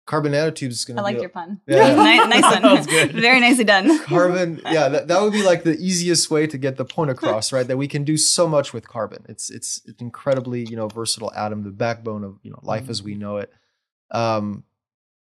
Carbon 0.07 0.32
nanotubes 0.32 0.70
is 0.70 0.84
going 0.84 0.96
to. 0.96 1.02
I 1.02 1.11
to 1.11 1.14
like 1.14 1.20
your 1.20 1.28
pun. 1.30 1.61
Yeah. 1.66 1.94
nice, 1.94 2.28
nice 2.28 2.42
one. 2.54 2.62
That 2.62 2.76
was 2.78 2.86
good. 2.86 3.12
Very 3.12 3.40
nicely 3.40 3.64
done. 3.64 3.98
carbon 4.04 4.61
yeah 4.70 4.88
that, 4.88 5.09
that 5.09 5.20
would 5.20 5.32
be 5.32 5.42
like 5.42 5.64
the 5.64 5.76
easiest 5.76 6.30
way 6.30 6.46
to 6.46 6.57
get 6.57 6.76
the 6.76 6.84
point 6.84 7.11
across 7.11 7.52
right 7.52 7.66
that 7.66 7.76
we 7.76 7.88
can 7.88 8.04
do 8.04 8.16
so 8.16 8.46
much 8.48 8.72
with 8.72 8.86
carbon 8.88 9.24
it's 9.28 9.50
it's 9.50 9.82
an 9.86 9.96
incredibly 9.98 10.64
you 10.64 10.76
know 10.76 10.88
versatile 10.88 11.32
atom 11.34 11.62
the 11.64 11.70
backbone 11.70 12.22
of 12.24 12.38
you 12.42 12.50
know 12.50 12.61
life 12.62 12.88
as 12.88 13.02
we 13.02 13.14
know 13.14 13.36
it 13.38 13.52
um 14.12 14.62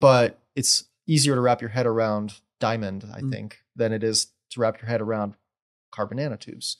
but 0.01 0.39
it's 0.55 0.83
easier 1.07 1.35
to 1.35 1.41
wrap 1.41 1.61
your 1.61 1.69
head 1.69 1.85
around 1.85 2.39
diamond 2.59 3.05
i 3.15 3.21
Mm. 3.21 3.31
think 3.31 3.59
than 3.75 3.91
it 3.93 4.03
is 4.03 4.27
to 4.51 4.59
wrap 4.59 4.81
your 4.81 4.89
head 4.89 5.01
around 5.01 5.35
carbon 5.91 6.17
nanotubes 6.17 6.75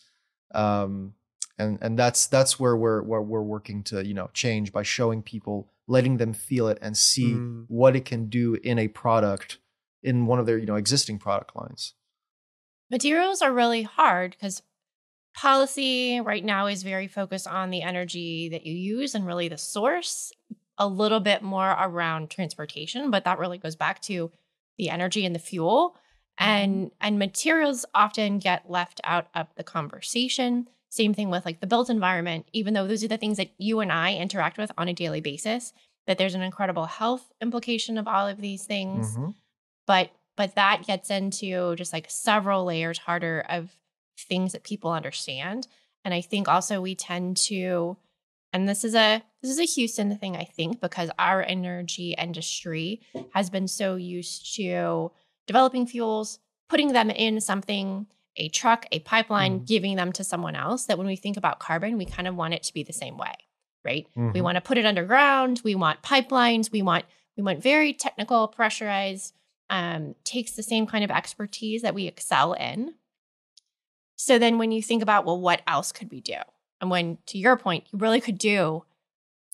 um 0.53 1.13
and 1.57 1.77
and 1.81 1.97
that's 1.97 2.27
that's 2.27 2.59
where 2.59 2.75
we're 2.75 3.01
where 3.01 3.21
we're 3.21 3.41
working 3.41 3.83
to 3.83 4.05
you 4.05 4.13
know 4.13 4.29
change 4.33 4.71
by 4.73 4.83
showing 4.83 5.21
people 5.21 5.69
letting 5.88 6.17
them 6.17 6.34
feel 6.34 6.67
it 6.67 6.77
and 6.81 6.97
see 6.97 7.34
Mm. 7.34 7.65
what 7.67 7.95
it 7.95 8.05
can 8.05 8.29
do 8.29 8.55
in 8.55 8.79
a 8.79 8.88
product 8.88 9.59
in 10.01 10.25
one 10.25 10.39
of 10.39 10.45
their 10.45 10.57
you 10.57 10.65
know 10.65 10.75
existing 10.75 11.19
product 11.19 11.55
lines 11.55 11.93
Materials 12.91 13.41
are 13.41 13.51
really 13.53 13.81
hard 13.84 14.31
because 14.31 14.61
policy 15.36 16.19
right 16.21 16.43
now 16.45 16.67
is 16.67 16.84
very 16.84 17.07
focused 17.07 17.47
on 17.47 17.71
the 17.71 17.81
energy 17.81 18.49
that 18.49 18.65
you 18.65 18.73
use 18.75 19.15
and 19.15 19.25
really 19.25 19.47
the 19.47 19.57
source, 19.57 20.31
a 20.77 20.88
little 20.88 21.19
bit 21.19 21.41
more 21.41 21.71
around 21.71 22.29
transportation, 22.29 23.09
but 23.09 23.23
that 23.23 23.39
really 23.39 23.57
goes 23.57 23.75
back 23.75 23.99
to 24.01 24.31
the 24.77 24.89
energy 24.89 25.25
and 25.25 25.34
the 25.34 25.39
fuel. 25.39 25.95
And 26.38 26.91
and 26.99 27.17
materials 27.17 27.86
often 27.93 28.39
get 28.39 28.69
left 28.69 29.01
out 29.03 29.27
of 29.34 29.47
the 29.55 29.63
conversation. 29.63 30.67
Same 30.93 31.13
thing 31.15 31.31
with 31.31 31.43
like 31.43 31.59
the 31.59 31.65
built 31.67 31.89
environment, 31.89 32.47
even 32.53 32.75
though 32.75 32.85
those 32.87 33.03
are 33.03 33.07
the 33.07 33.17
things 33.17 33.37
that 33.37 33.49
you 33.57 33.79
and 33.79 33.91
I 33.91 34.13
interact 34.15 34.59
with 34.59 34.71
on 34.77 34.87
a 34.87 34.93
daily 34.93 35.21
basis, 35.21 35.73
that 36.05 36.19
there's 36.19 36.35
an 36.35 36.43
incredible 36.43 36.85
health 36.85 37.31
implication 37.41 37.97
of 37.97 38.07
all 38.07 38.27
of 38.27 38.39
these 38.39 38.65
things 38.65 39.17
Mhm. 39.17 39.33
but 39.87 40.11
but 40.35 40.53
that 40.55 40.85
gets 40.85 41.09
into 41.09 41.75
just 41.75 41.93
like 41.93 42.09
several 42.11 42.65
layers 42.65 42.99
harder 42.99 43.43
of 43.49 43.75
things 44.17 44.51
that 44.51 44.63
people 44.63 44.91
understand 44.91 45.67
and 46.05 46.13
i 46.13 46.21
think 46.21 46.47
also 46.47 46.79
we 46.81 46.93
tend 46.95 47.37
to 47.37 47.97
and 48.51 48.67
this 48.69 48.83
is 48.83 48.93
a 48.95 49.23
this 49.41 49.49
is 49.51 49.59
a 49.59 49.63
houston 49.75 50.15
thing 50.17 50.35
i 50.35 50.43
think 50.43 50.79
because 50.79 51.09
our 51.17 51.41
energy 51.41 52.13
industry 52.17 53.01
has 53.33 53.49
been 53.49 53.67
so 53.67 53.95
used 53.95 54.55
to 54.55 55.11
developing 55.47 55.85
fuels 55.87 56.39
putting 56.69 56.93
them 56.93 57.09
in 57.09 57.39
something 57.41 58.05
a 58.38 58.49
truck 58.49 58.86
a 58.91 58.99
pipeline 58.99 59.59
Mhm. 59.61 59.67
giving 59.67 59.95
them 59.95 60.11
to 60.13 60.23
someone 60.23 60.55
else 60.55 60.86
that 60.86 60.97
when 60.97 61.07
we 61.07 61.15
think 61.15 61.38
about 61.38 61.59
carbon 61.59 61.97
we 61.97 62.05
kind 62.05 62.27
of 62.27 62.36
want 62.36 62.53
it 62.53 62.63
to 62.63 62.73
be 62.73 62.84
the 62.84 62.93
same 62.93 63.17
way 63.17 63.34
right? 63.86 64.07
We 64.15 64.21
Mhm. 64.39 64.41
want 64.43 64.55
to 64.55 64.61
put 64.61 64.77
it 64.77 64.86
underground 64.86 65.61
we 65.63 65.75
want 65.75 66.01
pipelines 66.01 66.71
we 66.71 66.81
want 66.81 67.05
we 67.36 67.43
want 67.43 67.61
very 67.61 67.93
technical 67.93 68.47
pressurized 68.47 69.34
um, 69.69 70.15
takes 70.23 70.51
the 70.51 70.63
same 70.63 70.86
kind 70.88 71.03
of 71.03 71.09
expertise 71.11 71.81
that 71.81 71.93
we 71.95 72.05
excel 72.07 72.53
in. 72.53 72.93
So 74.15 74.38
then 74.39 74.57
when 74.57 74.71
you 74.71 74.81
think 74.81 75.01
about 75.03 75.25
well 75.25 75.39
what 75.39 75.61
else 75.67 75.91
could 75.91 76.11
we 76.11 76.21
do? 76.21 76.38
And 76.81 76.89
when 76.89 77.17
to 77.27 77.38
your 77.38 77.57
point 77.57 77.86
you 77.91 77.99
really 77.99 78.21
could 78.21 78.38
do 78.38 78.84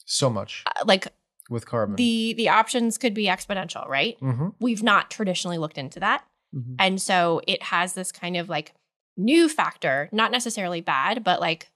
so 0.06 0.30
much. 0.30 0.64
uh, 0.66 0.84
like 0.86 1.08
with 1.50 1.66
carbon. 1.66 1.96
the 1.96 2.34
the 2.34 2.50
options 2.50 2.98
could 2.98 3.14
be 3.14 3.26
exponential 3.26 3.88
right? 3.88 4.20
Mhm. 4.20 4.54
we've 4.60 4.84
not 4.84 5.10
traditionally 5.10 5.58
looked 5.58 5.78
into 5.78 6.00
that 6.00 6.24
Mhm. 6.56 6.76
and 6.80 7.02
so 7.02 7.42
it 7.48 7.62
has 7.64 7.94
this 7.94 8.12
kind 8.12 8.36
of 8.38 8.50
like 8.50 8.74
new 9.18 9.48
factor, 9.50 10.10
not 10.12 10.32
necessarily 10.32 10.82
bad, 10.82 11.24
but 11.24 11.40
like 11.40 11.70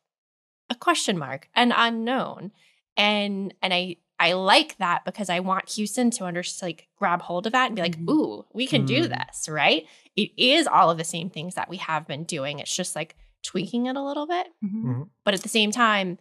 a 0.69 0.75
question 0.75 1.17
mark, 1.17 1.49
an 1.55 1.71
unknown. 1.75 2.51
And 2.97 3.53
and 3.61 3.73
I 3.73 3.97
I 4.19 4.33
like 4.33 4.77
that 4.77 5.03
because 5.05 5.29
I 5.29 5.39
want 5.41 5.69
Houston 5.71 6.09
to 6.11 6.25
under 6.25 6.43
like 6.61 6.87
grab 6.95 7.21
hold 7.21 7.45
of 7.45 7.51
that 7.51 7.67
and 7.67 7.75
be 7.75 7.81
like, 7.81 7.97
Mhm. 7.99 8.09
ooh, 8.09 8.45
we 8.53 8.65
can 8.67 8.85
do 8.85 9.03
Mm. 9.03 9.09
this, 9.27 9.49
right? 9.49 9.85
It 10.15 10.31
is 10.37 10.65
all 10.67 10.89
of 10.89 10.97
the 10.97 11.03
same 11.03 11.29
things 11.29 11.55
that 11.55 11.67
we 11.69 11.77
have 11.77 12.07
been 12.07 12.23
doing. 12.23 12.59
It's 12.59 12.73
just 12.75 12.95
like 12.95 13.15
tweaking 13.43 13.87
it 13.87 13.97
a 13.97 14.01
little 14.03 14.25
bit. 14.27 14.47
Mhm. 14.63 14.83
Mhm. 14.85 15.09
But 15.25 15.33
at 15.33 15.41
the 15.41 15.49
same 15.49 15.71
time, 15.71 16.19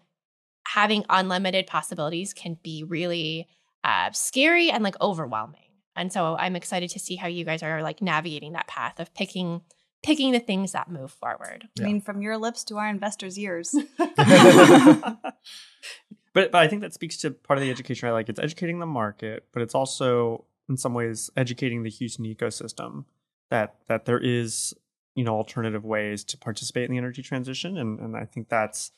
having 0.66 1.04
unlimited 1.08 1.66
possibilities 1.66 2.32
can 2.34 2.54
be 2.62 2.82
really 2.82 3.46
uh, 3.84 4.10
scary 4.12 4.70
and 4.70 4.82
like 4.84 4.94
overwhelming. 5.00 5.71
And 5.96 6.12
so 6.12 6.36
I'm 6.36 6.56
excited 6.56 6.90
to 6.90 6.98
see 6.98 7.16
how 7.16 7.28
you 7.28 7.44
guys 7.44 7.62
are 7.62 7.82
like 7.82 8.00
navigating 8.00 8.52
that 8.52 8.68
path 8.68 8.98
of 9.00 9.12
picking 9.14 9.62
picking 10.02 10.32
the 10.32 10.40
things 10.40 10.72
that 10.72 10.90
move 10.90 11.12
forward. 11.12 11.68
I 11.78 11.84
mean, 11.84 12.00
from 12.00 12.22
your 12.22 12.36
lips 12.36 12.64
to 12.64 12.76
our 12.78 12.88
investors' 12.88 13.38
ears. 13.38 13.74
but 13.98 15.22
but 16.34 16.54
I 16.54 16.66
think 16.68 16.82
that 16.82 16.94
speaks 16.94 17.16
to 17.18 17.30
part 17.30 17.58
of 17.58 17.64
the 17.64 17.70
education 17.70 18.08
I 18.08 18.12
like. 18.12 18.28
It's 18.28 18.40
educating 18.40 18.80
the 18.80 18.86
market, 18.86 19.46
but 19.52 19.62
it's 19.62 19.74
also 19.74 20.46
in 20.68 20.76
some 20.76 20.94
ways 20.94 21.30
educating 21.36 21.82
the 21.82 21.90
Houston 21.90 22.24
ecosystem 22.24 23.04
that 23.50 23.76
that 23.88 24.04
there 24.06 24.18
is 24.18 24.74
you 25.14 25.24
know 25.24 25.36
alternative 25.36 25.84
ways 25.84 26.24
to 26.24 26.38
participate 26.38 26.86
in 26.86 26.92
the 26.92 26.98
energy 26.98 27.22
transition, 27.22 27.76
and 27.76 28.00
and 28.00 28.16
I 28.16 28.24
think 28.24 28.48
that's 28.48 28.90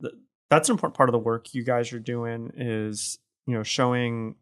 the, 0.00 0.12
that's 0.48 0.68
an 0.68 0.74
important 0.74 0.96
part 0.96 1.08
of 1.08 1.12
the 1.12 1.18
work 1.18 1.54
you 1.54 1.62
guys 1.62 1.92
are 1.92 2.00
doing 2.00 2.52
is 2.56 3.18
you 3.46 3.54
know 3.54 3.62
showing 3.62 4.36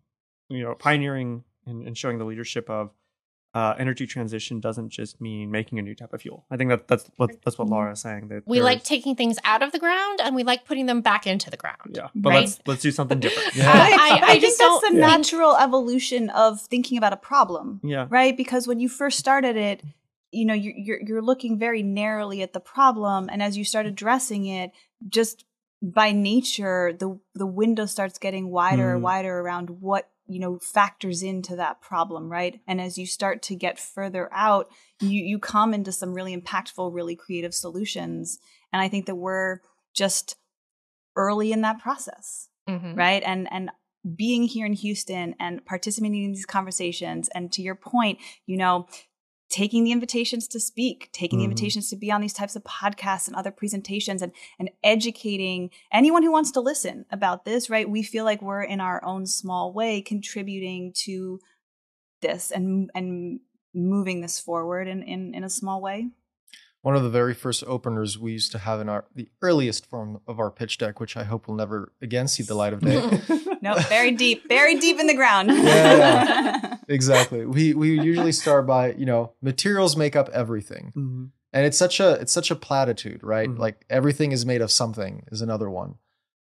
you 0.49 0.63
know 0.63 0.75
pioneering 0.75 1.45
and, 1.69 1.87
and 1.87 1.97
showing 1.97 2.19
the 2.19 2.25
leadership 2.25 2.69
of 2.71 2.91
uh, 3.55 3.75
energy 3.79 4.07
transition 4.07 4.61
doesn't 4.61 4.91
just 4.91 5.21
mean 5.23 5.51
making 5.51 5.79
a 5.79 5.83
new 5.83 5.95
type 5.95 6.13
of 6.13 6.21
fuel. 6.21 6.45
I 6.51 6.57
think 6.59 6.69
that 6.71 6.87
that's 6.87 7.11
what 7.17 7.31
that's 7.43 7.57
what 7.59 7.69
Laura 7.69 7.93
is 7.93 8.01
saying. 8.01 8.29
That 8.29 8.43
We 8.47 8.61
like 8.61 8.79
there's- 8.81 8.89
taking 8.89 9.17
things 9.17 9.39
out 9.43 9.63
of 9.63 9.73
the 9.73 9.79
ground 9.79 10.21
and 10.23 10.37
we 10.37 10.43
like 10.45 10.67
putting 10.67 10.85
them 10.87 11.01
back 11.01 11.27
into 11.27 11.51
the 11.51 11.57
ground. 11.57 11.95
yeah, 11.97 12.09
but 12.15 12.31
right? 12.31 12.41
let's 12.41 12.61
let's 12.67 12.83
do 12.83 12.91
something 12.91 13.21
different. 13.21 13.57
Yeah. 13.57 13.71
I- 13.73 13.97
I- 14.17 14.21
But 14.21 14.29
I 14.29 14.33
think 14.33 14.43
just 14.43 14.59
that's 14.59 14.81
the 14.83 14.89
think- 14.89 15.01
natural 15.01 15.57
evolution 15.57 16.29
of 16.31 16.61
thinking 16.61 16.99
about 16.99 17.15
a 17.15 17.17
problem. 17.17 17.81
Yeah. 17.83 18.07
right? 18.11 18.37
Because 18.37 18.69
when 18.69 18.81
you 18.81 18.89
first 18.89 19.19
started 19.19 19.57
it, 19.57 19.83
you 20.31 20.45
know, 20.45 20.55
you're, 20.55 20.75
you're 20.77 21.01
you're 21.07 21.23
looking 21.23 21.59
very 21.59 21.83
narrowly 21.83 22.43
at 22.43 22.53
the 22.53 22.61
problem, 22.61 23.31
and 23.33 23.43
as 23.43 23.57
you 23.57 23.65
start 23.65 23.87
addressing 23.87 24.45
it, 24.45 24.73
just 25.09 25.47
by 25.81 26.13
nature, 26.13 26.93
the 26.99 27.19
the 27.35 27.47
window 27.47 27.87
starts 27.87 28.19
getting 28.19 28.51
wider 28.51 28.91
and 28.93 29.01
Mm. 29.01 29.05
wider 29.05 29.39
around 29.41 29.71
what 29.81 30.11
you 30.29 30.39
know 30.39 30.59
factors 30.59 31.23
into 31.23 31.57
that 31.57 31.81
problem, 31.81 32.31
right? 32.31 32.61
And 32.67 32.81
as 32.81 32.99
you 32.99 33.07
start 33.07 33.43
to 33.43 33.57
get 33.57 33.79
further 33.79 34.29
out, 34.33 34.69
you 35.01 35.21
you 35.23 35.39
come 35.39 35.75
into 35.75 35.93
some 35.93 36.15
really 36.15 36.37
impactful, 36.37 36.95
really 36.95 37.17
creative 37.17 37.55
solutions, 37.55 38.39
and 38.73 38.83
I 38.83 38.89
think 38.89 39.07
that 39.07 39.17
we're 39.17 39.61
just 39.95 40.37
early 41.17 41.51
in 41.53 41.63
that 41.63 41.81
process 41.81 42.49
Mhm. 42.69 42.97
right 42.97 43.23
and 43.27 43.49
and 43.51 43.71
being 44.15 44.45
here 44.45 44.65
in 44.67 44.73
houston 44.73 45.35
and 45.41 45.65
participating 45.67 46.23
in 46.23 46.33
these 46.33 46.47
conversations 46.47 47.29
and 47.35 47.51
to 47.53 47.63
your 47.63 47.75
point 47.75 48.19
you 48.47 48.57
know 48.57 48.87
taking 49.49 49.85
the 49.85 49.93
invitations 49.93 50.47
to 50.49 50.61
speak 50.61 51.09
taking 51.13 51.39
the 51.39 51.45
Mhm. 51.45 51.51
invitations 51.51 51.89
to 51.91 51.97
be 51.97 52.11
on 52.13 52.21
these 52.21 52.33
types 52.35 52.55
of 52.57 52.65
podcasts 52.65 53.27
and 53.27 53.37
other 53.37 53.51
presentations 53.51 54.21
and 54.23 54.33
and 54.59 54.71
educating 54.85 55.71
anyone 55.93 56.23
who 56.23 56.33
wants 56.33 56.51
to 56.53 56.61
listen 56.61 57.07
about 57.11 57.45
this 57.45 57.71
right 57.71 57.89
we 57.89 58.03
feel 58.03 58.25
like 58.25 58.43
we're 58.43 58.63
in 58.63 58.81
our 58.81 59.03
own 59.05 59.27
small 59.27 59.73
way 59.73 60.03
contributing 60.03 60.93
to 60.93 61.41
this 62.21 62.51
and 62.51 62.91
and 62.95 63.41
moving 63.75 64.21
this 64.21 64.39
forward 64.41 64.89
in 64.89 65.03
in, 65.03 65.35
in 65.35 65.45
a 65.45 65.51
small 65.51 65.81
way 65.81 66.09
one 66.83 66.95
of 66.97 67.03
the 67.03 67.11
very 67.11 67.35
first 67.35 67.65
openers 67.67 68.19
we 68.19 68.33
used 68.33 68.53
to 68.53 68.59
have 68.59 68.81
in 68.81 68.89
our 68.89 69.05
the 69.15 69.29
earliest 69.43 69.87
form 69.87 70.21
of 70.27 70.39
our 70.39 70.51
pitch 70.51 70.79
deck, 70.79 71.01
which 71.01 71.17
I 71.17 71.25
hope 71.25 71.49
will 71.49 71.55
never 71.57 71.93
again 72.01 72.29
see 72.29 72.43
the 72.43 72.55
light 72.55 72.73
of 72.73 72.81
day. 72.81 73.01
no 73.63 73.75
very 73.89 74.13
deep 74.13 74.49
very 74.49 74.79
deep 74.79 74.99
in 75.01 75.07
the 75.09 75.15
ground 75.15 75.49
Yeah, 75.51 76.77
exactly. 76.89 77.45
We 77.45 77.75
we 77.75 78.01
usually 78.01 78.33
start 78.33 78.67
by 78.67 78.93
you 78.93 79.07
know 79.07 79.33
materials 79.43 79.97
make 79.97 80.15
up 80.17 80.29
everything, 80.31 80.93
Mhm. 80.97 81.31
and 81.53 81.67
it's 81.67 81.79
such 81.79 82.01
a 82.01 82.13
it's 82.15 82.33
such 82.33 82.51
a 82.51 82.57
platitude, 82.57 83.21
right? 83.23 83.49
Mhm. 83.49 83.59
Like 83.59 83.85
everything 83.91 84.33
is 84.33 84.47
made 84.47 84.61
of 84.63 84.71
something 84.71 85.25
is 85.33 85.43
another 85.43 85.69
one, 85.71 85.97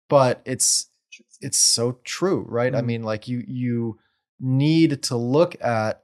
but 0.09 0.43
it's 0.45 0.91
it's 1.41 1.59
so 1.59 1.99
true, 2.05 2.45
right? 2.49 2.75
I 2.75 2.81
Mhm. 2.81 2.87
mean, 2.87 3.03
like 3.05 3.29
you 3.29 3.45
you 3.47 3.99
need 4.41 5.03
to 5.05 5.17
look 5.17 5.55
at 5.63 6.04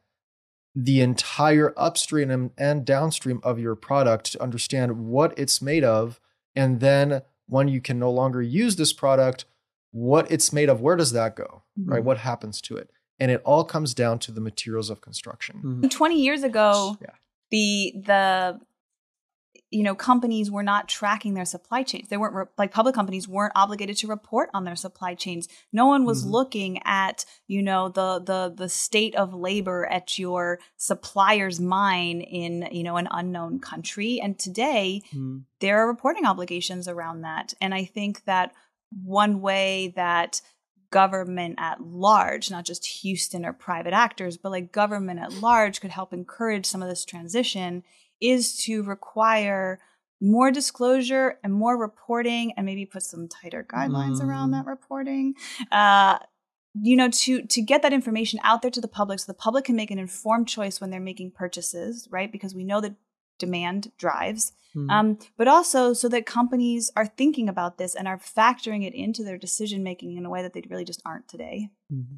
the 0.74 1.00
entire 1.00 1.72
upstream 1.76 2.30
and, 2.30 2.50
and 2.56 2.84
downstream 2.84 3.40
of 3.42 3.58
your 3.58 3.74
product 3.74 4.32
to 4.32 4.42
understand 4.42 5.06
what 5.08 5.36
it's 5.38 5.60
made 5.60 5.84
of, 5.84 6.20
and 6.54 6.80
then 6.80 7.22
when 7.46 7.66
you 7.68 7.80
can 7.80 7.98
no 7.98 8.10
longer 8.10 8.40
use 8.40 8.76
this 8.76 8.92
product, 8.92 9.44
what 9.90 10.30
it's 10.30 10.52
made 10.52 10.68
of, 10.68 10.80
where 10.80 10.94
does 10.96 11.12
that 11.12 11.34
go, 11.34 11.62
right? 11.84 12.00
Mhm. 12.02 12.04
What 12.04 12.18
happens 12.18 12.60
to 12.62 12.76
it? 12.76 12.90
And 13.18 13.30
it 13.30 13.42
all 13.44 13.64
comes 13.64 13.92
down 13.94 14.18
to 14.20 14.32
the 14.32 14.40
materials 14.40 14.88
of 14.90 15.00
construction. 15.00 15.80
Mhm. 15.82 15.90
20 15.90 16.22
years 16.22 16.42
ago 16.44 16.96
Yeah. 17.00 17.08
the 17.50 17.94
the 18.06 18.60
you 19.70 19.82
know 19.84 19.94
companies 19.94 20.50
were 20.50 20.62
not 20.64 20.88
tracking 20.88 21.34
their 21.34 21.44
supply 21.44 21.82
chains 21.82 22.08
they 22.08 22.16
weren't 22.16 22.34
re- 22.34 22.44
like 22.58 22.72
public 22.72 22.94
companies 22.94 23.28
weren't 23.28 23.52
obligated 23.54 23.96
to 23.96 24.08
report 24.08 24.50
on 24.52 24.64
their 24.64 24.74
supply 24.76 25.14
chains 25.14 25.46
no 25.72 25.86
one 25.86 26.04
was 26.04 26.24
Mhm. 26.24 26.30
looking 26.30 26.80
at 26.84 27.24
you 27.46 27.62
know 27.62 27.88
the 27.88 28.20
the 28.20 28.52
the 28.56 28.68
state 28.68 29.14
of 29.14 29.32
labor 29.32 29.86
at 29.86 30.18
your 30.18 30.58
supplier's 30.76 31.60
mine 31.60 32.20
in 32.20 32.68
you 32.72 32.82
know 32.82 32.96
an 32.96 33.06
unknown 33.12 33.60
country 33.60 34.20
and 34.20 34.38
today 34.38 35.02
Mhm. 35.14 35.44
there 35.60 35.78
are 35.80 35.86
reporting 35.86 36.26
obligations 36.26 36.88
around 36.88 37.20
that. 37.20 37.54
And 37.60 37.72
I 37.74 37.84
think 37.84 38.24
that 38.24 38.52
one 39.04 39.40
way 39.40 39.92
that 39.94 40.40
government 40.90 41.54
at 41.58 41.80
large, 41.80 42.50
not 42.50 42.64
just 42.64 42.84
Houston 43.02 43.46
or 43.46 43.52
private 43.52 43.92
actors, 43.92 44.36
but 44.36 44.50
like 44.50 44.72
government 44.72 45.20
at 45.20 45.32
large 45.34 45.80
could 45.80 45.90
help 45.92 46.12
encourage 46.12 46.66
some 46.66 46.82
of 46.82 46.88
this 46.88 47.04
transition 47.04 47.84
is 48.20 48.56
to 48.64 48.82
require 48.82 49.80
more 50.20 50.50
disclosure 50.50 51.38
and 51.42 51.52
more 51.52 51.78
reporting 51.78 52.52
and 52.56 52.66
maybe 52.66 52.84
put 52.84 53.02
some 53.02 53.26
tighter 53.26 53.66
guidelines 53.66 54.20
mm. 54.20 54.24
around 54.24 54.50
that 54.50 54.66
reporting. 54.66 55.34
Uh, 55.72 56.18
you 56.74 56.96
know 56.96 57.08
to 57.08 57.42
to 57.42 57.62
get 57.62 57.82
that 57.82 57.92
information 57.92 58.38
out 58.42 58.62
there 58.62 58.70
to 58.70 58.80
the 58.80 58.88
public 58.88 59.18
so 59.18 59.24
the 59.26 59.34
public 59.34 59.64
can 59.64 59.76
make 59.76 59.90
an 59.90 59.98
informed 59.98 60.48
choice 60.48 60.80
when 60.80 60.90
they're 60.90 61.00
making 61.00 61.30
purchases 61.30 62.06
right 62.10 62.30
because 62.30 62.54
we 62.54 62.64
know 62.64 62.80
that 62.80 62.94
demand 63.38 63.90
drives 63.98 64.52
mm-hmm. 64.76 64.90
um, 64.90 65.18
but 65.36 65.48
also 65.48 65.92
so 65.92 66.08
that 66.08 66.26
companies 66.26 66.90
are 66.94 67.06
thinking 67.06 67.48
about 67.48 67.78
this 67.78 67.94
and 67.94 68.06
are 68.06 68.18
factoring 68.18 68.86
it 68.86 68.94
into 68.94 69.24
their 69.24 69.38
decision 69.38 69.82
making 69.82 70.16
in 70.16 70.26
a 70.26 70.30
way 70.30 70.42
that 70.42 70.52
they 70.52 70.62
really 70.68 70.84
just 70.84 71.02
aren't 71.04 71.26
today 71.26 71.70
mm-hmm. 71.92 72.16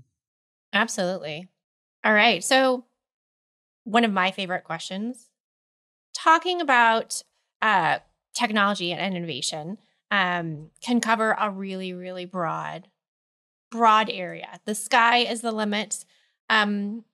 absolutely 0.72 1.48
all 2.04 2.12
right 2.12 2.44
so 2.44 2.84
one 3.84 4.04
of 4.04 4.12
my 4.12 4.30
favorite 4.30 4.64
questions 4.64 5.28
talking 6.22 6.60
about 6.60 7.22
uh, 7.60 7.98
technology 8.34 8.92
and 8.92 9.14
innovation 9.14 9.78
um, 10.10 10.70
can 10.80 11.00
cover 11.00 11.36
a 11.38 11.50
really 11.50 11.92
really 11.92 12.24
broad 12.24 12.88
broad 13.70 14.10
area. 14.10 14.60
The 14.66 14.74
sky 14.74 15.18
is 15.18 15.40
the 15.40 15.52
limit. 15.52 16.04
Um, 16.50 17.04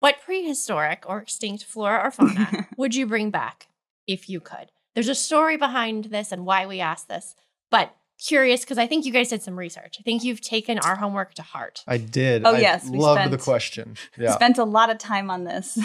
what 0.00 0.20
prehistoric 0.20 1.04
or 1.06 1.18
extinct 1.18 1.64
flora 1.64 2.02
or 2.04 2.10
fauna 2.10 2.68
would 2.76 2.94
you 2.94 3.06
bring 3.06 3.30
back 3.30 3.68
if 4.06 4.28
you 4.28 4.40
could? 4.40 4.72
There's 4.94 5.08
a 5.08 5.14
story 5.14 5.56
behind 5.56 6.06
this 6.06 6.32
and 6.32 6.44
why 6.44 6.66
we 6.66 6.80
asked 6.80 7.08
this, 7.08 7.36
but 7.70 7.94
curious 8.18 8.62
because 8.62 8.78
I 8.78 8.86
think 8.86 9.04
you 9.04 9.12
guys 9.12 9.28
did 9.28 9.42
some 9.42 9.56
research. 9.58 9.98
I 10.00 10.02
think 10.02 10.24
you've 10.24 10.40
taken 10.40 10.78
our 10.78 10.96
homework 10.96 11.34
to 11.34 11.42
heart. 11.42 11.84
I 11.86 11.98
did. 11.98 12.44
Oh, 12.44 12.54
I 12.54 12.58
yes. 12.58 12.88
We 12.88 12.98
loved 12.98 13.20
spent, 13.20 13.30
the 13.30 13.38
question. 13.38 13.96
Yeah. 14.18 14.32
Spent 14.32 14.58
a 14.58 14.64
lot 14.64 14.90
of 14.90 14.98
time 14.98 15.30
on 15.30 15.44
this. 15.44 15.74
Do 15.74 15.82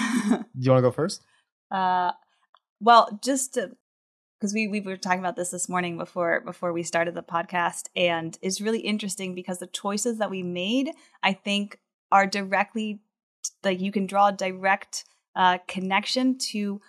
you 0.59 0.71
want 0.71 0.79
to 0.79 0.81
go 0.81 0.91
first? 0.91 1.23
Uh, 1.71 2.11
well, 2.79 3.19
just 3.23 3.55
to 3.55 3.71
because 4.39 4.53
we, 4.53 4.67
we 4.67 4.81
were 4.81 4.97
talking 4.97 5.19
about 5.19 5.35
this 5.35 5.49
this 5.49 5.69
morning 5.69 5.97
before 5.97 6.41
before 6.41 6.73
we 6.73 6.83
started 6.83 7.15
the 7.15 7.23
podcast 7.23 7.87
and 7.95 8.37
it's 8.41 8.61
really 8.61 8.79
interesting 8.79 9.33
because 9.33 9.59
the 9.59 9.67
choices 9.67 10.17
that 10.19 10.29
we 10.29 10.43
made 10.43 10.91
i 11.23 11.33
think 11.33 11.79
are 12.11 12.27
directly 12.27 12.99
like 13.63 13.79
you 13.79 13.91
can 13.91 14.05
draw 14.05 14.27
a 14.27 14.31
direct 14.31 15.05
uh, 15.35 15.57
connection 15.67 16.37
to 16.37 16.79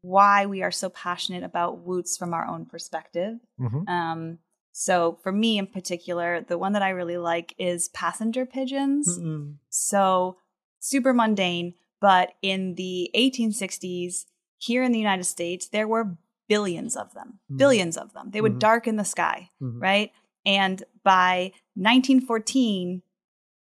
why 0.00 0.46
we 0.46 0.62
are 0.62 0.70
so 0.70 0.88
passionate 0.88 1.44
about 1.44 1.86
Wootz 1.86 2.18
from 2.18 2.34
our 2.34 2.46
own 2.46 2.66
perspective 2.66 3.38
mm-hmm. 3.60 3.88
um, 3.88 4.38
so 4.72 5.18
for 5.22 5.30
me 5.30 5.58
in 5.58 5.66
particular 5.66 6.40
the 6.40 6.58
one 6.58 6.72
that 6.72 6.82
i 6.82 6.90
really 6.90 7.18
like 7.18 7.54
is 7.58 7.88
passenger 7.88 8.46
pigeons 8.46 9.18
mm-hmm. 9.18 9.52
so 9.68 10.38
super 10.80 11.12
mundane 11.12 11.74
but 12.00 12.32
in 12.42 12.74
the 12.74 13.10
1860s 13.14 14.24
here 14.58 14.82
in 14.82 14.92
the 14.92 14.98
united 14.98 15.24
states 15.24 15.68
there 15.68 15.88
were 15.88 16.16
billions 16.48 16.96
of 16.96 17.14
them, 17.14 17.38
mm-hmm. 17.44 17.56
billions 17.56 17.96
of 17.96 18.12
them. 18.12 18.30
They 18.30 18.40
would 18.40 18.52
mm-hmm. 18.52 18.58
darken 18.60 18.96
the 18.96 19.04
sky, 19.04 19.50
mm-hmm. 19.62 19.80
right? 19.80 20.12
And 20.46 20.82
by 21.02 21.52
1914, 21.74 23.02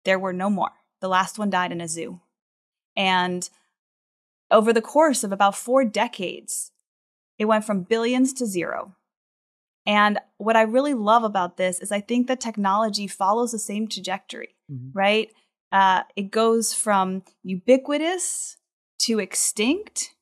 there 0.04 0.18
were 0.18 0.32
no 0.32 0.50
more. 0.50 0.72
The 1.00 1.08
last 1.08 1.38
one 1.38 1.50
died 1.50 1.72
in 1.72 1.80
a 1.80 1.88
zoo. 1.88 2.20
And 2.96 3.48
over 4.50 4.72
the 4.72 4.82
course 4.82 5.24
of 5.24 5.32
about 5.32 5.56
four 5.56 5.84
decades, 5.84 6.70
it 7.38 7.46
went 7.46 7.64
from 7.64 7.82
billions 7.82 8.32
to 8.34 8.46
zero. 8.46 8.94
And 9.86 10.18
what 10.38 10.56
I 10.56 10.62
really 10.62 10.94
love 10.94 11.24
about 11.24 11.56
this 11.56 11.80
is 11.80 11.92
I 11.92 12.00
think 12.00 12.26
that 12.28 12.40
technology 12.40 13.06
follows 13.06 13.52
the 13.52 13.58
same 13.58 13.86
trajectory, 13.86 14.54
mm-hmm. 14.70 14.96
right? 14.96 15.30
Uh, 15.70 16.04
it 16.16 16.30
goes 16.30 16.72
from 16.72 17.22
ubiquitous 17.42 18.56
to 19.00 19.18
extinct 19.18 20.14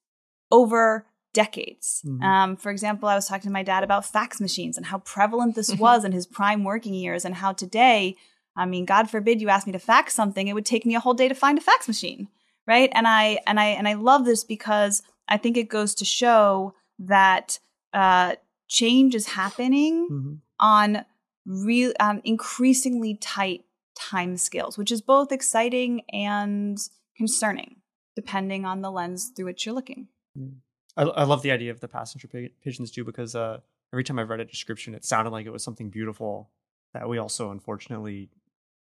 over 0.53 1.07
decades. 1.33 2.03
Mm-hmm. 2.07 2.23
Um, 2.23 2.57
for 2.57 2.71
example, 2.71 3.09
I 3.09 3.17
was 3.17 3.27
talking 3.27 3.49
to 3.49 3.53
my 3.53 3.63
dad 3.63 3.83
about 3.83 4.05
fax 4.05 4.41
machines 4.41 4.77
and 4.77 4.87
how 4.87 4.99
prevalent 4.99 5.57
this 5.57 5.75
was 5.75 6.05
in 6.05 6.13
his 6.13 6.27
prime 6.27 6.63
working 6.63 6.95
years, 6.95 7.25
and 7.25 7.35
how 7.35 7.53
today, 7.53 8.17
I 8.57 8.67
mean, 8.67 8.85
God 8.85 9.11
forbid 9.11 9.41
you 9.41 9.49
ask 9.49 9.67
me 9.67 9.73
to 9.73 9.79
fax 9.81 10.15
something, 10.15 10.47
it 10.47 10.53
would 10.53 10.67
take 10.67 10.87
me 10.87 10.95
a 10.95 11.01
whole 11.01 11.15
day 11.15 11.27
to 11.27 11.35
find 11.35 11.59
a 11.59 11.63
fax 11.63 11.89
machine, 11.89 12.29
right? 12.67 12.91
And 12.93 13.09
I 13.09 13.41
and 13.47 13.59
I 13.59 13.67
and 13.67 13.89
I 13.89 13.95
love 13.95 14.25
this 14.25 14.45
because 14.45 15.03
I 15.27 15.39
think 15.39 15.57
it 15.57 15.69
goes 15.69 15.95
to 15.97 16.05
show 16.05 16.75
that 16.99 17.59
uh, 17.95 18.37
change 18.69 19.15
is 19.15 19.29
happening 19.29 20.09
mm-hmm. 20.11 20.35
on 20.61 21.05
real 21.47 21.93
um, 21.99 22.21
increasingly 22.25 23.15
tight 23.15 23.65
time 23.95 24.37
scales, 24.37 24.77
which 24.77 24.93
is 24.93 25.01
both 25.01 25.33
exciting 25.33 26.03
and 26.13 26.79
concerning, 27.17 27.77
depending 28.15 28.65
on 28.65 28.83
the 28.83 28.91
lens 28.91 29.33
through 29.35 29.47
which 29.47 29.65
you're 29.65 29.75
looking. 29.75 30.09
Mm. 30.39 30.55
I, 30.97 31.03
I 31.03 31.25
love 31.25 31.43
the 31.43 31.51
idea 31.51 31.71
of 31.71 31.81
the 31.81 31.89
passenger 31.89 32.29
pigeons 32.63 32.91
too 32.91 33.05
because 33.05 33.35
uh, 33.35 33.59
every 33.93 34.05
time 34.05 34.19
I've 34.19 34.31
read 34.31 34.41
a 34.41 34.45
description, 34.45 34.95
it 34.95 35.05
sounded 35.05 35.31
like 35.31 35.47
it 35.47 35.53
was 35.53 35.63
something 35.63 35.91
beautiful 35.91 36.51
that 36.95 37.09
we 37.09 37.19
also 37.19 37.51
unfortunately 37.51 38.29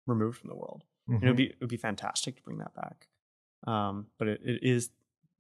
removed 0.07 0.38
from 0.38 0.51
the 0.51 0.57
world. 0.57 0.84
Mm-hmm. 1.09 1.24
it 1.24 1.28
would 1.28 1.36
be 1.36 1.44
it 1.46 1.57
would 1.61 1.70
be 1.70 1.76
fantastic 1.76 2.36
to 2.36 2.42
bring 2.42 2.59
that 2.59 2.74
back, 2.74 3.09
um, 3.66 4.07
but 4.18 4.28
it, 4.28 4.40
it 4.44 4.62
is 4.62 4.90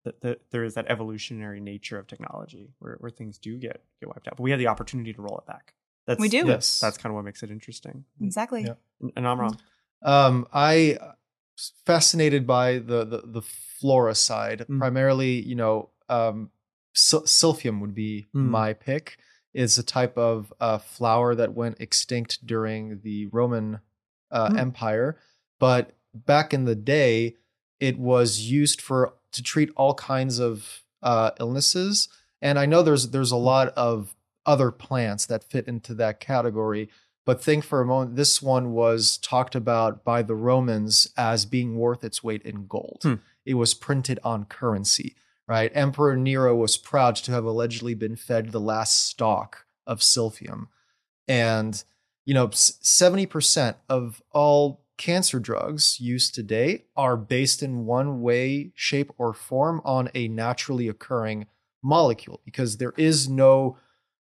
that 0.04 0.20
the, 0.20 0.38
there 0.50 0.64
is 0.64 0.74
that 0.74 0.86
evolutionary 0.88 1.60
nature 1.60 1.98
of 1.98 2.06
technology 2.06 2.70
where, 2.78 2.96
where 3.00 3.10
things 3.10 3.38
do 3.38 3.56
get 3.58 3.82
get 4.00 4.08
wiped 4.08 4.26
out, 4.26 4.36
but 4.36 4.42
we 4.42 4.50
have 4.50 4.58
the 4.58 4.66
opportunity 4.66 5.12
to 5.12 5.22
roll 5.22 5.38
it 5.38 5.46
back. 5.46 5.74
That's, 6.06 6.18
we 6.18 6.28
do. 6.28 6.46
Yes, 6.46 6.80
that's 6.80 6.96
kind 6.96 7.12
of 7.12 7.16
what 7.16 7.24
makes 7.24 7.42
it 7.42 7.50
interesting. 7.50 8.04
Exactly. 8.20 8.62
Yeah. 8.62 8.74
And, 9.00 9.12
and 9.16 9.28
I'm 9.28 9.38
wrong. 9.38 9.58
Um, 10.02 10.46
I 10.52 10.98
uh, 11.00 11.12
fascinated 11.84 12.46
by 12.46 12.78
the 12.78 13.04
the, 13.04 13.22
the 13.24 13.42
flora 13.42 14.14
side, 14.14 14.64
mm. 14.68 14.78
primarily. 14.78 15.40
You 15.40 15.54
know, 15.54 15.90
um, 16.10 16.50
silphium 16.94 17.80
would 17.80 17.94
be 17.94 18.28
mm. 18.34 18.46
my 18.46 18.72
pick. 18.72 19.18
Is 19.52 19.78
a 19.78 19.82
type 19.82 20.16
of 20.16 20.52
uh, 20.60 20.78
flower 20.78 21.34
that 21.34 21.54
went 21.54 21.80
extinct 21.80 22.46
during 22.46 23.00
the 23.00 23.26
Roman 23.32 23.80
uh, 24.30 24.50
mm. 24.50 24.58
Empire, 24.58 25.18
but 25.58 25.96
back 26.14 26.54
in 26.54 26.66
the 26.66 26.76
day, 26.76 27.34
it 27.80 27.98
was 27.98 28.40
used 28.40 28.80
for 28.80 29.14
to 29.32 29.42
treat 29.42 29.70
all 29.76 29.94
kinds 29.94 30.38
of 30.38 30.82
uh, 31.02 31.32
illnesses. 31.40 32.08
And 32.40 32.58
I 32.58 32.66
know 32.66 32.82
there's 32.82 33.10
there's 33.10 33.32
a 33.32 33.36
lot 33.36 33.68
of 33.70 34.14
other 34.46 34.70
plants 34.70 35.26
that 35.26 35.44
fit 35.44 35.66
into 35.66 35.94
that 35.94 36.20
category. 36.20 36.88
But 37.26 37.42
think 37.42 37.64
for 37.64 37.80
a 37.80 37.86
moment, 37.86 38.16
this 38.16 38.40
one 38.40 38.72
was 38.72 39.18
talked 39.18 39.54
about 39.54 40.04
by 40.04 40.22
the 40.22 40.34
Romans 40.34 41.06
as 41.16 41.44
being 41.44 41.76
worth 41.76 42.02
its 42.02 42.24
weight 42.24 42.42
in 42.42 42.66
gold. 42.66 43.00
Hmm. 43.02 43.14
It 43.44 43.54
was 43.54 43.74
printed 43.74 44.18
on 44.24 44.44
currency 44.46 45.16
right? 45.50 45.72
Emperor 45.74 46.14
Nero 46.14 46.54
was 46.54 46.76
proud 46.76 47.16
to 47.16 47.32
have 47.32 47.44
allegedly 47.44 47.92
been 47.92 48.14
fed 48.14 48.52
the 48.52 48.60
last 48.60 49.08
stalk 49.08 49.66
of 49.84 49.98
silphium. 49.98 50.68
And, 51.26 51.82
you 52.24 52.34
know, 52.34 52.46
70% 52.46 53.74
of 53.88 54.22
all 54.30 54.84
cancer 54.96 55.40
drugs 55.40 55.98
used 55.98 56.36
today 56.36 56.84
are 56.96 57.16
based 57.16 57.64
in 57.64 57.84
one 57.84 58.22
way, 58.22 58.70
shape, 58.76 59.10
or 59.18 59.34
form 59.34 59.82
on 59.84 60.08
a 60.14 60.28
naturally 60.28 60.86
occurring 60.86 61.48
molecule 61.82 62.40
because 62.44 62.76
there 62.76 62.94
is 62.96 63.28
no 63.28 63.76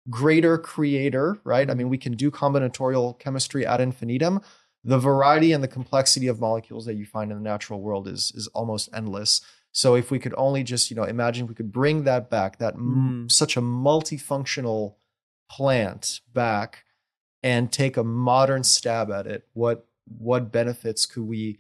greater 0.09 0.57
creator, 0.57 1.41
right? 1.43 1.69
I 1.69 1.75
mean, 1.75 1.89
we 1.89 1.99
can 1.99 2.13
do 2.13 2.31
combinatorial 2.31 3.19
chemistry 3.19 3.67
ad 3.67 3.81
infinitum. 3.81 4.43
The 4.85 5.01
variety 5.01 5.51
and 5.51 5.65
the 5.65 5.67
complexity 5.67 6.29
of 6.29 6.39
molecules 6.39 6.87
that 6.87 6.95
you 6.95 7.05
find 7.05 7.33
in 7.33 7.39
the 7.39 7.43
natural 7.43 7.81
world 7.81 8.07
is, 8.07 8.31
is 8.37 8.47
almost 8.55 8.91
endless. 8.95 9.41
So 9.77 9.95
if 9.95 10.11
we 10.11 10.19
could 10.19 10.33
only 10.39 10.63
just, 10.63 10.91
you 10.91 10.97
know, 10.97 11.05
imagine 11.05 11.47
we 11.47 11.55
could 11.55 11.71
bring 11.71 12.05
that 12.05 12.31
back, 12.31 12.57
that 12.61 12.77
mm. 12.77 12.79
m- 12.79 13.29
such 13.29 13.59
a 13.59 13.61
multifunctional 13.61 14.95
plant 15.51 16.23
back 16.33 16.85
and 17.43 17.71
take 17.71 17.99
a 17.99 18.03
modern 18.03 18.65
stab 18.65 19.11
at 19.11 19.27
it, 19.27 19.47
what 19.53 19.87
what 20.07 20.51
benefits 20.51 21.05
could 21.05 21.25
we 21.25 21.59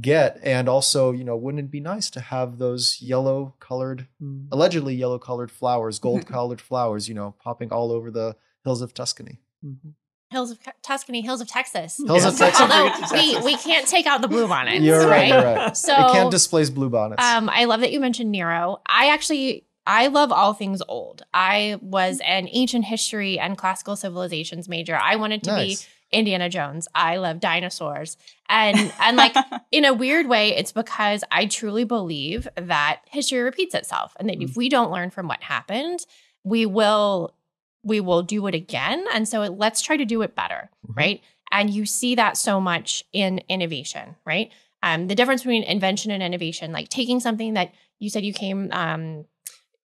get? 0.00 0.38
And 0.44 0.68
also, 0.68 1.10
you 1.10 1.24
know, 1.24 1.36
wouldn't 1.36 1.64
it 1.64 1.70
be 1.72 1.80
nice 1.80 2.10
to 2.10 2.20
have 2.20 2.58
those 2.58 3.02
yellow 3.02 3.56
colored, 3.58 4.06
mm. 4.22 4.46
allegedly 4.52 4.94
yellow 4.94 5.18
colored 5.18 5.50
flowers, 5.50 5.98
gold 5.98 6.26
colored 6.28 6.60
flowers, 6.60 7.08
you 7.08 7.14
know, 7.16 7.34
popping 7.42 7.72
all 7.72 7.90
over 7.90 8.12
the 8.12 8.36
hills 8.62 8.82
of 8.82 8.94
Tuscany? 8.94 9.40
Mm-hmm 9.66 9.88
hills 10.32 10.50
of 10.50 10.58
Tuscany, 10.82 11.20
hills 11.20 11.40
of 11.40 11.48
Texas. 11.48 11.98
Hills 12.04 12.24
of 12.24 12.36
Texas. 12.36 12.60
Although 12.60 12.90
we, 13.12 13.38
we 13.42 13.56
can't 13.56 13.86
take 13.86 14.06
out 14.06 14.22
the 14.22 14.28
blue 14.28 14.48
bonnets. 14.48 14.80
You're 14.80 15.06
right. 15.06 15.28
You're 15.28 15.42
right. 15.42 15.76
So 15.76 15.92
it 15.92 16.12
can't 16.12 16.30
displace 16.30 16.70
blue 16.70 16.90
bonnets. 16.90 17.22
Um, 17.22 17.48
I 17.48 17.66
love 17.66 17.80
that 17.80 17.92
you 17.92 18.00
mentioned 18.00 18.32
Nero. 18.32 18.80
I 18.86 19.10
actually 19.10 19.66
I 19.86 20.08
love 20.08 20.32
all 20.32 20.54
things 20.54 20.82
old. 20.88 21.22
I 21.34 21.78
was 21.80 22.20
an 22.24 22.48
ancient 22.50 22.84
history 22.84 23.38
and 23.38 23.58
classical 23.58 23.96
civilizations 23.96 24.68
major. 24.68 24.96
I 24.96 25.16
wanted 25.16 25.42
to 25.44 25.50
nice. 25.50 25.82
be 25.82 25.88
Indiana 26.12 26.48
Jones. 26.48 26.86
I 26.94 27.16
love 27.16 27.40
dinosaurs. 27.40 28.16
And 28.48 28.92
and 29.00 29.16
like 29.16 29.34
in 29.72 29.84
a 29.84 29.94
weird 29.94 30.28
way, 30.28 30.54
it's 30.56 30.72
because 30.72 31.24
I 31.30 31.46
truly 31.46 31.84
believe 31.84 32.46
that 32.56 33.00
history 33.06 33.40
repeats 33.40 33.74
itself 33.74 34.14
and 34.18 34.28
that 34.28 34.38
mm. 34.38 34.44
if 34.44 34.56
we 34.56 34.68
don't 34.68 34.92
learn 34.92 35.10
from 35.10 35.26
what 35.26 35.42
happened, 35.42 36.06
we 36.44 36.66
will 36.66 37.34
we 37.82 38.00
will 38.00 38.22
do 38.22 38.46
it 38.46 38.54
again. 38.54 39.04
And 39.12 39.28
so 39.28 39.40
let's 39.42 39.82
try 39.82 39.96
to 39.96 40.04
do 40.04 40.22
it 40.22 40.34
better, 40.34 40.70
mm-hmm. 40.86 40.98
right? 40.98 41.20
And 41.50 41.70
you 41.70 41.84
see 41.84 42.14
that 42.14 42.36
so 42.36 42.60
much 42.60 43.04
in 43.12 43.40
innovation, 43.48 44.16
right? 44.24 44.50
Um, 44.82 45.06
the 45.06 45.14
difference 45.14 45.42
between 45.42 45.62
invention 45.64 46.10
and 46.10 46.22
innovation, 46.22 46.72
like 46.72 46.88
taking 46.88 47.20
something 47.20 47.54
that 47.54 47.72
you 47.98 48.10
said 48.10 48.24
you 48.24 48.32
came, 48.32 48.70
um, 48.72 49.26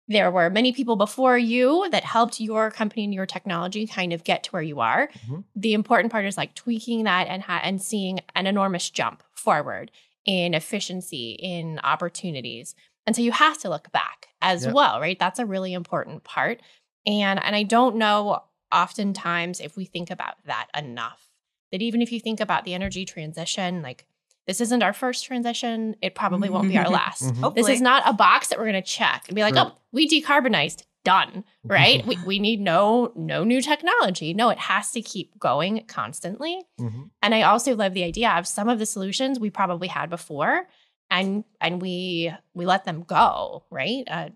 there 0.08 0.30
were 0.30 0.50
many 0.50 0.72
people 0.72 0.94
before 0.94 1.36
you 1.36 1.88
that 1.90 2.04
helped 2.04 2.38
your 2.38 2.70
company 2.70 3.02
and 3.04 3.12
your 3.12 3.26
technology 3.26 3.86
kind 3.86 4.12
of 4.12 4.22
get 4.22 4.44
to 4.44 4.50
where 4.50 4.62
you 4.62 4.78
are. 4.78 5.08
Mhm. 5.28 5.42
The 5.56 5.74
important 5.74 6.12
part 6.12 6.24
is 6.26 6.36
like 6.36 6.54
tweaking 6.54 7.04
that 7.04 7.26
and 7.26 7.42
ha- 7.42 7.60
and 7.64 7.82
seeing 7.82 8.20
an 8.36 8.46
enormous 8.46 8.88
jump 8.88 9.24
forward 9.34 9.90
in 10.24 10.54
efficiency, 10.54 11.32
in 11.32 11.80
opportunities. 11.82 12.76
And 13.06 13.16
so 13.16 13.22
you 13.22 13.32
have 13.32 13.58
to 13.58 13.68
look 13.68 13.90
back 13.90 14.28
as 14.40 14.64
Yep. 14.64 14.74
well, 14.74 15.00
right? 15.00 15.18
That's 15.18 15.38
a 15.40 15.46
really 15.46 15.72
important 15.72 16.22
part. 16.22 16.60
And 17.06 17.42
and 17.42 17.54
I 17.56 17.62
don't 17.62 17.96
know 17.96 18.42
oftentimes 18.72 19.60
if 19.60 19.76
we 19.76 19.84
think 19.84 20.10
about 20.10 20.34
that 20.46 20.66
enough. 20.76 21.28
That 21.72 21.82
even 21.82 22.00
if 22.02 22.12
you 22.12 22.20
think 22.20 22.40
about 22.40 22.64
the 22.64 22.74
energy 22.74 23.04
transition, 23.04 23.82
like 23.82 24.06
this 24.46 24.60
isn't 24.60 24.82
our 24.82 24.92
first 24.92 25.24
transition, 25.24 25.96
it 26.00 26.14
probably 26.14 26.48
won't 26.48 26.68
be 26.68 26.78
our 26.78 26.88
last. 26.88 27.22
Mhm. 27.24 27.54
This 27.54 27.68
is 27.68 27.80
not 27.80 28.02
a 28.06 28.12
box 28.12 28.48
that 28.48 28.58
we're 28.58 28.64
going 28.70 28.82
to 28.82 28.88
check 28.88 29.24
and 29.26 29.34
be 29.34 29.42
like, 29.42 29.54
Right. 29.56 29.66
"Oh, 29.72 29.78
we 29.92 30.08
decarbonized, 30.08 30.84
done." 31.04 31.44
Right? 31.64 32.06
we 32.06 32.16
we 32.24 32.38
need 32.38 32.60
no 32.60 33.12
no 33.16 33.42
new 33.44 33.60
technology. 33.60 34.34
No, 34.34 34.50
it 34.50 34.58
has 34.58 34.92
to 34.92 35.02
keep 35.02 35.36
going 35.38 35.84
constantly. 35.88 36.62
Mhm. 36.80 37.10
And 37.22 37.34
I 37.34 37.42
also 37.42 37.74
love 37.74 37.94
the 37.94 38.04
idea 38.04 38.30
of 38.30 38.46
some 38.46 38.68
of 38.68 38.78
the 38.78 38.86
solutions 38.86 39.40
we 39.40 39.50
probably 39.50 39.88
had 39.88 40.08
before 40.10 40.68
and 41.10 41.44
and 41.60 41.82
we 41.82 42.32
we 42.54 42.66
let 42.66 42.84
them 42.84 43.02
go, 43.02 43.64
right? 43.70 44.04
Uh, 44.08 44.28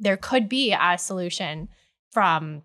there 0.00 0.16
could 0.16 0.48
be 0.48 0.72
a 0.72 0.96
solution 0.98 1.68
from 2.12 2.62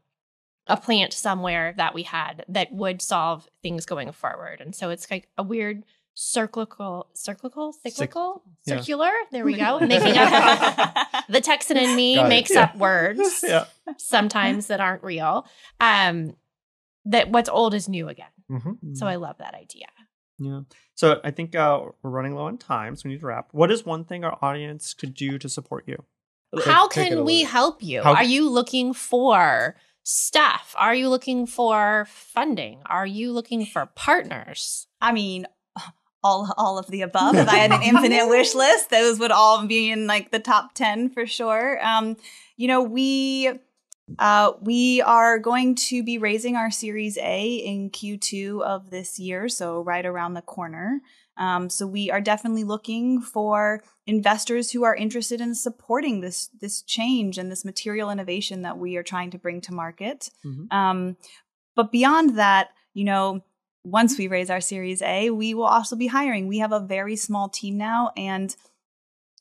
a 0.67 0.77
plant 0.77 1.13
somewhere 1.13 1.73
that 1.77 1.93
we 1.93 2.03
had 2.03 2.43
that 2.49 2.71
would 2.71 3.01
solve 3.01 3.47
things 3.61 3.85
going 3.85 4.11
forward. 4.11 4.61
And 4.61 4.73
so 4.75 4.89
it's 4.89 5.09
like 5.11 5.27
a 5.37 5.43
weird 5.43 5.83
cyclical, 6.15 7.07
cyclical, 7.13 7.73
cyclical, 7.73 8.41
yeah. 8.65 8.77
circular. 8.77 9.11
There 9.31 9.43
we 9.45 9.57
go. 9.57 9.79
Making 9.85 10.17
up 10.17 10.95
the 11.29 11.41
Texan 11.41 11.77
in 11.77 11.95
me 11.95 12.15
Got 12.15 12.25
it. 12.25 12.29
makes 12.29 12.51
Yeah. 12.51 12.63
up 12.63 12.77
words 12.77 13.43
yeah. 13.47 13.65
sometimes 13.97 14.67
that 14.67 14.79
aren't 14.79 15.03
real. 15.03 15.45
Um, 15.79 16.35
that 17.05 17.29
what's 17.29 17.49
old 17.49 17.73
is 17.73 17.87
new 17.87 18.07
again. 18.09 18.27
Mhm. 18.49 18.95
So 18.97 19.05
I 19.07 19.15
love 19.15 19.37
that 19.39 19.53
idea. 19.53 19.87
Yeah. 20.39 20.61
So 20.95 21.19
I 21.23 21.31
think 21.31 21.53
uh, 21.55 21.81
we're 22.01 22.09
running 22.09 22.33
low 22.33 22.45
on 22.45 22.57
time, 22.57 22.95
so 22.95 23.03
we 23.05 23.11
need 23.11 23.19
to 23.21 23.27
wrap. 23.27 23.49
What 23.51 23.71
is 23.71 23.85
one 23.85 24.03
thing 24.05 24.23
our 24.23 24.37
audience 24.41 24.93
could 24.93 25.13
do 25.13 25.37
to 25.37 25.47
support 25.49 25.83
you? 25.87 26.03
How 26.63 26.87
take 26.87 27.07
it 27.07 27.09
can 27.15 27.25
we 27.25 27.43
help 27.43 27.81
you? 27.83 28.01
How- 28.01 28.15
Are 28.15 28.23
you 28.23 28.49
looking 28.49 28.93
for 28.93 29.75
staff? 30.03 30.75
Are 30.77 30.93
you 30.95 31.09
looking 31.09 31.47
for 31.47 32.05
funding? 32.09 32.79
Are 32.85 33.05
you 33.07 33.31
looking 33.31 33.65
for 33.65 33.87
partners? 33.95 34.87
I 35.01 35.11
mean, 35.11 35.47
all 36.23 36.51
all 36.57 36.77
of 36.79 36.87
the 36.87 37.01
above. 37.01 37.35
If 37.35 37.47
I 37.49 37.55
had 37.57 37.71
an 37.71 37.81
infinite 37.83 38.27
wish 38.27 38.55
list, 38.55 38.89
those 38.89 39.19
would 39.19 39.31
all 39.31 39.65
be 39.67 39.91
in 39.91 40.07
like 40.07 40.31
the 40.31 40.39
top 40.39 40.73
ten 40.73 41.09
for 41.09 41.25
sure. 41.25 41.83
Um, 41.85 42.17
you 42.57 42.67
know, 42.67 42.81
we 42.81 43.51
uh, 44.19 44.51
we 44.61 45.01
are 45.01 45.39
going 45.39 45.73
to 45.75 46.03
be 46.03 46.17
raising 46.17 46.55
our 46.55 46.69
Series 46.71 47.17
A 47.17 47.55
in 47.55 47.89
Q2 47.89 48.61
of 48.61 48.91
this 48.91 49.17
year, 49.19 49.49
so 49.49 49.81
right 49.81 50.05
around 50.05 50.35
the 50.35 50.41
corner. 50.43 51.01
Um, 51.37 51.69
so 51.69 51.85
we 51.85 52.09
are 52.11 52.21
definitely 52.21 52.63
looking 52.63 53.21
for 53.21 53.83
investors 54.07 54.71
who 54.71 54.83
are 54.83 54.95
interested 54.95 55.41
in 55.41 55.55
supporting 55.55 56.21
this 56.21 56.49
this 56.61 56.81
change 56.81 57.37
and 57.37 57.51
this 57.51 57.65
material 57.65 58.09
innovation 58.09 58.61
that 58.61 58.77
we 58.77 58.95
are 58.97 59.03
trying 59.03 59.31
to 59.31 59.37
bring 59.37 59.61
to 59.61 59.73
market. 59.73 60.29
Mhm. 60.45 60.71
Um, 60.71 61.17
but 61.75 61.91
beyond 61.91 62.37
that, 62.37 62.69
you 62.93 63.03
know, 63.03 63.41
once 63.83 64.17
we 64.17 64.27
raise 64.27 64.49
our 64.49 64.61
Series 64.61 65.01
A, 65.01 65.29
we 65.29 65.53
will 65.53 65.65
also 65.65 65.95
be 65.95 66.07
hiring. 66.07 66.47
We 66.47 66.59
have 66.59 66.71
a 66.71 66.79
very 66.79 67.15
small 67.15 67.49
team 67.49 67.77
now, 67.77 68.11
and 68.17 68.55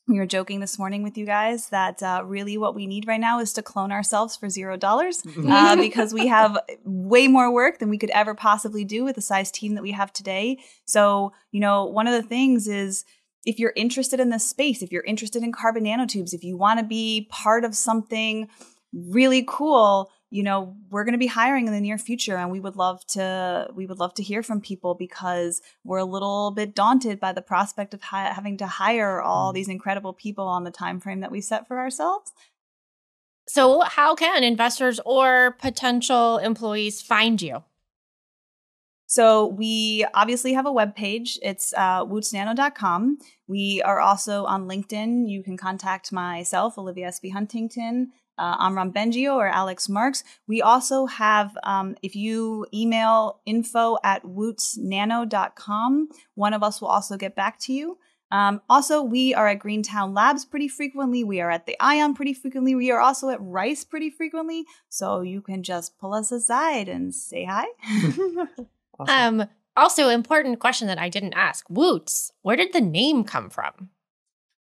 we 0.07 0.19
were 0.19 0.25
joking 0.25 0.59
this 0.59 0.77
morning 0.77 1.01
with 1.01 1.17
you 1.17 1.25
guys 1.25 1.69
that 1.69 2.01
uh, 2.03 2.21
really 2.25 2.57
what 2.57 2.75
we 2.75 2.85
need 2.85 3.07
right 3.07 3.19
now 3.19 3.39
is 3.39 3.53
to 3.53 3.63
clone 3.63 3.91
ourselves 3.91 4.35
for 4.35 4.49
zero 4.49 4.77
dollars 4.77 5.23
uh, 5.47 5.75
because 5.77 6.13
we 6.13 6.27
have 6.27 6.59
way 6.83 7.27
more 7.27 7.51
work 7.51 7.79
than 7.79 7.89
we 7.89 7.97
could 7.97 8.11
ever 8.11 8.35
possibly 8.35 8.85
do 8.85 9.03
with 9.03 9.15
the 9.15 9.21
size 9.21 9.49
team 9.49 9.73
that 9.75 9.81
we 9.81 9.91
have 9.91 10.13
today. 10.13 10.59
So, 10.85 11.33
you 11.51 11.59
know, 11.59 11.85
one 11.85 12.07
of 12.07 12.13
the 12.13 12.27
things 12.27 12.67
is 12.67 13.03
if 13.45 13.57
you're 13.57 13.73
interested 13.75 14.19
in 14.19 14.29
this 14.29 14.47
space, 14.47 14.81
if 14.81 14.91
you're 14.91 15.03
interested 15.03 15.43
in 15.43 15.51
carbon 15.51 15.85
nanotubes, 15.85 16.33
if 16.33 16.43
you 16.43 16.55
want 16.57 16.79
to 16.79 16.85
be 16.85 17.27
part 17.31 17.63
of 17.63 17.75
something 17.75 18.47
really 18.93 19.43
cool, 19.47 20.11
you 20.35 20.43
know, 20.43 20.75
we're 20.89 21.05
going 21.05 21.13
to 21.13 21.17
be 21.17 21.27
hiring 21.27 21.65
in 21.65 21.71
the 21.71 21.79
near 21.79 21.97
future 21.97 22.35
and 22.35 22.51
we 22.51 22.59
would 22.59 22.75
love 22.75 23.07
to 23.07 23.69
we 23.73 23.85
would 23.85 23.99
love 23.99 24.13
to 24.15 24.21
hear 24.21 24.43
from 24.43 24.59
people 24.59 24.93
because 24.93 25.61
we're 25.85 25.97
a 25.97 26.03
little 26.03 26.51
bit 26.51 26.75
daunted 26.75 27.21
by 27.21 27.31
the 27.31 27.41
prospect 27.41 27.93
of 27.93 28.01
hi- 28.01 28.33
having 28.33 28.57
to 28.57 28.67
hire 28.67 29.21
all 29.21 29.53
these 29.53 29.69
incredible 29.69 30.11
people 30.11 30.45
on 30.45 30.65
the 30.65 30.71
time 30.71 30.99
frame 30.99 31.21
that 31.21 31.31
we 31.31 31.39
set 31.39 31.69
for 31.69 31.79
ourselves. 31.79 32.33
So, 33.47 33.79
how 33.79 34.13
can 34.13 34.43
investors 34.43 34.99
or 35.05 35.55
potential 35.61 36.39
employees 36.39 37.01
find 37.01 37.41
you? 37.41 37.63
So 39.07 39.47
we 39.47 40.05
obviously 40.13 40.51
have 40.51 40.65
a 40.65 40.71
web 40.71 40.97
page. 40.97 41.39
It's 41.41 41.73
uh, 41.77 42.03
wootznano.com. 42.03 43.19
We 43.47 43.81
are 43.85 44.01
also 44.01 44.43
on 44.45 44.67
LinkedIn. 44.67 45.29
You 45.29 45.43
can 45.43 45.55
contact 45.55 46.11
myself, 46.11 46.77
Olivia 46.77 47.07
S.B. 47.07 47.29
Huntington, 47.29 48.11
uh, 48.37 48.57
Amram 48.59 48.91
Bengio, 48.91 49.35
or 49.35 49.47
Alex 49.47 49.89
Marks. 49.89 50.23
We 50.47 50.61
also 50.61 51.05
have, 51.05 51.57
um, 51.63 51.95
if 52.01 52.15
you 52.15 52.65
email 52.73 53.41
info 53.45 53.97
at 54.03 54.23
wootznano.com, 54.23 56.09
one 56.35 56.53
of 56.53 56.63
us 56.63 56.81
will 56.81 56.89
also 56.89 57.17
get 57.17 57.35
back 57.35 57.59
to 57.59 57.73
you. 57.73 57.97
Um, 58.31 58.61
also, 58.69 59.01
we 59.01 59.33
are 59.33 59.47
at 59.47 59.59
Greentown 59.59 60.13
Labs 60.13 60.45
pretty 60.45 60.67
frequently. 60.67 61.23
We 61.23 61.41
are 61.41 61.51
at 61.51 61.67
the 61.67 61.77
Ion 61.79 62.15
pretty 62.15 62.33
frequently. 62.33 62.75
We 62.75 62.91
are 62.91 62.99
also 62.99 63.29
at 63.29 63.41
Rice 63.41 63.83
pretty 63.83 64.09
frequently. 64.09 64.65
So 64.89 65.21
you 65.21 65.41
can 65.41 65.63
just 65.63 65.97
pull 65.99 66.13
us 66.13 66.31
aside 66.31 66.89
and 66.89 67.13
say 67.13 67.45
hi. 67.45 67.65
Awesome. 68.97 69.41
Um, 69.41 69.49
also, 69.75 70.07
important 70.07 70.59
question 70.59 70.87
that 70.87 70.97
I 70.97 71.09
didn't 71.09 71.33
ask: 71.33 71.67
Wootz. 71.67 72.31
Where 72.43 72.55
did 72.55 72.71
the 72.71 72.79
name 72.79 73.25
come 73.25 73.49
from? 73.49 73.89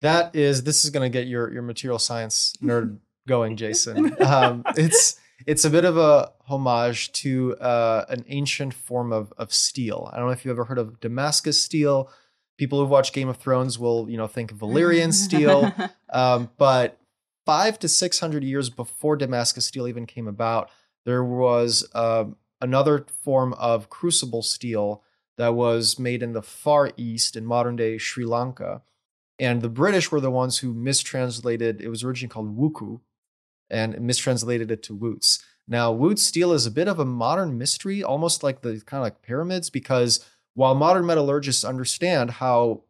That 0.01 0.35
is, 0.35 0.63
this 0.63 0.83
is 0.83 0.89
going 0.89 1.09
to 1.09 1.15
get 1.15 1.27
your 1.27 1.51
your 1.51 1.61
material 1.61 1.99
science 1.99 2.53
nerd 2.63 2.97
going, 3.31 3.55
Jason. 3.55 4.15
Um, 4.21 4.63
it's 4.75 5.19
it's 5.47 5.65
a 5.65 5.69
bit 5.69 5.85
of 5.85 5.97
a 5.97 6.31
homage 6.47 7.11
to 7.13 7.55
uh, 7.57 8.05
an 8.09 8.23
ancient 8.27 8.73
form 8.73 9.11
of 9.13 9.33
of 9.37 9.53
steel. 9.53 10.09
I 10.11 10.17
don't 10.17 10.27
know 10.27 10.33
if 10.33 10.43
you've 10.43 10.51
ever 10.57 10.65
heard 10.65 10.77
of 10.77 10.99
Damascus 10.99 11.59
steel. 11.59 12.09
People 12.57 12.79
who've 12.79 12.89
watched 12.89 13.13
Game 13.13 13.29
of 13.29 13.37
Thrones 13.37 13.79
will 13.79 14.09
you 14.09 14.17
know 14.17 14.27
think 14.27 14.51
of 14.51 14.57
Valyrian 14.57 15.13
steel, 15.25 15.73
um, 16.11 16.49
but 16.57 16.99
five 17.45 17.79
to 17.79 17.87
six 17.87 18.19
hundred 18.19 18.43
years 18.43 18.69
before 18.69 19.15
Damascus 19.15 19.65
steel 19.65 19.87
even 19.87 20.05
came 20.05 20.27
about, 20.27 20.69
there 21.05 21.23
was 21.23 21.87
um, 21.95 22.35
another 22.59 23.05
form 23.23 23.53
of 23.53 23.89
crucible 23.89 24.43
steel 24.43 25.03
that 25.37 25.55
was 25.55 25.97
made 25.97 26.21
in 26.21 26.33
the 26.33 26.43
far 26.43 26.91
east 26.97 27.35
in 27.35 27.45
modern 27.45 27.75
day 27.75 27.97
Sri 27.97 28.25
Lanka. 28.25 28.81
And 29.39 29.61
the 29.63 29.69
British 29.69 30.11
were 30.11 30.19
the 30.19 30.29
ones 30.29 30.59
who 30.59 30.71
mistranslated, 30.73 31.81
it 31.81 31.89
was 31.89 32.03
originally 32.03 32.31
called 32.31 32.55
Wuku, 32.55 33.01
and 33.71 33.99
mistranslated 33.99 34.69
it 34.69 34.83
to 34.83 34.95
Wootz. 34.95 35.41
Now, 35.67 35.91
Wootz 35.93 36.19
steel 36.19 36.51
is 36.51 36.65
a 36.67 36.71
bit 36.71 36.87
of 36.87 36.99
a 36.99 37.05
modern 37.05 37.57
mystery, 37.57 38.03
almost 38.03 38.43
like 38.43 38.61
the 38.61 38.81
kind 38.85 38.99
of 38.99 39.05
like 39.05 39.21
pyramids, 39.23 39.71
because 39.71 40.23
while 40.53 40.75
modern 40.75 41.05
metallurgists 41.05 41.63
understand 41.63 42.29
how, 42.29 42.83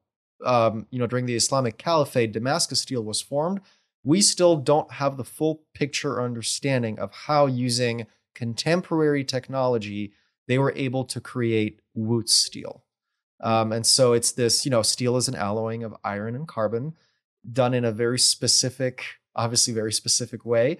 um, 0.44 0.88
you 0.90 1.00
know, 1.00 1.08
during 1.08 1.28
the 1.28 1.36
Islamic 1.36 1.78
Caliphate, 1.78 2.32
Damascus 2.32 2.82
steel 2.82 3.04
was 3.04 3.22
formed, 3.22 3.62
we 4.04 4.20
still 4.20 4.58
don't 4.58 4.92
have 4.94 5.16
the 5.16 5.24
full 5.24 5.62
picture 5.74 6.14
or 6.14 6.24
understanding 6.24 6.98
of 6.98 7.14
how 7.14 7.46
using 7.46 8.08
contemporary 8.34 9.24
technology 9.24 10.14
they 10.48 10.58
were 10.58 10.74
able 10.76 11.06
to 11.06 11.22
create 11.22 11.82
Wootz 11.96 12.30
steel. 12.30 12.84
Um, 13.40 13.72
and 13.72 13.86
so 13.86 14.14
it's 14.14 14.32
this, 14.32 14.66
you 14.66 14.72
know, 14.72 14.82
steel 14.82 15.18
is 15.18 15.28
an 15.28 15.36
alloying 15.36 15.84
of 15.84 15.96
iron 16.04 16.36
and 16.36 16.48
carbon 16.48 16.96
done 17.52 17.74
in 17.74 17.86
a 17.86 17.92
very 17.92 18.20
specific, 18.20 19.04
obviously 19.36 19.74
very 19.74 19.94
specific 19.94 20.46
way. 20.46 20.78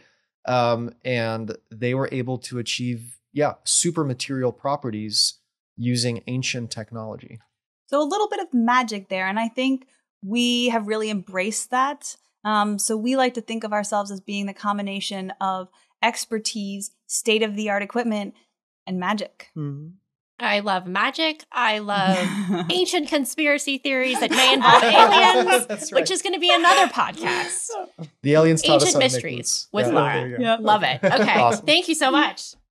Um, 0.48 0.94
and 1.06 1.56
they 1.70 1.94
were 1.94 2.10
able 2.12 2.38
to 2.40 2.60
achieve, 2.60 3.20
yeah, 3.32 3.54
super 3.64 4.04
material 4.04 4.52
properties 4.52 5.36
using 5.78 6.24
ancient 6.28 6.72
technology. 6.72 7.40
So 7.88 8.02
a 8.02 8.08
little 8.08 8.30
bit 8.30 8.40
of 8.40 8.54
magic 8.54 9.10
there. 9.10 9.28
And 9.28 9.40
I 9.40 9.48
think 9.48 9.88
we 10.24 10.70
have 10.70 10.88
really 10.88 11.10
embraced 11.10 11.72
that. 11.72 12.16
Um, 12.44 12.80
so 12.80 12.98
we 12.98 13.16
like 13.16 13.36
to 13.36 13.42
think 13.42 13.64
of 13.64 13.74
ourselves 13.74 14.12
as 14.12 14.20
being 14.22 14.46
the 14.46 14.54
combination 14.54 15.32
of 15.42 15.70
expertise, 16.02 16.92
state 17.08 17.44
of 17.44 17.56
the 17.56 17.70
art 17.70 17.84
equipment, 17.84 18.34
and 18.88 19.00
magic. 19.00 19.52
Mhm. 19.56 19.94
I 20.42 20.60
love 20.60 20.88
magic. 20.88 21.44
I 21.52 21.80
love 21.80 22.18
ancient 22.70 23.08
conspiracy 23.08 23.78
theories 23.78 24.20
that 24.20 24.32
may 24.32 24.54
involve 24.56 24.84
aliens, 24.84 25.68
right. 25.70 26.02
which 26.02 26.12
is 26.12 26.22
going 26.22 26.34
to 26.34 26.40
be 26.40 26.54
another 26.54 26.88
podcast. 26.92 27.70
The 28.24 28.34
aliens 28.34 28.62
taught 28.62 28.78
us 28.78 28.84
Ancient 28.88 28.94
how 28.94 29.00
to 29.00 29.06
make 29.06 29.14
mysteries 29.14 29.68
with 29.72 29.88
Yeah. 29.88 29.94
Laura. 29.94 30.14
there 30.14 30.28
you 30.28 30.38
go. 30.38 30.44
Yeah. 30.44 30.58
Love 30.60 30.84
it. 30.84 31.00
Okay. 31.22 31.40
Awesome. 31.40 31.66
Thank 31.66 31.88
you 31.88 31.96
so 31.96 32.10
much. 32.12 32.56